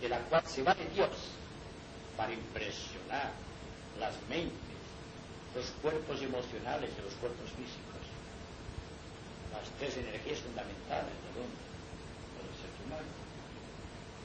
de 0.00 0.08
la 0.08 0.18
cual 0.20 0.42
se 0.46 0.62
va 0.62 0.74
de 0.74 0.86
Dios 0.94 1.10
para 2.16 2.32
impresionar 2.32 3.32
las 3.98 4.14
mentes 4.28 4.72
los 5.54 5.66
cuerpos 5.82 6.22
emocionales 6.22 6.96
de 6.96 7.02
los 7.02 7.12
cuerpos 7.20 7.50
físicos. 7.52 8.00
Las 9.52 9.68
tres 9.76 9.96
energías 10.00 10.40
fundamentales 10.40 11.12
del 11.12 11.44
hombre, 11.44 11.64
del 12.40 12.56
ser 12.56 12.72
humano. 12.80 13.12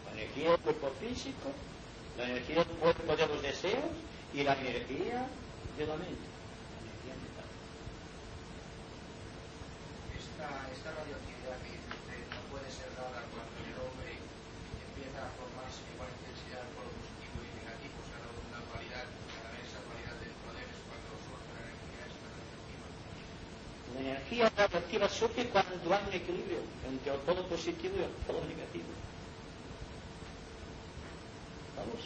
La 0.07 0.11
energía 0.15 0.51
del 0.55 0.59
cuerpo 0.63 0.88
físico, 1.03 1.51
la 2.15 2.24
energía 2.32 2.63
del 2.63 2.80
cuerpo 2.80 3.15
de 3.15 3.28
los 3.28 3.41
deseos 3.43 3.91
y 4.34 4.43
la 4.43 4.55
energía 4.55 5.28
de 5.76 5.84
la 5.84 5.95
mente. 5.99 6.28
La 6.72 6.80
energía 6.88 7.15
mental. 7.20 7.49
Esta, 10.15 10.47
esta 10.72 10.89
que 10.95 12.15
no 12.32 12.41
puede 12.47 12.72
ser 12.72 12.88
dada 12.95 13.20
cuando 13.36 13.55
el 13.68 13.76
hombre 13.84 14.15
empieza 14.15 15.28
a 15.28 15.32
formarse 15.36 15.84
igual 15.91 16.07
intensidad 16.24 16.63
por 16.72 16.88
positivo 16.88 17.43
y 17.43 17.51
negativo, 17.51 17.99
o 17.99 18.07
sea, 18.07 18.24
una 18.47 18.63
dualidad 18.63 19.07
La 23.97 24.03
energía 24.38 24.51
radioactiva 24.55 25.09
surge 25.09 25.49
cuando 25.49 25.93
hay 25.93 26.03
un 26.07 26.13
equilibrio 26.13 26.59
entre 26.88 27.13
el 27.13 27.19
polo 27.21 27.47
positivo 27.47 27.95
y 27.97 28.03
el 28.03 28.11
polo 28.25 28.45
negativo. 28.45 28.85
Vamos. 31.75 32.05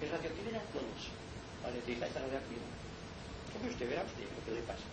¿Qué 0.00 0.08
radioactividad? 0.08 0.62
Vamos. 0.72 1.02
La 1.62 1.68
electricidad 1.70 2.08
está 2.08 2.20
radioactiva. 2.20 2.62
¿Cómo 3.52 3.70
usted 3.70 3.88
verá 3.88 4.02
usted 4.02 4.24
lo 4.24 4.44
que 4.44 4.50
le 4.52 4.62
pasa? 4.66 4.86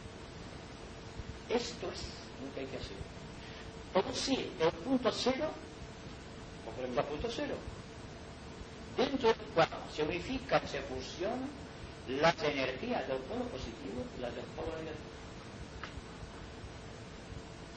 Esto 1.50 1.92
es 1.92 2.02
lo 2.44 2.54
que 2.54 2.60
hay 2.62 2.68
que 2.68 2.78
hacer. 2.78 2.98
Todo 3.94 4.14
sí, 4.14 4.52
el 4.60 4.72
punto 4.84 5.12
cero, 5.12 5.52
ejemplo 6.76 7.02
el 7.02 7.08
punto 7.08 7.30
cero, 7.30 7.56
dentro 8.98 9.28
del 9.28 9.48
cual 9.54 9.70
se 9.94 10.04
unifican, 10.04 10.68
se 10.68 10.82
fusionan 10.82 11.50
las 12.08 12.36
energías 12.44 13.08
del 13.08 13.18
polo 13.30 13.46
positivo 13.46 14.04
y 14.18 14.22
las 14.22 14.34
del 14.36 14.46
polo 14.56 14.72
negativo. 14.80 15.14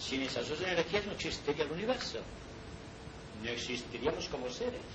Sin 0.06 0.22
esas 0.22 0.48
dos 0.48 0.60
energías 0.60 1.04
no 1.04 1.12
existiría 1.12 1.64
el 1.64 1.72
universo. 1.72 2.18
No 3.42 3.50
existiríamos 3.50 4.28
como 4.28 4.48
seres. 4.50 4.86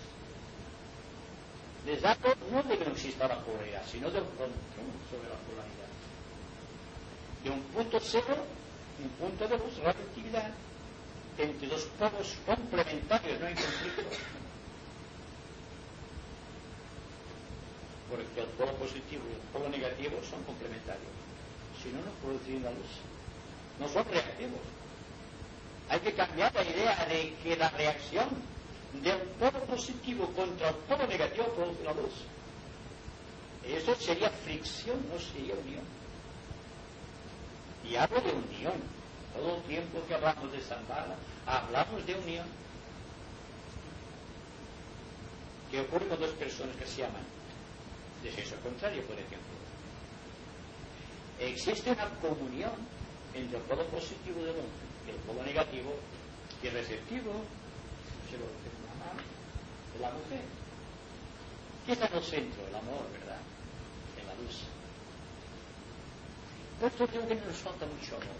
Les 1.85 2.01
dato 2.01 2.33
no 2.49 2.63
de 2.63 2.77
que 2.77 2.85
no 2.85 2.91
exista 2.91 3.27
la 3.27 3.43
polaridad, 3.43 3.83
sino 3.91 4.09
del 4.09 4.23
control 4.23 4.55
sobre 5.11 5.27
la 5.27 5.39
polaridad. 5.43 5.91
De 7.43 7.49
un 7.49 7.61
punto 7.75 7.99
cero, 7.99 8.37
un 9.03 9.09
punto 9.19 9.47
de 9.49 9.57
luz, 9.57 9.75
radioactividad, 9.83 10.51
entre 11.37 11.67
dos 11.67 11.83
polos 11.99 12.37
complementarios, 12.45 13.39
no 13.39 13.47
hay 13.47 13.55
conflicto. 13.55 14.03
Porque 18.09 18.41
el 18.41 18.47
polo 18.55 18.73
positivo 18.75 19.23
y 19.27 19.33
el 19.33 19.43
polo 19.51 19.67
negativo 19.67 20.23
son 20.23 20.41
complementarios. 20.43 21.11
Si 21.83 21.89
no, 21.89 21.99
no 21.99 22.11
producen 22.23 22.63
la 22.63 22.71
luz. 22.71 22.91
No 23.79 23.89
son 23.89 24.05
reactivos. 24.05 24.80
Hay 25.91 25.99
que 25.99 26.13
cambiar 26.13 26.55
la 26.55 26.63
idea 26.63 27.05
de 27.05 27.35
que 27.43 27.57
la 27.57 27.69
reacción 27.71 28.29
del 29.03 29.19
polo 29.37 29.59
positivo 29.65 30.25
contra 30.27 30.69
el 30.69 30.75
polo 30.75 31.05
negativo 31.05 31.47
produce 31.47 31.83
la 31.83 31.91
luz. 31.91 32.13
Eso 33.67 33.93
sería 33.95 34.29
fricción, 34.29 35.05
no 35.11 35.19
sería 35.19 35.53
unión. 35.53 35.83
Y 37.83 37.97
hablo 37.97 38.21
de 38.21 38.31
unión. 38.31 39.01
Todo 39.35 39.57
el 39.57 39.63
tiempo 39.63 39.99
que 40.07 40.15
hablamos 40.15 40.49
de 40.53 40.61
Zambala, 40.61 41.15
hablamos 41.45 42.05
de 42.05 42.15
unión. 42.15 42.47
¿Qué 45.69 45.81
ocurre 45.81 46.07
con 46.07 46.21
dos 46.21 46.31
personas 46.31 46.75
que 46.77 46.85
se 46.85 47.03
aman? 47.03 47.25
de 48.23 48.31
sexo 48.31 48.55
contrario, 48.63 49.01
por 49.03 49.15
ejemplo. 49.15 49.57
Existe 51.39 51.91
una 51.91 52.07
comunión 52.21 52.71
entre 53.33 53.57
el 53.57 53.63
polo 53.63 53.83
positivo 53.87 54.39
del 54.41 54.51
hombre 54.51 54.90
el 55.11 55.17
polo 55.27 55.43
negativo 55.43 55.93
y 56.63 56.69
receptivo, 56.69 57.31
se 58.29 58.37
lo 58.37 58.45
de 58.45 59.99
la 59.99 60.11
mujer. 60.11 60.45
¿Qué 61.85 61.91
está 61.93 62.07
en 62.07 62.15
el 62.15 62.23
centro? 62.23 62.67
El 62.67 62.75
amor, 62.75 63.03
¿verdad? 63.11 63.41
En 64.19 64.27
la 64.27 64.35
luz. 64.35 64.63
Por 66.79 66.89
esto 66.89 67.07
creo 67.07 67.27
que 67.27 67.35
nos 67.35 67.57
falta 67.57 67.85
mucho 67.85 68.15
amor. 68.15 68.39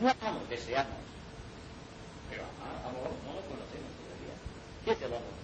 No 0.00 0.08
amamos, 0.08 0.48
deseamos. 0.48 1.02
Pero 2.30 2.42
amor 2.88 3.12
no 3.26 3.34
lo 3.36 3.42
conocemos 3.44 3.92
todavía. 4.00 4.36
¿Qué 4.84 4.92
es 4.92 4.98
el 5.02 5.12
amor? 5.12 5.36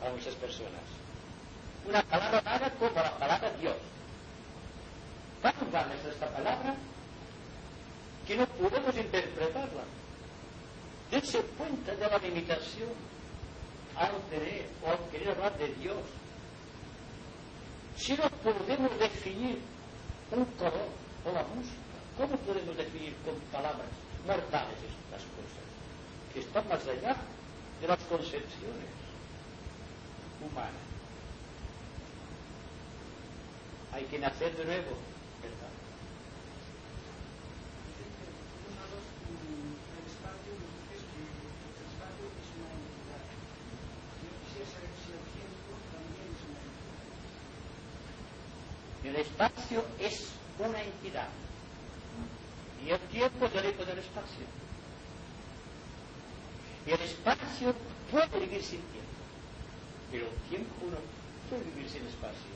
Para 0.00 0.12
muchas 0.12 0.34
personas. 0.34 0.86
Una 1.86 2.02
palabra 2.02 2.40
vaga 2.40 2.70
como 2.78 2.90
la 2.94 3.18
palabra 3.18 3.50
Dios. 3.60 3.76
Vaga 5.42 5.94
es 5.94 6.12
esta 6.12 6.28
palabra 6.28 6.74
que 8.26 8.36
no 8.36 8.46
podemos 8.46 8.96
interpretarla. 8.96 9.84
Dense 11.10 11.42
cuenta 11.58 11.94
de 11.94 12.08
la 12.08 12.18
limitación 12.18 12.88
al 13.96 14.12
tener 14.30 14.66
o 14.82 14.90
al 14.90 14.98
querer 15.10 15.30
hablar 15.30 15.58
de 15.58 15.68
Dios. 15.74 16.02
Si 17.96 18.14
no 18.14 18.28
podemos 18.42 18.98
definir 18.98 19.58
un 20.30 20.44
color 20.56 20.88
o 21.26 21.32
la 21.32 21.42
música, 21.54 21.76
¿cómo 22.16 22.36
podemos 22.38 22.76
definir 22.76 23.14
con 23.24 23.34
palabras 23.52 23.90
mortales 24.26 24.78
estas 24.78 25.22
cosas? 25.36 25.66
Que 26.32 26.40
están 26.40 26.66
más 26.68 26.86
allá 26.86 27.16
de 27.80 27.88
las 27.88 27.98
concepciones 28.04 28.88
humanas. 30.40 30.92
Hay 33.92 34.04
que 34.04 34.18
nacer 34.18 34.56
de 34.56 34.64
nuevo, 34.64 34.96
¿verdad? 35.42 35.72
El 49.04 49.16
espacio 49.42 49.84
es 49.98 50.28
una 50.58 50.80
entidad 50.80 51.26
y 52.86 52.90
el 52.90 53.00
tiempo 53.08 53.46
es 53.46 53.64
eco 53.64 53.84
del 53.84 53.98
espacio. 53.98 54.46
Y 56.86 56.90
el 56.90 57.00
espacio 57.00 57.74
puede 58.10 58.40
vivir 58.40 58.62
sin 58.62 58.80
tiempo, 58.80 59.22
pero 60.10 60.26
el 60.26 60.48
tiempo 60.48 60.86
no 60.90 60.98
puede 61.50 61.64
vivir 61.74 61.90
sin 61.90 62.06
espacio. 62.06 62.52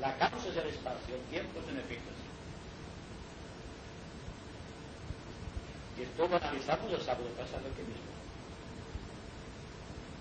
La 0.00 0.16
causa 0.16 0.48
es 0.48 0.56
el 0.56 0.68
espacio, 0.68 1.14
el 1.14 1.22
tiempo 1.30 1.60
es 1.60 1.72
un 1.72 1.78
efecto. 1.78 2.10
Y 5.98 6.02
esto 6.02 6.28
lo 6.28 6.36
analizamos 6.36 6.92
el 6.92 7.00
sábado 7.00 7.28
pasado 7.36 7.64
aquí 7.68 7.82
mismo. 7.82 8.12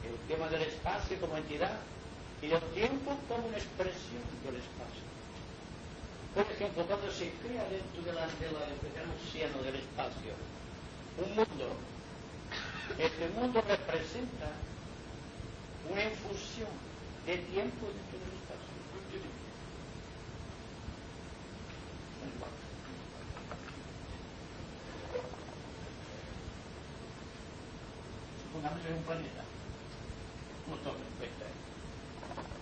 El 0.04 0.16
tema 0.28 0.48
del 0.48 0.62
espacio 0.64 1.20
como 1.20 1.36
entidad 1.36 1.80
y 2.42 2.52
el 2.52 2.62
tiempo 2.74 3.18
como 3.28 3.48
una 3.48 3.58
expresión 3.58 4.24
del 4.46 4.56
espacio. 4.56 5.15
Por 6.36 6.44
ejemplo, 6.52 6.86
cuando 6.86 7.10
se 7.10 7.32
crea 7.40 7.64
dentro 7.70 8.04
de 8.04 8.12
la, 8.12 8.28
de 8.28 8.52
la, 8.52 8.68
del 8.68 9.08
océano 9.16 9.64
del 9.64 9.76
espacio 9.76 10.36
un 11.18 11.30
mundo, 11.34 11.72
este 13.00 13.30
mundo 13.30 13.64
representa 13.66 14.52
una 15.90 16.04
infusión 16.04 16.68
de 17.26 17.38
tiempo 17.38 17.88
dentro 17.88 18.20
del 18.20 18.36
espacio. 18.36 18.76
Supongamos 28.44 28.82
que 28.82 28.90
es 28.90 28.96
un 28.98 29.04
planeta. 29.04 29.44
No 30.68 30.76
tome 30.84 31.06
cuenta. 31.18 31.46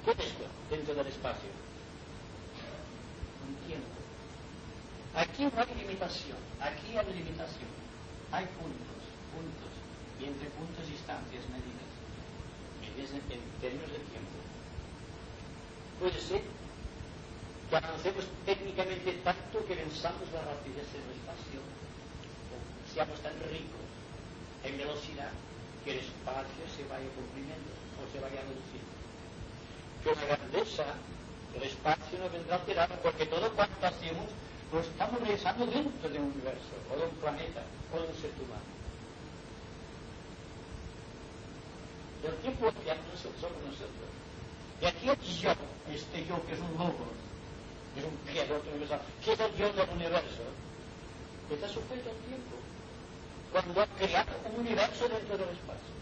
¿Qué 0.05 0.11
es 0.11 0.29
esto 0.29 0.45
dentro 0.69 0.93
del 0.93 1.07
espacio? 1.07 1.72
Un 3.43 3.55
tiempo. 3.67 3.99
Aquí 5.15 5.45
no 5.45 5.61
hay 5.61 5.75
limitación, 5.75 6.37
aquí 6.59 6.97
hay 6.97 7.05
limitación. 7.13 7.69
Hay 8.31 8.45
puntos, 8.57 9.03
puntos, 9.29 9.73
y 10.19 10.25
entre 10.25 10.49
puntos 10.57 10.87
distancias 10.89 11.45
medidas, 11.53 11.91
medidas 12.81 13.13
en, 13.13 13.21
términos 13.61 13.91
de 13.93 14.01
tiempo. 14.09 14.37
Puede 15.99 16.19
ser 16.19 16.41
que 17.69 17.75
avancemos 17.75 18.25
técnicamente 18.45 19.11
tanto 19.23 19.65
que 19.67 19.75
venzamos 19.75 20.25
la 20.33 20.41
rapidez 20.49 20.87
del 20.97 21.05
espacio, 21.13 21.61
o 21.61 22.57
seamos 22.89 23.21
tan 23.21 23.37
ricos 23.53 23.85
en 24.65 24.77
velocidad 24.77 25.29
que 25.85 25.91
el 25.91 25.99
espacio 25.99 26.63
se 26.73 26.87
vaya 26.89 27.05
comprimiendo 27.13 27.69
o 28.01 28.09
se 28.09 28.17
vaya 28.17 28.41
reduciendo. 28.49 28.97
Que 30.01 30.15
la 30.15 30.25
grandeza 30.25 30.85
del 31.53 31.63
espacio 31.63 32.19
no 32.19 32.29
vendrá 32.29 32.55
alterada 32.55 32.95
porque 33.01 33.25
todo 33.25 33.51
cuanto 33.53 33.85
hacemos 33.85 34.25
lo 34.71 34.79
estamos 34.79 35.19
realizando 35.21 35.65
dentro 35.67 36.09
de 36.09 36.17
un 36.17 36.31
universo, 36.31 36.73
o 36.91 36.97
de 36.97 37.05
un 37.05 37.15
planeta, 37.17 37.61
o 37.93 38.01
de 38.01 38.07
un 38.07 38.15
ser 38.15 38.31
humano. 38.41 38.73
El 42.23 42.35
tiempo 42.37 42.65
no 42.65 43.17
somos 43.21 43.61
nosotros. 43.61 44.09
Y 44.81 44.85
aquí 44.85 45.09
el 45.09 45.19
yo, 45.19 45.51
este 45.93 46.25
yo 46.25 46.43
que 46.47 46.53
es 46.53 46.59
un 46.59 46.73
lobo, 46.73 47.05
que 47.93 47.99
es 47.99 48.05
un 48.05 48.17
creador 48.25 48.61
universal, 48.71 49.01
que 49.23 49.33
es 49.33 49.39
el 49.39 49.55
yo 49.55 49.73
del 49.73 49.89
universo, 49.89 50.43
está 51.53 51.67
sujeto 51.67 52.09
al 52.09 52.17
tiempo. 52.25 52.55
Cuando 53.51 53.81
ha 53.81 53.87
creado 53.87 54.31
un 54.49 54.61
universo 54.61 55.07
dentro 55.07 55.37
del 55.37 55.49
espacio. 55.49 55.93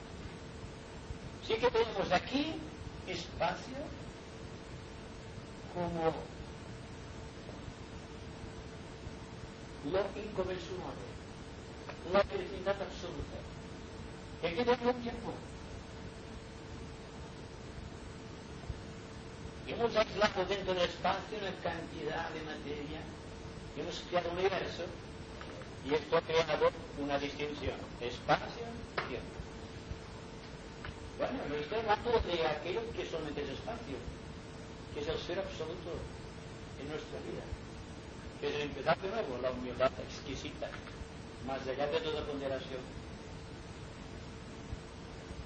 Sí 1.45 1.55
que 1.55 1.69
tenemos 1.71 2.11
aquí 2.11 2.55
espacio 3.07 3.75
como 5.73 6.13
lo 9.91 10.21
inconmensurable, 10.21 11.09
la 12.13 12.23
felicidad 12.23 12.75
absoluta. 12.81 13.37
Y 14.43 14.47
aquí 14.47 14.55
tenemos 14.57 14.95
un 14.95 15.01
tiempo. 15.01 15.33
hemos 19.71 19.95
aislado 19.95 20.45
dentro 20.45 20.73
del 20.73 20.83
espacio 20.83 21.37
una 21.39 21.55
cantidad 21.63 22.29
de 22.29 22.41
materia, 22.43 22.99
hemos 23.77 24.03
creado 24.09 24.31
un 24.31 24.37
universo 24.37 24.83
y 25.85 25.93
esto 25.93 26.17
ha 26.17 26.21
creado 26.21 26.69
una 26.99 27.17
distinción, 27.17 27.77
espacio-tiempo. 27.99 29.37
Bueno, 31.17 31.39
no 31.49 31.55
estoy 31.55 31.79
hablando 31.79 32.11
de 32.11 32.47
aquello 32.47 32.81
que 32.93 33.09
solamente 33.09 33.43
es 33.43 33.49
espacio, 33.49 33.97
que 34.93 34.99
es 34.99 35.07
el 35.07 35.19
ser 35.19 35.39
absoluto 35.39 35.91
en 36.81 36.89
nuestra 36.89 37.19
vida, 37.25 37.43
que 38.39 38.49
es 38.49 38.55
el 38.55 38.61
empezar 38.61 38.97
de 38.99 39.09
nuevo, 39.09 39.37
la 39.41 39.51
humildad 39.51 39.91
exquisita, 40.07 40.69
más 41.45 41.61
allá 41.67 41.87
de 41.87 41.99
toda 41.99 42.25
ponderación. 42.25 42.81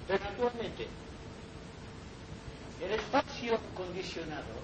Pero 0.08 0.24
actualmente, 0.24 0.86
el 2.82 2.92
espacio 2.92 3.58
condicionado 3.74 4.54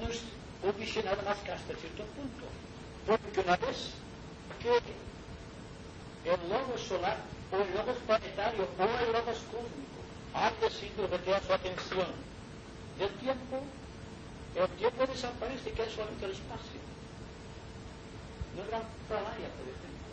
no 0.00 0.08
es 0.08 0.20
condicionado 0.62 1.22
más 1.22 1.38
que 1.38 1.52
hasta 1.52 1.74
cierto 1.74 2.04
punto. 2.16 2.46
Porque 3.06 3.40
una 3.40 3.56
vez 3.56 3.90
que 4.62 6.30
el 6.30 6.48
logo 6.48 6.78
solar 6.78 7.16
o 7.50 7.56
el 7.56 7.74
logo 7.74 7.98
planetario 8.06 8.68
o 8.78 8.82
el 8.82 9.12
logo 9.12 9.26
cósmico 9.26 10.00
ha 10.34 10.50
decidido 10.60 11.06
retirar 11.08 11.42
su 11.44 11.52
atención 11.52 12.31
del 13.02 13.10
tiempo, 13.18 13.58
el 14.54 14.68
tiempo 14.78 15.06
desaparece 15.06 15.70
y 15.70 15.72
queda 15.72 15.90
solamente 15.90 16.24
el 16.24 16.32
espacio. 16.32 16.80
No 18.54 18.62
gran 18.68 18.86
pralaya, 19.08 19.50
por 19.58 19.66
ejemplo. 19.66 20.12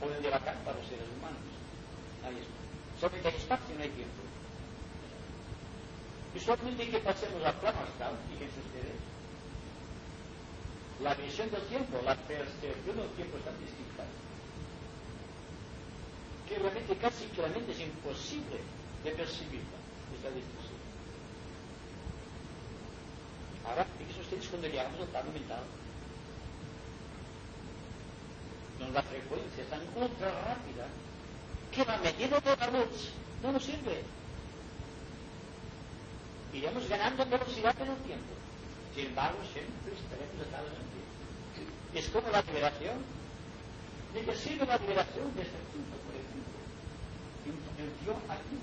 O 0.00 0.04
el 0.14 0.22
de 0.22 0.30
la 0.30 0.38
para 0.38 0.78
los 0.78 0.86
seres 0.86 1.10
humanos. 1.18 1.42
Ahí 2.22 2.38
está. 2.38 2.60
Solamente 3.00 3.28
hay 3.28 3.34
espacio 3.34 3.74
no 3.74 3.82
hay 3.82 3.90
tiempo. 3.90 4.22
Y 6.36 6.38
solamente 6.38 6.90
que 6.90 6.98
pasemos 7.00 7.42
al 7.42 7.54
plano 7.58 7.80
astral, 7.80 8.14
fíjense 8.30 8.60
ustedes, 8.62 8.94
la 11.02 11.14
visión 11.14 11.50
del 11.50 11.62
tiempo, 11.66 11.98
la 12.04 12.14
percepción 12.14 12.96
del 12.96 13.10
tiempo 13.18 13.38
están 13.38 13.58
distintas. 13.58 14.06
Que 16.46 16.58
realmente 16.58 16.94
casi 16.96 17.24
claramente 17.34 17.72
es 17.72 17.80
imposible 17.80 18.60
de 19.04 19.10
percibirla, 19.12 19.79
Ahora, 23.66 23.86
fíjense 23.98 24.20
ustedes 24.20 24.48
cuando 24.48 24.68
llegamos 24.68 25.00
al 25.00 25.06
plano 25.08 25.30
mental, 25.32 25.62
donde 28.78 28.94
la 28.94 29.02
frecuencia 29.02 29.62
es 29.62 29.70
tan 29.70 29.80
ultra 29.94 30.30
rápida 30.42 30.86
que 31.70 31.84
la 31.84 31.98
medida 31.98 32.40
de 32.40 32.56
la 32.56 32.66
luz 32.66 33.10
no 33.42 33.52
nos 33.52 33.64
sirve. 33.64 34.02
iremos 36.52 36.88
ganando 36.88 37.24
velocidad 37.26 37.74
en 37.80 37.90
el 37.90 37.96
tiempo. 37.98 38.34
Sin 38.94 39.06
embargo, 39.06 39.38
siempre 39.52 39.92
estaremos 39.94 40.46
atados 40.48 40.72
en 40.72 40.86
tiempo. 40.90 41.10
Es 41.94 42.08
como 42.08 42.28
la 42.30 42.42
liberación. 42.42 42.98
¿De 44.14 44.22
qué 44.22 44.34
sirve 44.34 44.66
la 44.66 44.76
liberación 44.78 45.34
de 45.36 45.42
este 45.42 45.58
punto, 45.70 45.96
por 46.02 46.14
ejemplo? 46.14 46.58
Yo 48.04 48.12
aquí. 48.28 48.58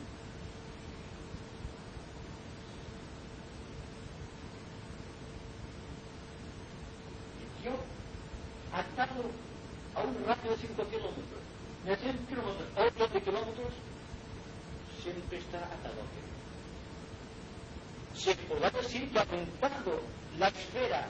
El 7.40 7.57
yo 7.68 7.76
atado 8.72 9.28
a 9.96 10.02
un 10.02 10.16
radio 10.26 10.52
de 10.52 10.58
5 10.58 10.88
kilómetros. 10.88 11.42
De 11.86 11.96
100 11.96 12.18
kilómetros, 12.28 12.68
otros 12.76 13.14
de 13.14 13.22
kilómetros, 13.22 13.74
siempre 15.04 15.38
está 15.38 15.58
atado 15.58 16.00
a 16.00 16.08
tiempo 16.12 16.28
se 18.18 18.36
podrá 18.36 18.70
decir 18.72 19.10
que 19.12 19.20
ha 19.20 19.22
aumentado 19.22 20.02
la 20.40 20.48
esfera 20.48 21.08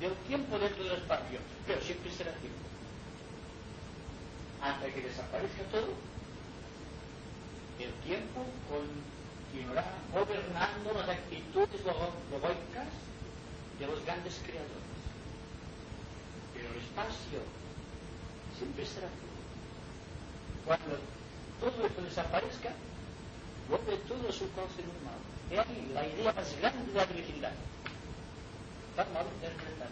del 0.00 0.14
tiempo 0.28 0.58
dentro 0.58 0.84
del 0.84 0.94
espacio, 0.94 1.40
pero 1.66 1.80
siempre 1.82 2.10
será 2.12 2.32
tiempo. 2.32 2.58
Hasta 4.62 4.86
que 4.86 5.02
desaparezca 5.02 5.62
todo, 5.72 5.92
el 7.80 7.92
tiempo 8.06 8.46
continuará 8.70 9.84
gobernando 10.12 10.92
las 10.94 11.08
actitudes 11.08 11.84
logoicas 11.84 12.88
de 13.78 13.86
los 13.86 14.04
grandes 14.04 14.40
creadores. 14.44 14.99
El 16.70 16.76
espacio 16.82 17.40
siempre 18.56 18.86
será 18.86 19.08
tiempo. 19.08 19.42
Cuando 20.66 20.98
todo 21.58 21.86
esto 21.86 22.02
desaparezca, 22.02 22.70
vuelve 23.68 23.96
todo 24.06 24.30
su 24.30 24.46
cauce 24.54 24.82
normal. 24.86 25.18
Es 25.50 25.58
ahí 25.58 25.90
la 25.92 26.06
idea 26.06 26.32
más 26.32 26.56
grande 26.60 26.92
de 26.92 26.98
la 26.98 27.06
virginidad. 27.06 27.52
Tan 28.94 29.12
mal 29.12 29.26
interpretada. 29.26 29.90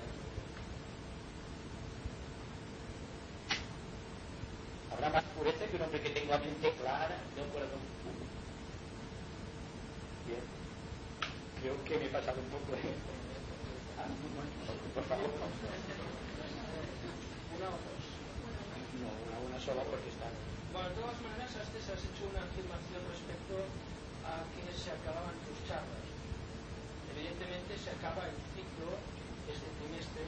Habrá 4.93 5.11
más 5.11 5.25
pureza 5.37 5.67
que 5.67 5.77
un 5.77 5.83
hombre 5.83 6.01
que 6.01 6.11
tenga 6.11 6.39
mente 6.39 6.73
clara 6.81 7.17
de 7.35 7.43
un 7.43 7.51
corazón 7.51 7.83
puro. 8.03 8.23
Bien. 10.27 10.45
Creo 11.61 11.85
que 11.85 11.99
me 11.99 12.07
he 12.07 12.09
pasado 12.15 12.39
un 12.39 12.51
poco. 12.51 12.75
¿eh? 12.77 12.95
Por 14.95 15.05
favor. 15.05 15.31
No, 17.69 19.09
una, 19.29 19.37
una 19.45 19.59
sola 19.61 19.83
porque 19.85 20.09
está. 20.09 20.29
Bueno, 20.73 20.89
de 20.89 20.97
todas 21.01 21.19
maneras, 21.21 21.51
antes 21.53 21.85
has 21.89 22.01
hecho 22.01 22.23
una 22.33 22.43
afirmación 22.45 23.01
respecto 23.09 23.57
a 24.25 24.45
que 24.57 24.63
se 24.73 24.89
acababan 24.93 25.37
tus 25.45 25.59
charlas. 25.69 26.05
Evidentemente 27.13 27.77
se 27.77 27.91
acaba 27.93 28.25
el 28.29 28.37
ciclo 28.55 28.89
este 29.49 29.69
trimestre 29.81 30.25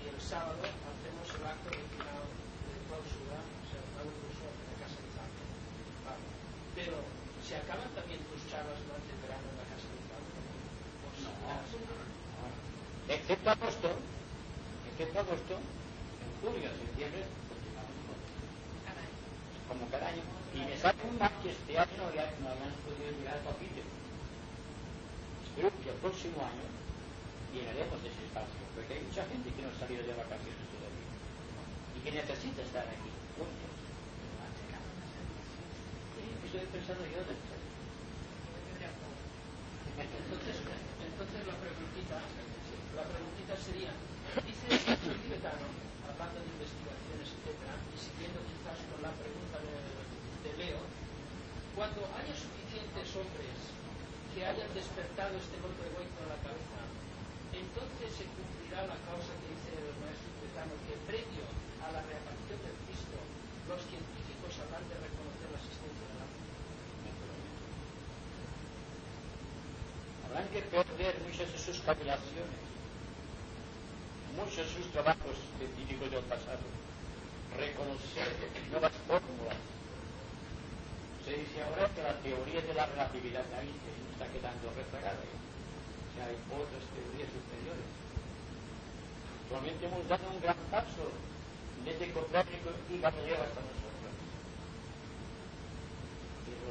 y 0.00 0.08
el 0.08 0.18
sábado 0.20 0.60
hacemos 0.64 1.26
el 1.30 1.44
acto 1.44 1.68
de 1.72 1.84
final 1.94 2.24
de 2.24 2.74
clausura, 2.88 3.38
o 3.40 3.64
sea, 3.68 3.80
el 4.02 4.10
curso 4.24 4.44
en 4.48 4.64
la 4.68 4.76
Casa 4.82 4.98
de. 5.00 5.08
Vale. 6.04 6.24
Pero, 6.74 6.96
¿se 7.44 7.54
acaban 7.60 7.88
también 7.92 8.20
tus 8.28 8.40
charlas 8.48 8.76
durante 8.82 9.08
el 9.14 9.20
verano 9.24 9.46
en 9.52 9.56
la 9.60 9.66
Casa 9.68 9.88
de 9.88 10.00
Zanca? 10.08 10.40
Pues, 11.04 11.16
No. 11.24 11.32
ah, 11.48 11.60
Excepto 13.04 13.48
agosto, 13.52 13.88
excepto 14.90 15.18
agosto, 15.20 15.54
en 16.44 16.52
julio, 16.52 16.68
septiembre, 16.76 17.24
continuamos 17.48 17.96
con- 18.04 18.20
como 19.64 19.88
cada 19.88 20.08
año. 20.12 20.20
Y 20.52 20.60
me 20.60 20.76
sale 20.76 21.00
un 21.08 21.16
mal 21.18 21.32
que 21.40 21.50
este 21.56 21.72
año 21.78 22.04
ya 22.12 22.28
no 22.44 22.52
habíamos 22.52 22.76
podido 22.84 23.08
llegar 23.16 23.40
al 23.40 23.44
capítulo. 23.48 23.88
Espero 25.48 25.68
que 25.80 25.88
el 25.88 25.98
próximo 26.04 26.36
año 26.44 26.66
llenaremos 27.56 27.96
ese 28.04 28.20
espacio, 28.28 28.60
porque 28.76 28.92
hay 28.92 29.02
mucha 29.08 29.24
gente 29.24 29.48
que 29.56 29.62
no 29.64 29.72
ha 29.72 29.78
salido 29.80 30.04
de 30.04 30.12
vacaciones 30.20 30.68
todavía 30.68 31.08
y 31.96 31.98
que 32.04 32.10
necesita 32.12 32.60
estar 32.60 32.84
aquí. 32.92 33.08
Punto. 33.40 33.64
Sí, 36.12 36.22
estoy 36.44 36.66
pensando 36.68 37.04
yo 37.08 37.24
después. 37.24 37.62
Entonces, 39.94 40.56
entonces 40.60 41.40
la 41.46 41.56
preguntita, 41.56 42.18
la 42.98 43.04
preguntita 43.08 43.54
sería, 43.56 43.92
dice 44.44 44.66
el 44.92 45.18
tibetano, 45.24 45.66
hablando 46.14 46.38
de 46.46 46.46
investigaciones, 46.46 47.26
etcétera, 47.26 47.74
y 47.90 47.96
siguiendo 47.98 48.38
quizás 48.46 48.78
con 48.86 49.02
la 49.02 49.10
pregunta 49.18 49.58
de, 49.58 49.74
de 50.46 50.50
Leo, 50.62 50.78
cuando 51.74 52.06
haya 52.14 52.30
suficientes 52.38 53.10
hombres 53.18 53.58
que 54.30 54.46
hayan 54.46 54.70
despertado 54.78 55.34
este 55.34 55.58
golpe 55.58 55.82
egoico 55.90 56.22
en 56.22 56.30
la 56.30 56.38
cabeza, 56.38 56.78
entonces 57.50 58.14
se 58.14 58.26
cumplirá 58.30 58.86
la 58.86 58.98
causa 59.10 59.34
que 59.42 59.58
dice 59.58 59.74
el 59.74 59.90
maestro 59.98 60.30
tibetano, 60.38 60.74
que 60.86 60.94
previo 61.10 61.46
a 61.82 61.90
la 61.90 62.02
reaparición 62.06 62.62
del 62.62 62.78
Cristo, 62.86 63.18
los 63.66 63.82
científicos 63.90 64.54
habrán 64.62 64.86
de 64.86 64.96
reconocer 65.02 65.50
la 65.50 65.58
existencia 65.58 66.04
del 66.14 66.18
alma. 66.22 66.38
Habrán 70.30 70.46
que 70.54 70.62
perder 70.62 71.14
muchas 71.26 71.50
de 71.50 71.58
sus 71.58 71.78
calculaciones, 71.82 72.73
muchos 74.36 74.66
sus 74.70 74.86
trabajos 74.92 75.36
científicos 75.58 76.10
del 76.10 76.24
pasado, 76.24 76.66
reconocer 77.56 78.28
nuevas 78.70 78.92
fórmulas. 79.06 79.58
Se 81.24 81.32
dice 81.38 81.62
ahora 81.62 81.88
que 81.94 82.02
la 82.02 82.18
teoría 82.20 82.60
de 82.60 82.74
la 82.74 82.86
relatividad 82.86 83.44
de 83.48 83.56
Einstein 83.64 84.04
está 84.12 84.26
quedando 84.28 84.68
rezagada. 84.76 85.24
Sea, 86.14 86.26
hay 86.26 86.36
otras 86.52 86.84
teorías 86.92 87.30
superiores. 87.32 87.90
Actualmente 89.44 89.86
hemos 89.86 90.06
dado 90.08 90.26
un 90.30 90.40
gran 90.42 90.58
paso 90.70 91.10
desde 91.84 92.12
Copérnico 92.12 92.70
y 92.90 92.98
Galileo 92.98 93.40
hasta 93.40 93.60
nosotros. 93.60 94.14
Pero 96.44 96.70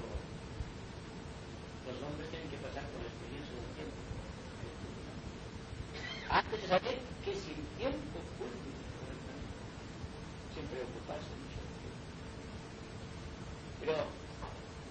los 1.85 1.97
hombres 2.03 2.29
tienen 2.29 2.49
que 2.49 2.57
pasar 2.57 2.83
por 2.93 3.01
la 3.01 3.09
experiencia 3.09 3.55
del 3.57 3.73
tiempo. 3.77 3.99
Antes 6.29 6.61
de 6.61 6.67
saber 6.67 6.97
que 7.23 7.33
sin 7.37 7.61
tiempo 7.77 8.17
puede 8.41 8.57
correctamente, 8.97 9.53
mucho 10.87 11.59
del 11.63 11.75
tiempo. 11.79 12.03
Pero 13.79 13.95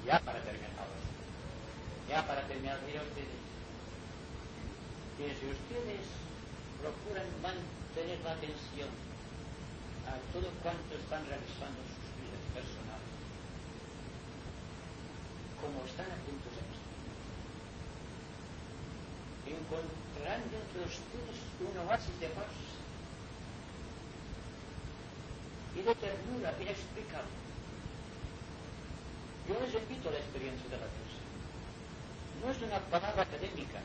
ya 0.07 0.19
para 0.21 0.41
terminar 0.41 0.73
ya 2.13 2.21
para 2.27 2.45
terminar, 2.45 2.77
mira 2.85 3.01
ustedes, 3.01 3.41
que 5.17 5.33
si 5.33 5.49
ustedes 5.49 6.05
procuran 6.77 7.25
mantener 7.41 8.21
la 8.21 8.37
atención 8.37 8.93
a 10.05 10.21
todo 10.37 10.45
cuanto 10.61 10.93
están 10.93 11.25
realizando 11.25 11.81
sus 11.89 12.05
vidas 12.21 12.45
personales, 12.53 13.13
como 15.57 15.81
están 15.89 16.13
atentos 16.13 16.53
a 16.53 16.63
esto, 16.69 16.93
encontrarán 19.57 20.45
dentro 20.53 20.85
de 20.85 20.93
ustedes 20.93 21.39
un 21.65 21.73
oasis 21.89 22.17
de 22.21 22.29
paz 22.37 22.53
y 25.75 25.83
de 25.83 25.95
ternura 25.95 26.53
inexplicable. 26.61 27.43
Yo 29.49 29.59
les 29.59 29.75
invito 29.75 30.11
la 30.11 30.19
experiencia 30.19 30.69
de 30.71 30.77
la 30.77 30.87
cosa. 30.87 31.21
No 32.43 32.51
es 32.51 32.59
una 32.63 32.79
palabra 32.91 33.23
académica, 33.23 33.81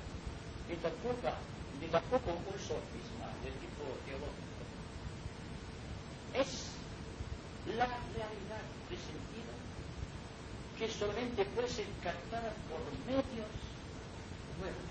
ni 0.69 0.75
tampoco, 0.77 1.31
ni 1.81 1.87
tampoco 1.87 2.31
un 2.31 2.59
sofisma 2.59 3.31
de 3.43 3.51
tipo 3.57 3.83
teológico. 4.05 4.61
Es 6.35 6.67
la 7.75 7.87
realidad 7.87 8.63
presentida 8.87 9.53
que 10.77 10.87
solamente 10.91 11.45
puede 11.45 11.69
ser 11.69 11.87
captada 12.03 12.53
por 12.69 12.81
medios 13.07 13.53
nuevos. 14.59 14.87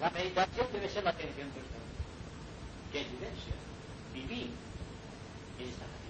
La 0.00 0.10
meditación 0.10 0.66
debe 0.72 0.88
ser 0.88 1.04
la 1.04 1.10
atención 1.10 1.48
constante, 1.50 1.96
que 2.92 3.00
es 3.00 3.10
vivencia, 3.10 3.54
vivir 4.12 4.65
y 5.58 5.64
estar 5.64 5.88
atento. 5.88 6.05